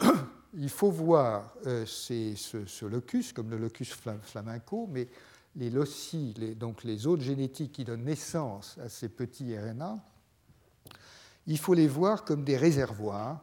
[0.54, 5.08] il faut voir euh, ce, locus comme le locus flamenco, mais
[5.56, 9.98] les loci, donc les autres génétiques qui donnent naissance à ces petits RNA,
[11.46, 13.42] il faut les voir comme des réservoirs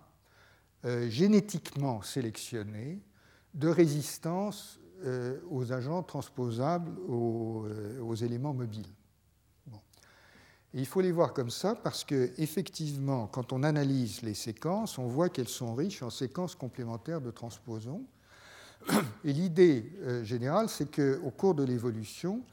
[0.86, 3.00] euh, génétiquement sélectionnés
[3.54, 8.88] de résistance euh, aux agents transposables aux éléments mobiles
[10.74, 15.08] il faut les voir comme ça parce que effectivement, quand on analyse les séquences, on
[15.08, 18.04] voit qu'elles sont riches en séquences complémentaires de transposons.
[19.26, 22.44] Et l'idée euh, générale, c'est qu'au cours de l'évolution,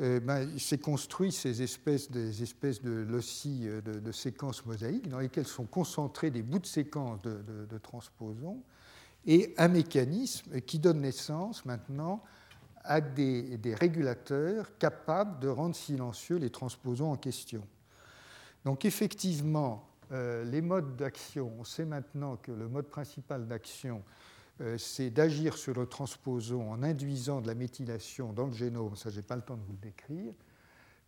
[0.00, 5.08] euh, ben, il s'est construit ces espèces, des espèces de loci euh, de, séquences mosaïques
[5.08, 8.62] dans lesquelles sont concentrés des bouts de séquences de, de transposons
[9.26, 12.22] et un mécanisme qui donne naissance maintenant
[12.86, 17.62] à des, régulateurs capables de rendre silencieux les transposons en question.
[18.64, 24.02] Donc effectivement, euh, les modes d'action, on sait maintenant que le mode principal d'action,
[24.60, 29.10] euh, c'est d'agir sur le transposon en induisant de la méthylation dans le génome, ça
[29.10, 30.32] j'ai pas le temps de vous le décrire.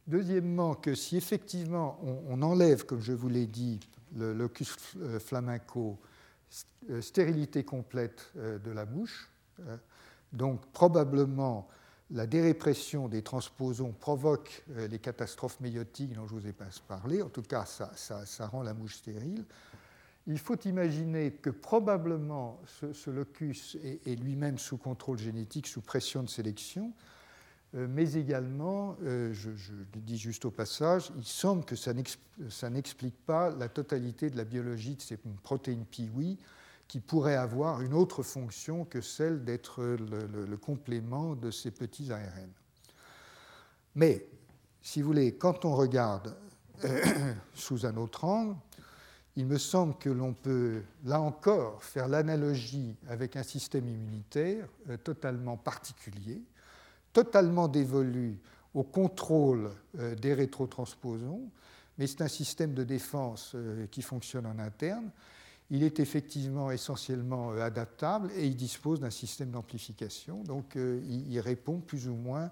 [0.07, 3.79] Deuxièmement, que si effectivement on, enlève, comme je vous l'ai dit,
[4.17, 5.99] le locus euh, flamenco,
[7.01, 9.31] stérilité complète de la mouche,
[10.33, 11.69] donc probablement,
[12.11, 17.23] la dérépression des transposons provoque euh, les catastrophes méiotiques dont je vous ai pas parlé.
[17.23, 19.45] En tout cas, ça, rend la mouche stérile.
[20.27, 26.29] Il faut imaginer que probablement ce, locus est, lui-même sous contrôle génétique, sous pression de
[26.29, 26.93] sélection,
[27.75, 33.27] euh, mais également, euh, je, le dis juste au passage, il semble que ça n'explique
[33.27, 36.39] pas la totalité de la biologie de ces protéines PIWI
[36.89, 42.51] qui pourrait avoir une autre fonction que celle d'être le, complément de ces petits ARN.
[43.95, 44.27] Mais,
[44.81, 46.35] si vous voulez, quand on regarde
[46.85, 48.57] euh, sous un autre angle,
[49.37, 54.97] il me semble que l'on peut, là encore, faire l'analogie avec un système immunitaire euh,
[54.97, 56.43] totalement particulier,
[57.13, 58.39] totalement dévolu
[58.73, 61.51] au contrôle euh, des rétrotransposons,
[61.99, 63.57] mais c'est un système de défense
[63.91, 65.11] qui fonctionne en interne
[65.71, 70.43] il est effectivement essentiellement euh, adaptable et il dispose d'un système d'amplification.
[70.45, 72.51] Donc euh, il répond plus ou moins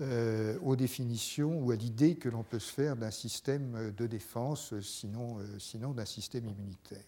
[0.00, 4.78] euh, aux définitions ou à l'idée que l'on peut se faire d'un système de défense,
[4.80, 7.04] sinon, sinon d'un système immunitaire.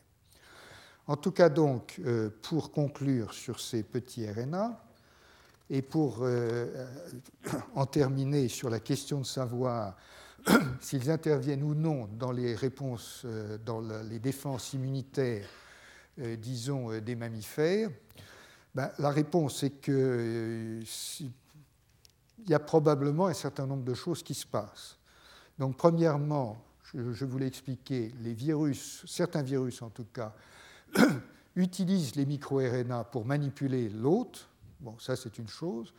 [1.06, 2.00] En tout cas, donc,
[2.42, 4.80] pour conclure sur ces petits RNA,
[5.68, 6.24] et pour
[7.74, 9.96] en terminer sur la question de savoir
[10.80, 15.48] s'ils interviennent ou non dans les réponses, euh, dans les défenses immunitaires,
[16.18, 17.90] euh, disons, euh, des mammifères,
[18.74, 20.82] ben, la réponse est qu'il
[22.48, 24.98] y a probablement un certain nombre de choses qui se passent.
[25.58, 26.62] Donc, premièrement,
[26.94, 30.34] je, vous l'ai expliqué, les virus, certains virus en tout cas,
[31.56, 34.48] utilisent les microRNA pour manipuler l'hôte.
[34.80, 35.92] Bon, ça c'est une chose.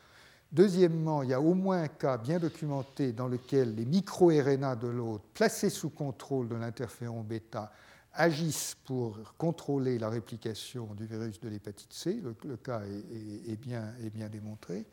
[0.53, 4.87] Deuxièmement, il y a au moins un cas bien documenté dans lequel les micro-RNA de
[4.87, 7.71] l'hôte, placés sous contrôle de l'interféron bêta,
[8.13, 12.21] agissent pour contrôler la réplication du virus de l'hépatite C.
[12.21, 14.85] Le, cas est, bien, démontré.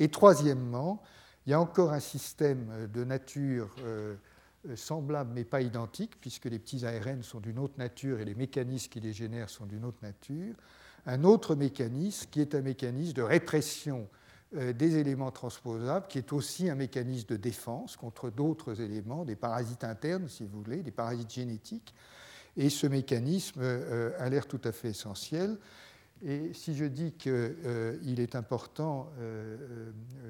[0.00, 1.00] Et troisièmement,
[1.46, 4.16] il y a encore un système de nature euh,
[4.74, 8.90] semblable mais pas identique, puisque les petits ARN sont d'une autre nature et les mécanismes
[8.90, 10.56] qui les génèrent sont d'une autre nature.
[11.06, 14.08] Un autre mécanisme qui est un mécanisme de répression
[14.52, 19.84] des éléments transposables, qui est aussi un mécanisme de défense contre d'autres éléments, des parasites
[19.84, 21.94] internes, si vous voulez, des parasites génétiques.
[22.56, 23.60] Et ce mécanisme
[24.18, 25.58] a l'air tout à fait essentiel.
[26.24, 29.10] Et si je dis qu'il est important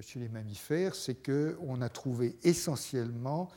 [0.01, 3.49] chez les mammifères, c'est qu'on a trouvé essentiellement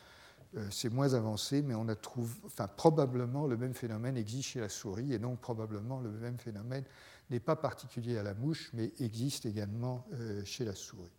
[0.58, 4.60] euh, c'est moins avancé, mais on a trouvé, enfin, probablement le même phénomène existe chez
[4.60, 6.84] la souris, et donc probablement le même phénomène
[7.32, 11.10] n'est pas particulier à la mouche, mais existe également euh, chez la souris.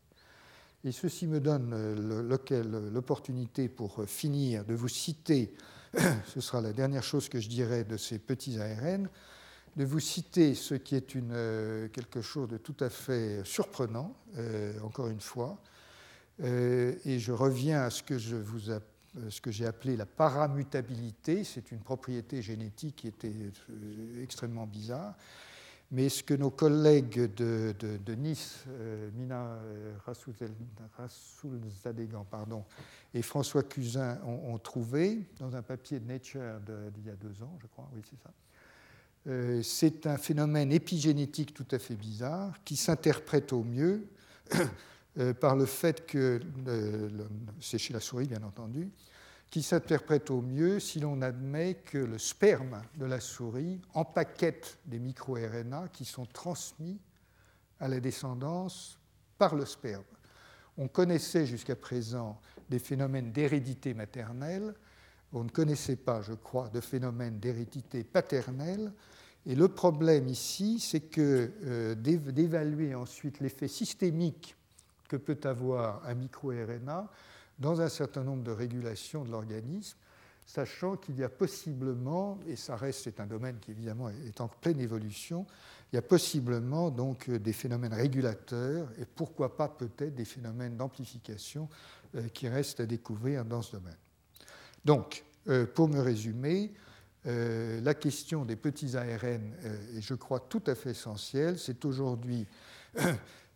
[0.84, 5.54] Et ceci me donne euh, l'opportunité pour finir de vous citer,
[6.26, 9.08] ce sera la dernière chose que je dirai de ces petits ARN,
[9.76, 11.16] de vous citer ce qui est
[11.92, 14.14] quelque chose de tout à fait surprenant,
[14.82, 15.62] encore une fois,
[16.42, 18.18] et je reviens à ce que
[19.16, 21.44] euh, j'ai appelé la paramutabilité.
[21.44, 23.32] C'est une propriété génétique qui était
[23.70, 25.14] euh, extrêmement bizarre.
[25.92, 29.58] Mais ce que nos collègues de, Nice, euh, Mina
[30.96, 32.64] Rassoulzadegan pardon,
[33.12, 36.60] et François Cusin ont, trouvé dans un papier de Nature
[36.94, 38.32] d'il y a deux ans, je crois, oui c'est ça,
[39.62, 44.06] c'est un phénomène épigénétique tout à fait bizarre qui s'interprète au mieux
[45.18, 46.40] euh, par le fait que,
[47.60, 48.90] c'est chez la souris bien entendu,
[49.52, 54.98] qui s'interprète au mieux si l'on admet que le sperme de la souris empaquette des
[54.98, 56.98] micro-RNA qui sont transmis
[57.78, 58.98] à la descendance
[59.36, 60.04] par le sperme.
[60.78, 64.72] On connaissait jusqu'à présent des phénomènes d'hérédité maternelle,
[65.34, 68.90] on ne connaissait pas, je crois, de phénomènes d'hérédité paternelle.
[69.44, 74.56] Et le problème ici, c'est que euh, d'évaluer ensuite l'effet systémique
[75.08, 77.10] que peut avoir un micro-RNA
[77.62, 79.96] dans un certain nombre de régulations de l'organisme,
[80.44, 84.48] sachant qu'il y a possiblement, et ça reste, c'est un domaine qui évidemment est en
[84.48, 85.46] pleine évolution,
[85.92, 91.68] il y a possiblement donc des phénomènes régulateurs et pourquoi pas peut-être des phénomènes d'amplification
[92.16, 93.96] euh, qui restent à découvrir dans ce domaine.
[94.84, 96.72] Donc, euh, pour me résumer,
[97.26, 99.54] euh, la question des petits ARN
[99.94, 101.58] est, je crois, tout à fait essentielle.
[101.58, 102.46] C'est aujourd'hui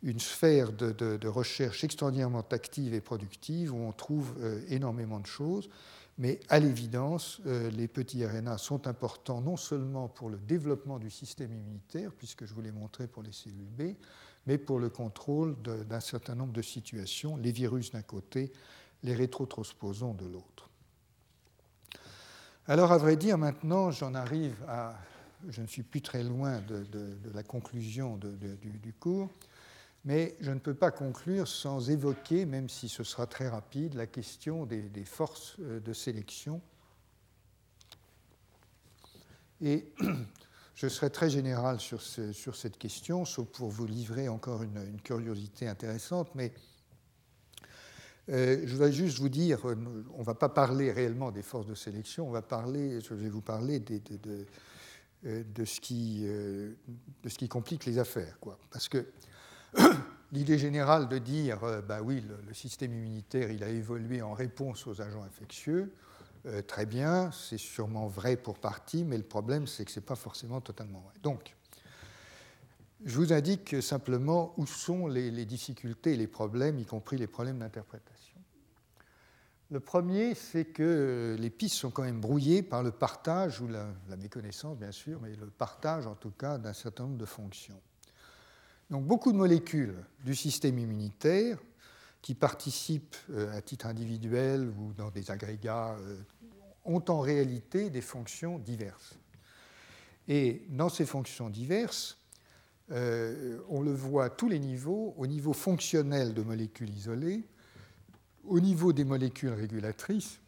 [0.02, 5.68] une sphère de, recherche extraordinairement active et productive où on trouve euh, énormément de choses.
[6.18, 11.10] Mais à l'évidence, euh, les petits RNA sont importants non seulement pour le développement du
[11.10, 13.96] système immunitaire, puisque je vous l'ai montré pour les cellules B,
[14.46, 18.52] mais pour le contrôle d'un certain nombre de situations, les virus d'un côté,
[19.02, 20.70] les rétrotransposons de l'autre.
[22.68, 24.94] Alors, à vrai dire, maintenant, j'en arrive à.
[25.48, 26.86] Je ne suis plus très loin de,
[27.34, 29.28] la conclusion du, cours.
[30.06, 34.06] Mais je ne peux pas conclure sans évoquer, même si ce sera très rapide, la
[34.06, 36.62] question des, forces euh, de sélection.
[39.60, 39.92] Et
[40.76, 45.66] je serai très général sur, sur, cette question, sauf pour vous livrer encore une, curiosité
[45.66, 46.52] intéressante, mais
[48.28, 49.74] euh, je voudrais juste vous dire, euh,
[50.14, 53.28] on ne va pas parler réellement des forces de sélection, on va parler, je vais
[53.28, 53.98] vous parler de,
[55.24, 58.38] de, ce, qui, de ce qui complique les affaires.
[58.38, 58.56] Quoi.
[58.70, 59.04] Parce que
[60.32, 64.86] l'idée générale de dire, euh, bah oui, le, système immunitaire, il a évolué en réponse
[64.86, 65.92] aux agents infectieux,
[66.46, 70.06] euh, très bien, c'est sûrement vrai pour partie, mais le problème, c'est que ce n'est
[70.06, 71.14] pas forcément totalement vrai.
[71.22, 71.54] Donc,
[73.04, 77.58] je vous indique simplement où sont les, difficultés et les problèmes, y compris les problèmes
[77.58, 78.36] d'interprétation.
[79.70, 84.16] Le premier, c'est que les pistes sont quand même brouillées par le partage, ou la
[84.16, 87.80] méconnaissance bien sûr, mais le partage en tout cas d'un certain nombre de fonctions.
[88.90, 91.58] Donc beaucoup de molécules du système immunitaire
[92.22, 96.16] qui participent euh, à titre individuel ou dans des agrégats euh,
[96.84, 99.18] ont en réalité des fonctions diverses.
[100.28, 102.18] Et dans ces fonctions diverses,
[102.92, 107.42] euh, on le voit à tous les niveaux, au niveau fonctionnel de molécules isolées,
[108.44, 110.38] au niveau des molécules régulatrices.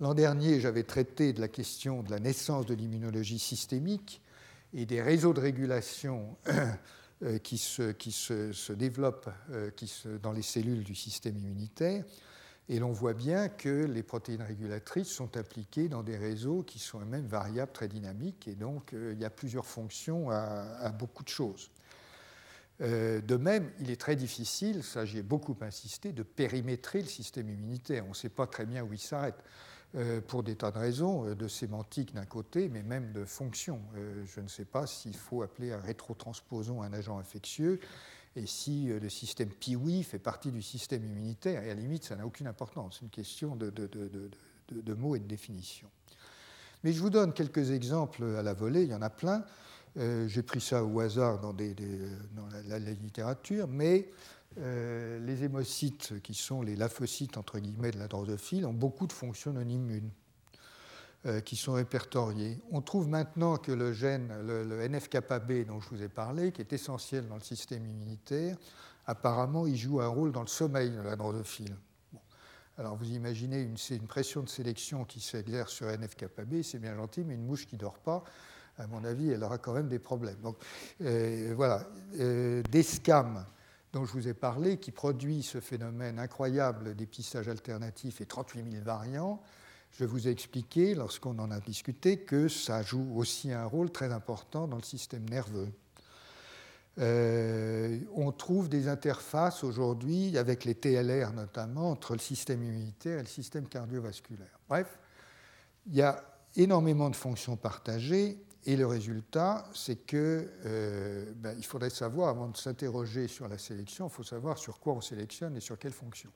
[0.00, 4.20] L'an dernier, j'avais traité de la question de la naissance de l'immunologie systémique
[4.74, 6.36] et des réseaux de régulation
[7.22, 9.92] euh, qui, se, qui se, développent euh, qui
[10.22, 12.04] dans les cellules du système immunitaire.
[12.70, 17.00] Et l'on voit bien que les protéines régulatrices sont appliquées dans des réseaux qui sont
[17.00, 21.30] eux-mêmes variables, très dynamiques, et donc euh, il y a plusieurs fonctions à, beaucoup de
[21.30, 21.70] choses.
[22.80, 28.04] de même, il est très difficile, ça j'ai beaucoup insisté, de périmétrer le système immunitaire.
[28.04, 29.42] On ne sait pas très bien où il s'arrête.
[29.94, 33.80] Euh, pour des tas de raisons, euh, de sémantique d'un côté, mais même de fonction.
[33.96, 37.80] Euh, je ne sais pas s'il faut appeler un rétrotransposon un agent infectieux
[38.36, 42.14] et si le système PIWI fait partie du système immunitaire, et à la limite, ça
[42.14, 42.98] n'a aucune importance.
[42.98, 45.88] C'est une question de, mots et de définition.
[46.84, 49.44] Mais je vous donne quelques exemples à la volée, il y en a plein.
[49.96, 51.56] J'ai pris ça au hasard dans,
[52.68, 54.08] la, littérature, mais
[54.56, 59.52] les hémocytes, qui sont les lymphocytes entre guillemets de la drosophile, ont beaucoup de fonctions
[59.52, 60.10] non immunes.
[61.26, 62.60] Euh, qui sont répertoriés.
[62.70, 66.72] On trouve maintenant que le gène, le, NF-kappa-B dont je vous ai parlé, qui est
[66.72, 68.56] essentiel dans le système immunitaire,
[69.04, 71.76] apparemment, il joue un rôle dans le sommeil de la drosophile.
[72.78, 77.24] Alors vous imaginez une, une, pression de sélection qui s'exerce sur NF-kappa-B, c'est bien gentil,
[77.24, 78.22] mais une mouche qui ne dort pas,
[78.78, 80.38] à mon avis, elle aura quand même des problèmes.
[80.40, 80.56] Donc
[81.00, 81.84] euh, voilà,
[82.20, 83.44] euh, des scams
[83.98, 88.84] dont je vous ai parlé, qui produit ce phénomène incroyable d'épistage alternatif et 38 000
[88.84, 89.42] variants,
[89.90, 94.12] je vous ai expliqué, lorsqu'on en a discuté, que ça joue aussi un rôle très
[94.12, 95.68] important dans le système nerveux.
[96.98, 103.22] Euh, on trouve des interfaces aujourd'hui, avec les TLR notamment, entre le système immunitaire et
[103.22, 104.60] le système cardiovasculaire.
[104.68, 104.96] Bref,
[105.88, 106.22] il y a
[106.54, 108.38] énormément de fonctions partagées
[108.68, 113.56] et le résultat, c'est que euh, ben, il faudrait savoir, avant de s'interroger sur la
[113.56, 116.30] sélection, il faut savoir sur quoi on sélectionne et sur quelles fonctions.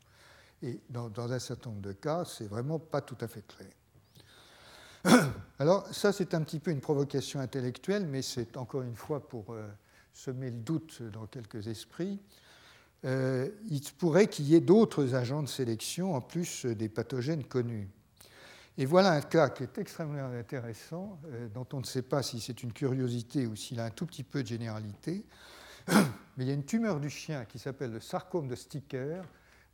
[0.62, 5.20] Et dans, un certain nombre de cas, c'est vraiment pas tout à fait clair.
[5.58, 9.52] Alors ça, c'est un petit peu une provocation intellectuelle, mais c'est encore une fois pour
[9.52, 9.68] euh,
[10.14, 12.18] semer le doute dans quelques esprits.
[13.04, 17.90] Euh, il pourrait qu'il y ait d'autres agents de sélection en plus des pathogènes connus.
[18.78, 22.40] Et voilà un cas qui est extrêmement intéressant, euh, dont on ne sait pas si
[22.40, 25.26] c'est une curiosité ou s'il a un tout petit peu de généralité.
[25.88, 29.22] Mais il y a une tumeur du chien qui s'appelle le sarcome de Sticker,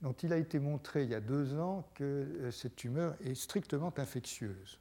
[0.02, 3.36] dont il a été montré il y a deux ans que euh, cette tumeur est
[3.36, 4.80] strictement infectieuse.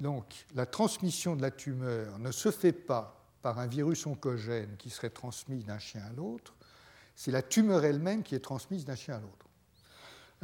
[0.00, 4.90] Donc la transmission de la tumeur ne se fait pas par un virus oncogène qui
[4.90, 6.54] serait transmis d'un chien à l'autre,
[7.14, 9.43] c'est la tumeur elle-même qui est transmise d'un chien à l'autre.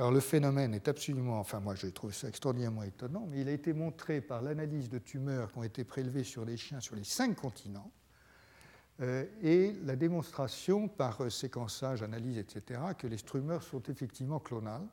[0.01, 3.53] Alors le phénomène est absolument, enfin moi j'ai trouvé ça extraordinairement étonnant, mais il a
[3.53, 7.05] été montré par l'analyse de tumeurs qui ont été prélevées sur des chiens sur les
[7.05, 7.93] cinq continents,
[9.03, 14.87] euh, et la démonstration par euh, séquençage, analyse, etc., que les tumeurs sont effectivement clonales.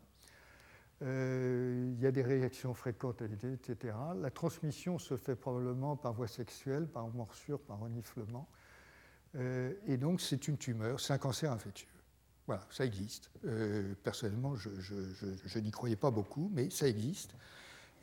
[1.03, 3.95] Euh, il y a des réactions fréquentes, etc.
[4.19, 8.49] La transmission se fait probablement par voie sexuelle, par morsure, par reniflement.
[9.39, 11.96] et donc c'est une tumeur, c'est un cancer infectieux.
[12.47, 13.29] Voilà, ça existe.
[14.03, 17.33] personnellement, je n'y croyais pas beaucoup, mais ça existe.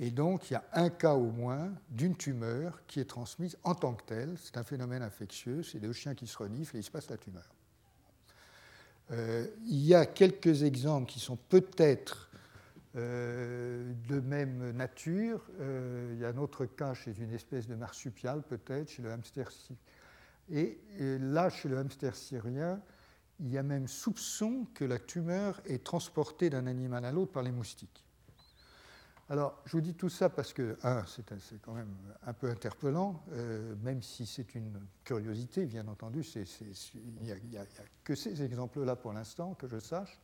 [0.01, 3.75] Et donc, il y a un cas au moins d'une tumeur qui est transmise en
[3.75, 4.37] tant que telle.
[4.43, 7.17] C'est un phénomène infectieux, c'est deux chiens qui se reniflent et il se passe la
[7.17, 7.49] tumeur.
[9.13, 12.31] Euh, il y a quelques exemples qui sont peut-être
[12.97, 15.45] euh, de même nature.
[15.61, 19.13] Euh, il y a un autre cas chez une espèce de marsupial, peut-être, chez le
[19.13, 19.49] hamster.
[20.51, 22.81] Et, et là, chez le hamster syrien,
[23.41, 27.43] il y a même soupçon que la tumeur est transportée d'un animal à l'autre par
[27.43, 28.05] les moustiques.
[29.31, 31.25] Alors, je vous dis tout ça parce que, un, c'est
[31.63, 31.95] quand même
[32.27, 37.65] un peu interpellant, euh, même si c'est une curiosité, bien entendu, il n'y a,
[38.05, 40.21] que ces exemples-là pour l'instant, que je sache.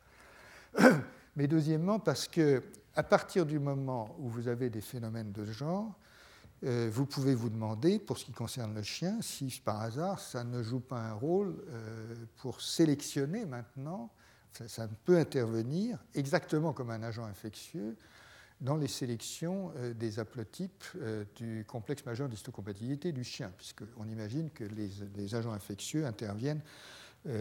[1.35, 2.61] Mais deuxièmement, parce que
[2.95, 5.95] à partir du moment où vous avez des phénomènes de ce genre,
[6.63, 10.43] euh, vous pouvez vous demander, pour ce qui concerne le chien, si par hasard ça
[10.43, 14.11] ne joue pas un rôle euh, pour sélectionner maintenant,
[14.67, 17.95] ça, peut intervenir exactement comme un agent infectieux
[18.59, 20.83] dans les sélections euh, des haplotypes
[21.35, 26.61] du complexe majeur d'histocompatibilité du chien, puisqu'on imagine que les, agents infectieux interviennent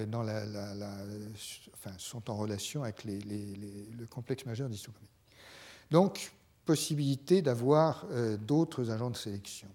[0.09, 0.45] dans la,
[1.73, 5.11] enfin, sont en relation avec le complexe majeur d'histocompatibilité.
[5.91, 6.33] Donc,
[6.71, 8.07] possibilité d'avoir
[8.47, 9.67] d'autres agents de sélection.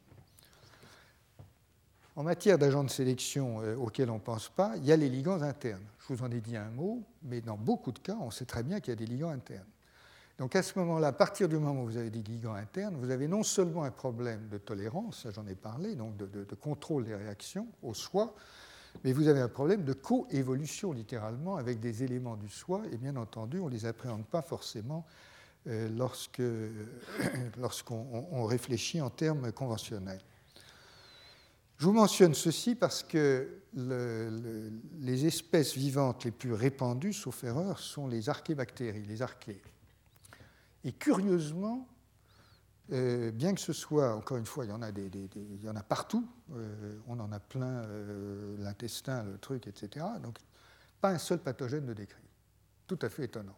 [2.15, 5.41] En matière d'agents de sélection auxquels on ne pense pas, il y a les ligands
[5.41, 5.83] internes.
[5.99, 8.63] Je vous en ai dit un mot, mais dans beaucoup de cas, on sait très
[8.63, 9.67] bien qu'il y a des ligands internes.
[10.37, 13.11] Donc à ce moment-là, à partir du moment où vous avez des ligands internes, vous
[13.11, 17.67] avez non seulement un problème de tolérance, j'en ai parlé, donc de, contrôle des réactions
[17.83, 18.33] au soi,
[19.03, 23.17] mais vous avez un problème de coévolution littéralement avec des éléments du soi, et bien
[23.17, 25.05] entendu, on ne les appréhende pas forcément
[25.67, 25.89] euh,
[27.57, 30.21] lorsqu'on réfléchit en termes conventionnels.
[31.77, 38.07] Je vous mentionne ceci parce que les espèces vivantes les plus répandues, sauf erreur, sont
[38.07, 39.61] les archébactéries, les archées.
[40.85, 41.87] Et curieusement,
[42.93, 47.19] euh, bien que ce soit, encore une fois, il y en a, partout, euh, on
[47.19, 47.85] en a plein,
[48.59, 50.05] l'intestin, le truc, etc.
[50.21, 50.37] Donc,
[51.01, 52.23] pas un seul pathogène de décrit.
[52.87, 53.57] Tout à fait étonnant.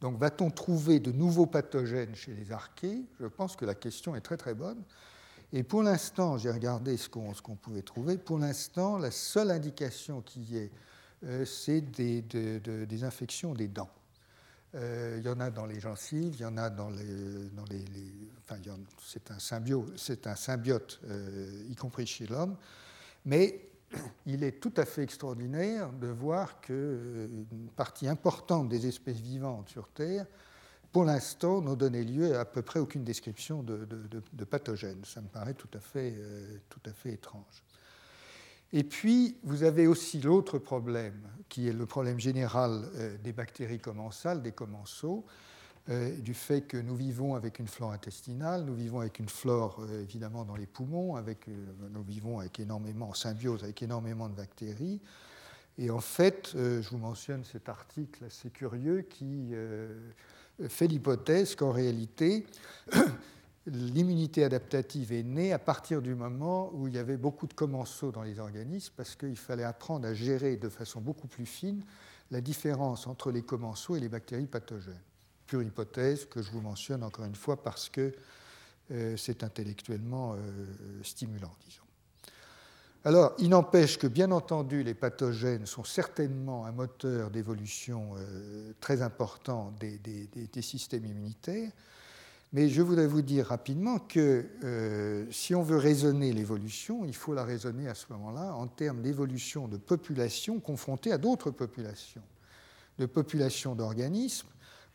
[0.00, 3.02] Donc, va-t-on trouver de nouveaux pathogènes chez les archées?
[3.20, 4.82] Je pense que la question est très très bonne.
[5.52, 8.16] Et pour l'instant, j'ai regardé ce qu'on pouvait trouver.
[8.18, 10.70] Pour l'instant, la seule indication qui est,
[11.44, 13.90] c'est des, des infections des dents.
[14.76, 17.50] Euh, il y en a dans les gencives, il y en a dans les.
[17.56, 17.84] Dans les,
[18.44, 18.60] enfin,
[19.04, 19.28] c'est
[20.26, 22.56] un symbiote, euh, y compris chez l'homme.
[23.24, 23.69] Mais
[24.26, 29.88] il est tout à fait extraordinaire de voir qu'une partie importante des espèces vivantes sur
[29.88, 30.26] Terre,
[30.92, 35.04] pour l'instant, n'ont donné lieu à, à peu près aucune description de, de, pathogènes.
[35.04, 36.16] Ça me paraît tout à fait,
[36.68, 37.64] tout à fait étrange.
[38.72, 43.80] Et puis, vous avez aussi l'autre problème, qui est le problème général euh, des bactéries
[43.80, 45.24] commensales, des commensaux,
[45.90, 49.80] euh, du fait que nous vivons avec une flore intestinale, nous vivons avec une flore
[49.80, 54.34] euh, évidemment dans les poumons, avec, nous vivons avec énormément, en symbiose avec énormément de
[54.34, 55.00] bactéries.
[55.78, 59.54] Et en fait, je vous mentionne cet article assez curieux qui
[60.68, 62.44] fait l'hypothèse qu'en réalité,
[63.66, 68.10] l'immunité adaptative est née à partir du moment où il y avait beaucoup de commensaux
[68.10, 71.82] dans les organismes, parce qu'il fallait apprendre à gérer de façon beaucoup plus fine
[72.30, 75.09] la différence entre les commensaux et les bactéries pathogènes.
[75.50, 78.14] Pure hypothèse que je vous mentionne encore une fois parce que
[78.92, 80.36] euh, c'est intellectuellement euh,
[81.02, 81.82] stimulant, disons.
[83.04, 89.02] Alors, il n'empêche que, bien entendu, les pathogènes sont certainement un moteur d'évolution euh, très
[89.02, 91.72] important des systèmes immunitaires,
[92.52, 94.46] mais je voudrais vous dire rapidement que
[95.32, 99.66] si on veut raisonner l'évolution, il faut la raisonner à ce moment-là en termes d'évolution
[99.66, 102.22] de populations confrontées à d'autres populations,
[102.98, 104.46] de populations d'organismes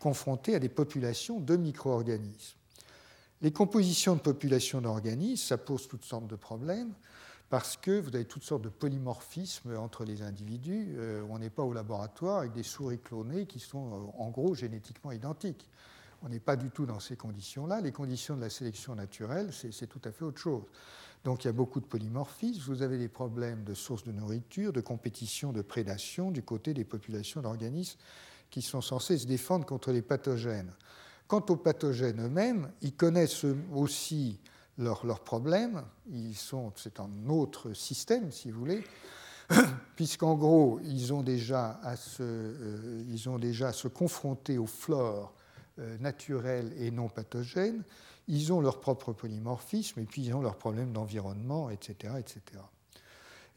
[0.06, 2.58] confrontées à des populations de micro-organismes.
[3.42, 6.94] Les compositions de populations d'organismes, ça pose toutes sortes de problèmes
[7.50, 10.94] parce que vous avez toutes sortes de polymorphismes entre les individus.
[10.96, 14.54] Euh, on n'est pas au laboratoire avec des souris clonées qui sont euh, en gros
[14.54, 15.68] génétiquement identiques.
[16.22, 17.82] On n'est pas du tout dans ces conditions-là.
[17.82, 20.66] Les conditions de la sélection naturelle, c'est tout à fait autre chose.
[21.24, 22.62] Donc il y a beaucoup de polymorphisme.
[22.68, 26.84] Vous avez des problèmes de sources de nourriture, de compétition, de prédation du côté des
[26.84, 27.98] populations d'organismes
[28.50, 30.72] qui sont censés se défendre contre les pathogènes.
[31.28, 34.40] Quant aux pathogènes eux-mêmes, ils connaissent aussi
[34.78, 35.84] leurs problèmes.
[36.36, 38.84] c'est un autre système, si vous voulez,
[39.96, 44.68] puisqu'en gros, ils ont, déjà à se, euh, ils ont déjà à se confronter aux
[44.68, 45.34] flores
[45.80, 47.84] euh, naturels et non pathogènes,
[48.28, 52.42] ils ont leur propre polymorphisme et puis ils ont leurs problèmes d'environnement, etc., etc.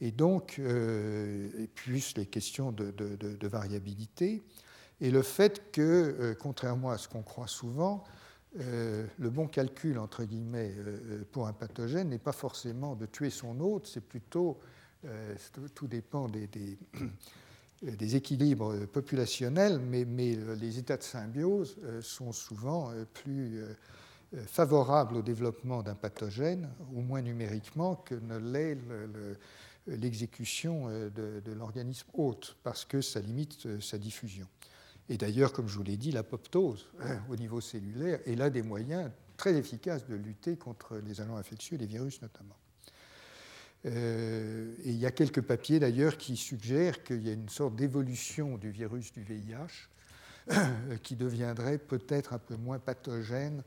[0.01, 4.43] Et donc, euh, et plus les questions de, variabilité,
[5.01, 8.05] et le fait que, euh, contrairement à ce qu'on croit souvent,
[8.57, 10.75] le bon calcul, entre guillemets,
[11.31, 14.59] pour un pathogène n'est pas forcément de tuer son hôte, c'est plutôt,
[15.75, 16.49] tout dépend des,
[17.85, 20.05] euh, équilibres populationnels, mais,
[20.37, 23.63] euh, les états de symbiose euh, sont souvent plus
[24.47, 28.77] favorables au développement d'un pathogène, au moins numériquement, que ne l'est
[29.87, 34.47] l'exécution de, l'organisme hôte, parce que ça limite sa diffusion.
[35.09, 36.87] Et d'ailleurs, comme je vous l'ai dit, l'apoptose
[37.31, 41.79] au niveau cellulaire est l'un des moyens très efficaces de lutter contre les agents infectieux,
[41.79, 42.57] les virus notamment.
[43.87, 47.77] Euh, et il y a quelques papiers d'ailleurs qui suggèrent qu'il y a une sorte
[47.77, 49.89] d'évolution du virus du VIH
[51.03, 53.63] qui deviendrait peut-être un peu moins pathogène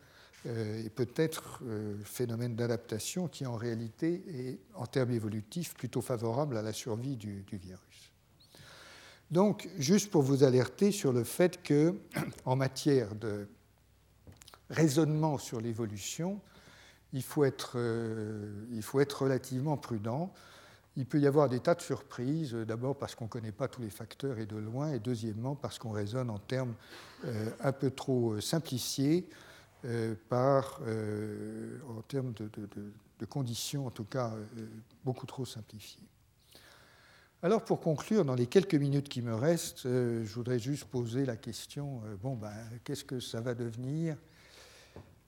[0.47, 6.57] euh, et peut-être euh, phénomène d'adaptation qui en réalité est en termes évolutifs plutôt favorable
[6.57, 8.10] à la survie du virus.
[9.31, 11.95] Donc, juste pour vous alerter sur le fait que,
[12.45, 13.47] en matière de
[14.69, 16.41] raisonnement sur l'évolution,
[17.13, 20.33] il faut, être, euh, il faut être relativement prudent.
[20.97, 23.81] Il peut y avoir des tas de surprises, d'abord parce qu'on ne connaît pas tous
[23.81, 26.73] les facteurs et de loin, et deuxièmement parce qu'on raisonne en termes
[27.23, 29.27] euh, un peu trop euh, simplifiés,
[30.29, 30.79] par,
[31.89, 32.47] en termes de,
[33.17, 34.31] de, conditions, en tout cas,
[35.03, 36.10] beaucoup trop simplifiées.
[37.43, 41.35] Alors pour conclure, dans les quelques minutes qui me restent, je voudrais juste poser la
[41.35, 42.53] question, bon, ben,
[42.83, 44.15] qu'est-ce que ça va devenir?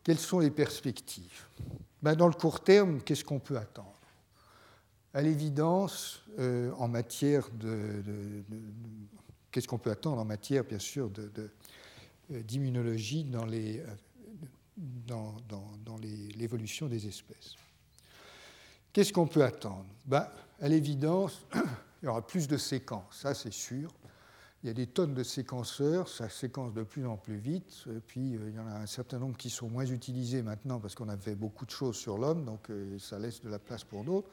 [0.03, 1.48] Quelles sont les perspectives?
[2.02, 3.98] Ben, Dans le court terme, qu'est-ce qu'on peut attendre?
[5.14, 8.03] À l'évidence, euh, en matière de,
[9.52, 13.84] qu'est-ce qu'on peut attendre en matière, bien sûr, euh, d'immunologie euh,
[14.76, 15.35] dans,
[16.35, 17.56] l'évolution des espèces.
[18.91, 19.85] Qu'est-ce qu'on peut attendre?
[20.06, 20.27] Ben,
[20.60, 21.45] À l'évidence,
[22.04, 23.90] il y aura plus de séquences, ça c'est sûr.
[24.62, 28.36] Il y a des tonnes de séquenceurs, ça séquence de plus en plus vite, puis
[28.36, 31.08] euh, il y en a un certain nombre qui sont moins utilisés maintenant parce qu'on
[31.08, 34.04] a fait beaucoup de choses sur l'homme, donc euh, ça laisse de la place pour
[34.04, 34.30] d'autres.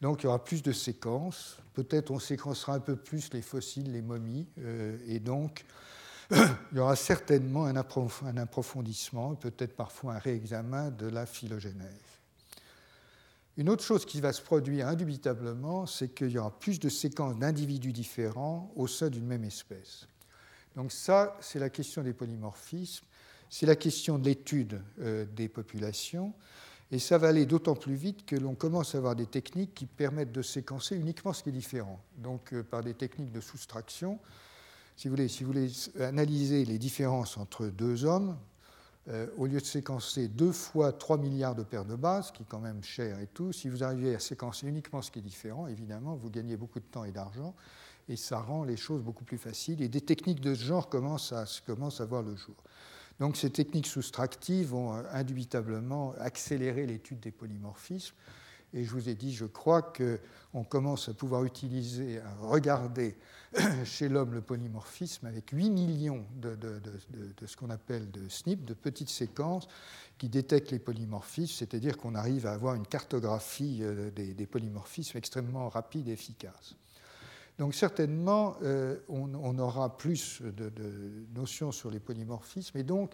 [0.00, 3.90] Donc il y aura plus de séquences, peut-être on séquencera un peu plus les fossiles,
[3.90, 5.64] les momies, euh, et donc
[6.30, 12.13] il y aura certainement un approfondissement, peut-être parfois un réexamen de la phylogénèse.
[13.56, 17.38] Une autre chose qui va se produire indubitablement, c'est qu'il y aura plus de séquences
[17.38, 20.08] d'individus différents au sein d'une même espèce.
[20.74, 23.04] Donc ça, c'est la question des polymorphismes,
[23.48, 26.32] c'est la question de l'étude euh, des populations.
[26.90, 29.86] Et ça va aller d'autant plus vite que l'on commence à avoir des techniques qui
[29.86, 32.00] permettent de séquencer uniquement ce qui est différent.
[32.18, 34.18] Donc euh, par des techniques de soustraction,
[34.96, 35.70] si vous voulez, si vous voulez
[36.00, 38.36] analyser les différences entre deux hommes,
[39.08, 42.46] euh, au lieu de séquencer deux fois 3 milliards de paires de bases, qui est
[42.48, 45.66] quand même cher et tout, si vous arrivez à séquencer uniquement ce qui est différent,
[45.66, 47.54] évidemment, vous gagnez beaucoup de temps et d'argent,
[48.08, 49.82] et ça rend les choses beaucoup plus faciles.
[49.82, 52.56] Et des techniques de ce genre commencent à, commencent à voir le jour.
[53.20, 58.14] Donc ces techniques soustractives vont euh, indubitablement accélérer l'étude des polymorphismes.
[58.74, 63.16] Et je vous ai dit, je crois qu'on commence à pouvoir utiliser, à regarder
[63.84, 66.58] chez l'homme le polymorphisme avec 8 millions de,
[67.46, 69.68] ce qu'on appelle de SNP, de petites séquences
[70.18, 75.68] qui détectent les polymorphismes, c'est-à-dire qu'on arrive à avoir une cartographie euh, des, polymorphismes extrêmement
[75.68, 76.74] rapide et efficace.
[77.58, 80.72] Donc certainement, euh, on, aura plus de,
[81.32, 83.12] notions sur les polymorphismes, et donc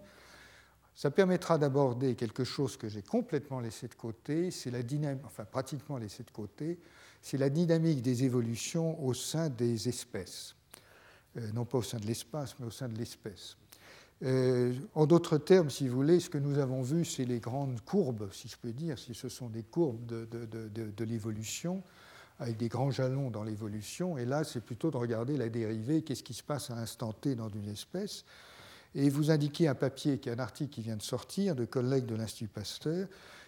[0.94, 5.44] ça permettra d'aborder quelque chose que j'ai complètement laissé de côté, c'est la dynamique, enfin
[5.44, 6.78] pratiquement laissé de côté,
[7.22, 10.54] c'est la dynamique des évolutions au sein des espèces,
[11.36, 13.56] euh, non pas au sein de l'espace, mais au sein de l'espèce.
[14.22, 17.80] Euh, en d'autres termes, si vous voulez, ce que nous avons vu, c'est les grandes
[17.82, 21.82] courbes, si je peux dire, si ce sont des courbes de, de l'évolution
[22.40, 24.18] avec des grands jalons dans l'évolution.
[24.18, 27.34] Et là, c'est plutôt de regarder la dérivée, qu'est-ce qui se passe à l'instant T
[27.34, 28.24] dans une espèce.
[28.94, 32.06] Et vous indiquez un papier, qui est un article qui vient de sortir, de collègues
[32.06, 33.06] de l'Institut Pasteur,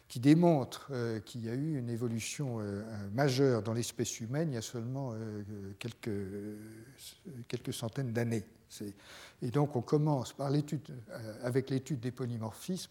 [0.08, 2.82] qui démontre euh, qu'il y a eu une évolution euh,
[3.12, 5.42] majeure dans l'espèce humaine il y a seulement euh,
[5.78, 6.10] quelques,
[7.48, 8.44] quelques centaines d'années.
[9.42, 10.34] Et donc on commence
[11.42, 12.90] avec l'étude des polymorphismes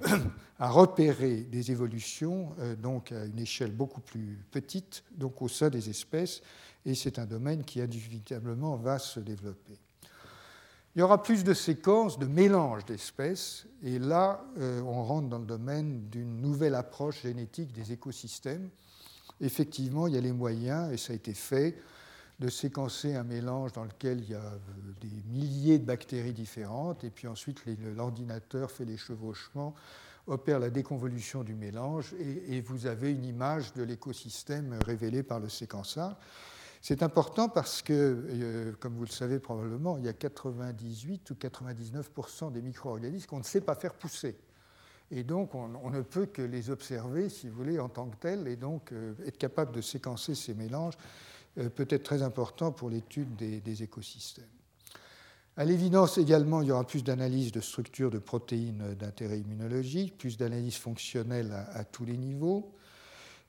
[0.58, 5.70] à repérer des évolutions euh, donc à une échelle beaucoup plus petite, donc au sein
[5.70, 6.42] des espèces,
[6.84, 9.78] et c'est un domaine qui inévitablement va se développer.
[10.98, 15.38] Il y aura plus de séquences de mélange d'espèces, et là, euh, on rentre dans
[15.38, 18.68] le domaine d'une nouvelle approche génétique des écosystèmes.
[19.40, 21.80] Effectivement, il y a les moyens, et ça a été fait,
[22.40, 24.58] de séquencer un mélange dans lequel il y a euh,
[25.00, 27.62] des milliers de bactéries différentes, et puis ensuite
[27.94, 29.76] l'ordinateur fait les chevauchements,
[30.26, 35.48] opère la déconvolution du mélange, et, vous avez une image de l'écosystème révélé par le
[35.48, 36.16] séquençage.
[36.80, 41.34] C'est important parce que, euh, comme vous le savez probablement, il y a 98 ou
[41.34, 44.36] 99% des micro-organismes qu'on ne sait pas faire pousser.
[45.10, 48.46] Et donc, on, ne peut que les observer, si vous voulez, en tant que tels,
[48.46, 50.94] et donc euh, être capable de séquencer ces mélanges
[51.58, 54.44] euh, peut être très important pour l'étude des, écosystèmes.
[55.56, 60.36] À l'évidence également, il y aura plus d'analyse de structures de protéines d'intérêt immunologique, plus
[60.36, 62.72] d'analyse fonctionnelle à, tous les niveaux.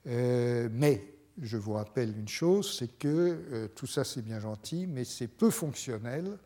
[0.06, 3.07] Mais je vous rappelle une chose, c'est que
[3.52, 6.38] euh, tout ça c'est bien gentil, mais c'est peu fonctionnel.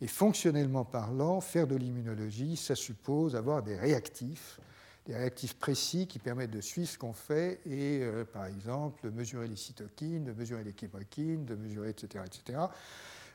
[0.00, 4.60] Et fonctionnellement parlant, faire de l'immunologie, ça suppose avoir des réactifs
[5.06, 9.10] des réactifs précis qui permettent de suivre ce qu'on fait et, euh, par exemple, de
[9.10, 12.24] mesurer les cytokines, de mesurer les chemokines, de mesurer, etc.
[12.24, 12.58] etc.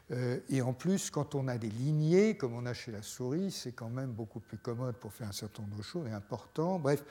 [0.09, 3.51] Euh, et en plus, quand on a des lignées, comme on a chez la souris,
[3.51, 6.79] c'est quand même beaucoup plus commode pour faire un certain nombre de choses et important.
[6.79, 7.03] Bref,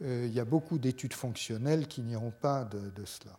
[0.00, 3.36] il y a beaucoup d'études fonctionnelles qui n'iront pas de cela.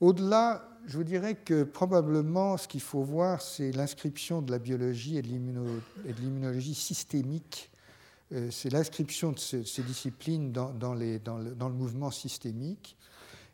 [0.00, 5.18] Au-delà, je vous dirais que probablement ce qu'il faut voir, c'est l'inscription de la biologie
[5.18, 7.70] et de l'immunologie systémique
[8.32, 12.96] euh, c'est l'inscription de ces, disciplines dans, le, mouvement systémique.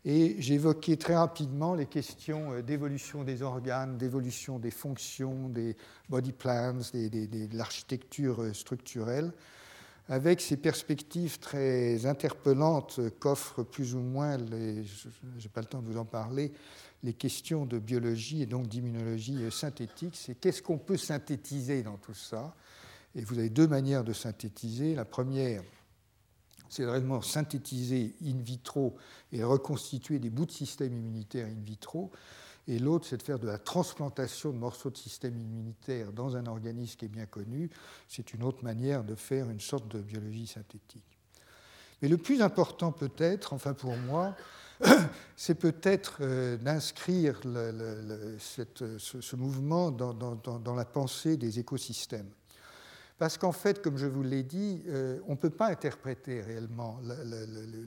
[0.05, 5.77] Et j'évoquais très rapidement les questions euh, d'évolution des organes, d'évolution des fonctions, des
[6.11, 9.33] body plans, de l'architecture euh, structurelle,
[10.09, 15.87] avec ces perspectives très interpellantes qu'offrent plus ou moins, je n'ai pas le temps de
[15.87, 16.53] vous en parler,
[17.03, 20.15] les questions de biologie et donc d'immunologie synthétique.
[20.17, 22.55] C'est qu'est-ce qu'on peut synthétiser dans tout ça?
[23.15, 24.95] Et vous avez deux manières de synthétiser.
[24.95, 25.63] La première,
[26.69, 28.97] c'est vraiment synthétiser in vitro
[29.33, 32.11] et reconstituer des bouts de système immunitaire in vitro.
[32.69, 36.47] Et l'autre, c'est de faire de la transplantation de morceaux de système immunitaire dans un
[36.47, 37.71] organisme qui est bien connu.
[38.09, 41.05] C'est une autre manière de faire une sorte de biologie synthétique.
[42.03, 44.35] Mais le plus important peut-être, enfin pour moi,
[45.37, 47.41] c'est peut-être euh, d'inscrire
[48.39, 52.31] ce, mouvement dans la pensée des écosystèmes.
[53.19, 57.01] Parce qu'en fait, comme je vous l'ai dit, euh, on ne peut pas interpréter réellement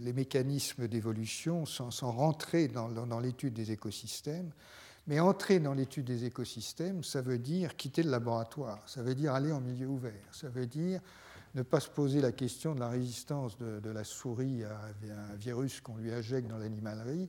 [0.02, 4.52] les mécanismes d'évolution sans, rentrer dans, l'étude des écosystèmes.
[5.06, 9.34] Mais entrer dans l'étude des écosystèmes, ça veut dire quitter le laboratoire, ça veut dire
[9.34, 11.02] aller en milieu ouvert, ça veut dire
[11.56, 14.80] ne pas se poser la question de la résistance de, la souris à
[15.32, 17.28] un virus qu'on lui injecte dans l'animalerie,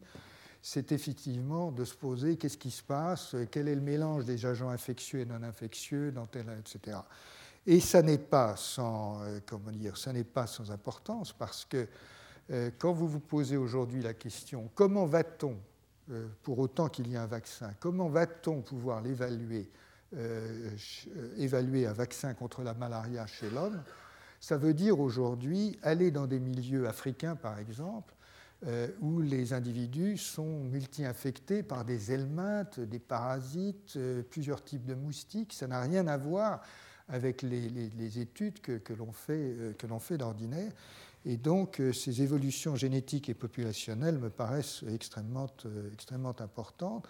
[0.61, 4.69] c'est effectivement de se poser qu'est-ce qui se passe, quel est le mélange des agents
[4.69, 6.99] infectieux et non infectieux, dans tel, etc.
[7.67, 11.87] Et ça n'est pas sans, comment dire, ça n'est pas sans importance parce que
[12.79, 15.57] quand vous vous posez aujourd'hui la question comment va-t-on,
[16.43, 19.71] pour autant qu'il y ait un vaccin, comment va-t-on pouvoir l'évaluer,
[21.37, 23.81] évaluer un vaccin contre la malaria chez l'homme,
[24.41, 28.15] ça veut dire aujourd'hui aller dans des milieux africains, par exemple,
[28.67, 34.95] euh, où les individus sont multi-infectés par des helminthes, des parasites, euh, plusieurs types de
[34.95, 35.53] moustiques.
[35.53, 36.63] Ça n'a rien à voir
[37.11, 40.73] avec les, études que, que l'on fait, euh, d'ordinaire.
[41.27, 45.49] Et donc, ces évolutions génétiques et populationnelles me paraissent extrêmement,
[45.93, 47.07] extrêmement importantes,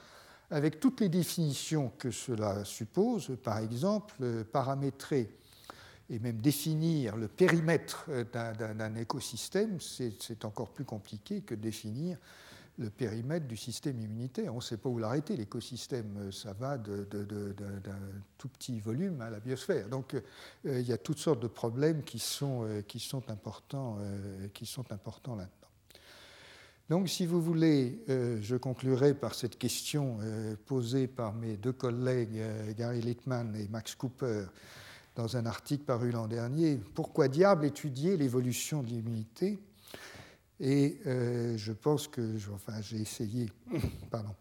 [0.50, 5.30] avec toutes les définitions que cela suppose, par exemple, paramétrer
[6.10, 12.18] et même définir le périmètre euh, d'un écosystème, c'est encore plus compliqué que définir
[12.80, 14.52] le périmètre du système immunitaire.
[14.52, 15.36] On ne sait pas où l'arrêter.
[15.36, 17.98] L'écosystème, euh, ça va d'un
[18.38, 19.88] tout petit volume à la biosphère.
[19.88, 22.66] Donc euh, il y a toutes sortes de problèmes qui sont,
[23.04, 23.96] sont importants
[25.36, 25.68] là-dedans.
[26.88, 30.18] Donc si vous voulez, je conclurai par cette question
[30.66, 32.42] posée par mes deux collègues
[32.76, 34.46] Gary Littman et Max Cooper
[35.14, 39.60] dans un article paru l'an dernier, Pourquoi diable étudier l'évolution de l'immunité
[40.60, 43.50] Et euh, je pense que, enfin, j'ai essayé,
[44.10, 44.34] pardon,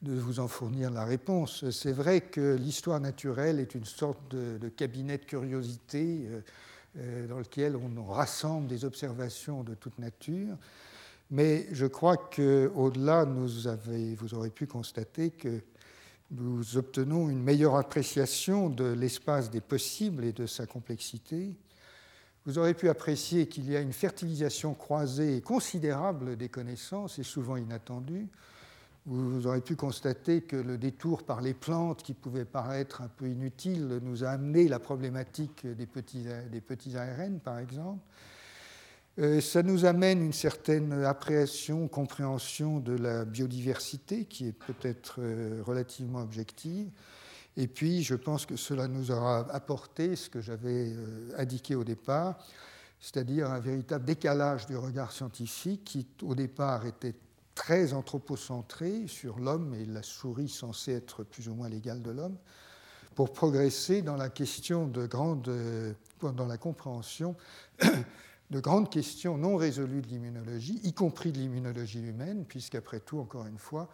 [0.00, 1.68] de vous en fournir la réponse.
[1.70, 6.40] C'est vrai que l'histoire naturelle est une sorte de, cabinet de curiosité euh,
[6.98, 10.56] euh, dans lequel on rassemble des observations de toute nature.
[11.30, 15.60] Mais je crois qu'au-delà, vous aurez pu constater que
[16.30, 21.54] nous obtenons une meilleure appréciation de l'espace des possibles et de sa complexité.
[22.48, 27.56] Vous aurez pu apprécier qu'il y a une fertilisation croisée considérable des connaissances et souvent
[27.56, 28.26] inattendue.
[29.04, 33.28] Vous aurez pu constater que le détour par les plantes, qui pouvait paraître un peu
[33.28, 38.00] inutile, nous a amené la problématique des petits, ARN, par exemple.
[39.18, 45.60] Euh, ça nous amène une certaine appréhension, compréhension de la biodiversité qui est peut-être euh,
[45.66, 46.88] relativement objective.
[47.58, 51.82] Et puis, je pense que cela nous aura apporté ce que j'avais euh, indiqué au
[51.82, 52.38] départ,
[53.00, 57.16] c'est-à-dire un véritable décalage du regard scientifique qui, au départ, était
[57.56, 62.36] très anthropocentré sur l'homme et la souris censée être plus ou moins l'égale de l'homme,
[63.16, 65.50] pour progresser dans la question de grande,
[66.22, 67.34] dans la compréhension
[68.50, 73.46] de grandes questions non résolues de l'immunologie, y compris de l'immunologie humaine, puisqu'après tout, encore
[73.46, 73.88] une fois,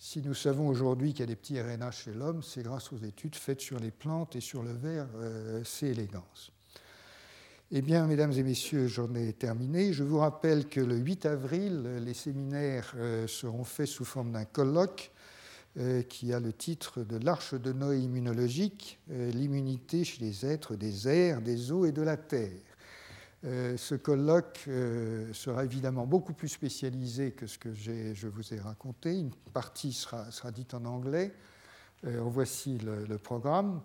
[0.00, 2.98] si nous savons aujourd'hui qu'il y a des petits RNA chez l'homme, c'est grâce aux
[2.98, 5.88] études faites sur les plantes et sur le verre euh, C.
[5.88, 6.22] elegans.
[7.72, 9.92] Eh bien, mesdames et messieurs, j'en ai terminé.
[9.92, 14.44] Je vous rappelle que le 8 avril, les séminaires euh, seront faits sous forme d'un
[14.44, 15.10] colloque
[15.78, 21.08] euh, qui a le titre de l'Arche de Noé immunologique, l'immunité chez les êtres des
[21.08, 22.52] airs, des eaux et de la terre.
[23.44, 28.58] Euh, ce colloque euh, sera évidemment beaucoup plus spécialisé que ce que je vous ai
[28.58, 29.16] raconté.
[29.16, 31.32] Une partie sera, dite en anglais.
[32.04, 33.80] Euh, voici le, programme.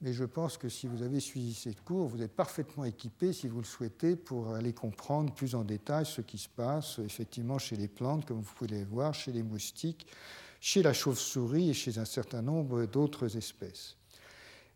[0.00, 3.48] Mais je pense que si vous avez suivi cette cours, vous êtes parfaitement équipé, si
[3.48, 7.76] vous le souhaitez, pour aller comprendre plus en détail ce qui se passe effectivement chez
[7.76, 10.06] les plantes, comme vous pouvez le voir, chez les moustiques,
[10.60, 13.97] chez la chauve-souris et chez un certain nombre d'autres espèces.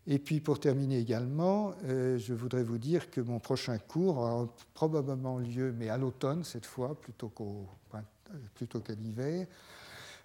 [0.05, 4.53] Et puis pour terminer également, euh, je voudrais vous dire que mon prochain cours aura
[4.73, 9.47] probablement lieu, mais à l'automne cette fois, plutôt qu'à l'hiver.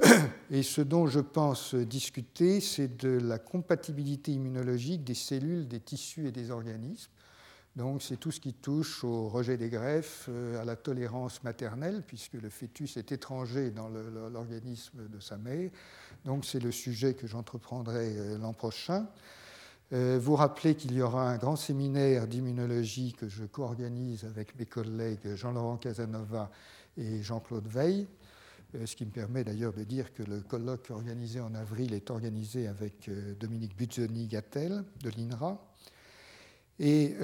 [0.51, 6.27] Et ce dont je pense discuter, c'est de la compatibilité immunologique des cellules, des tissus
[6.27, 7.11] et des organismes.
[7.77, 12.03] Donc c'est tout ce qui touche au rejet des greffes, euh, à la tolérance maternelle,
[12.05, 15.71] puisque le fœtus est étranger dans l'organisme de sa mère.
[16.25, 19.07] Donc c'est le sujet que j'entreprendrai euh, l'an prochain.
[19.95, 24.67] Euh, vous rappelez qu'il y aura un grand séminaire d'immunologie que je co-organise avec mes
[24.67, 26.51] collègues Jean-Laurent Casanova
[26.99, 28.07] et Jean-Claude Veil,
[28.75, 32.11] euh, ce qui me permet d'ailleurs de dire que le colloque organisé en avril est
[32.11, 35.59] organisé avec euh, Dominique Buzzoni-Gattel de l'INRA.
[36.81, 37.17] Et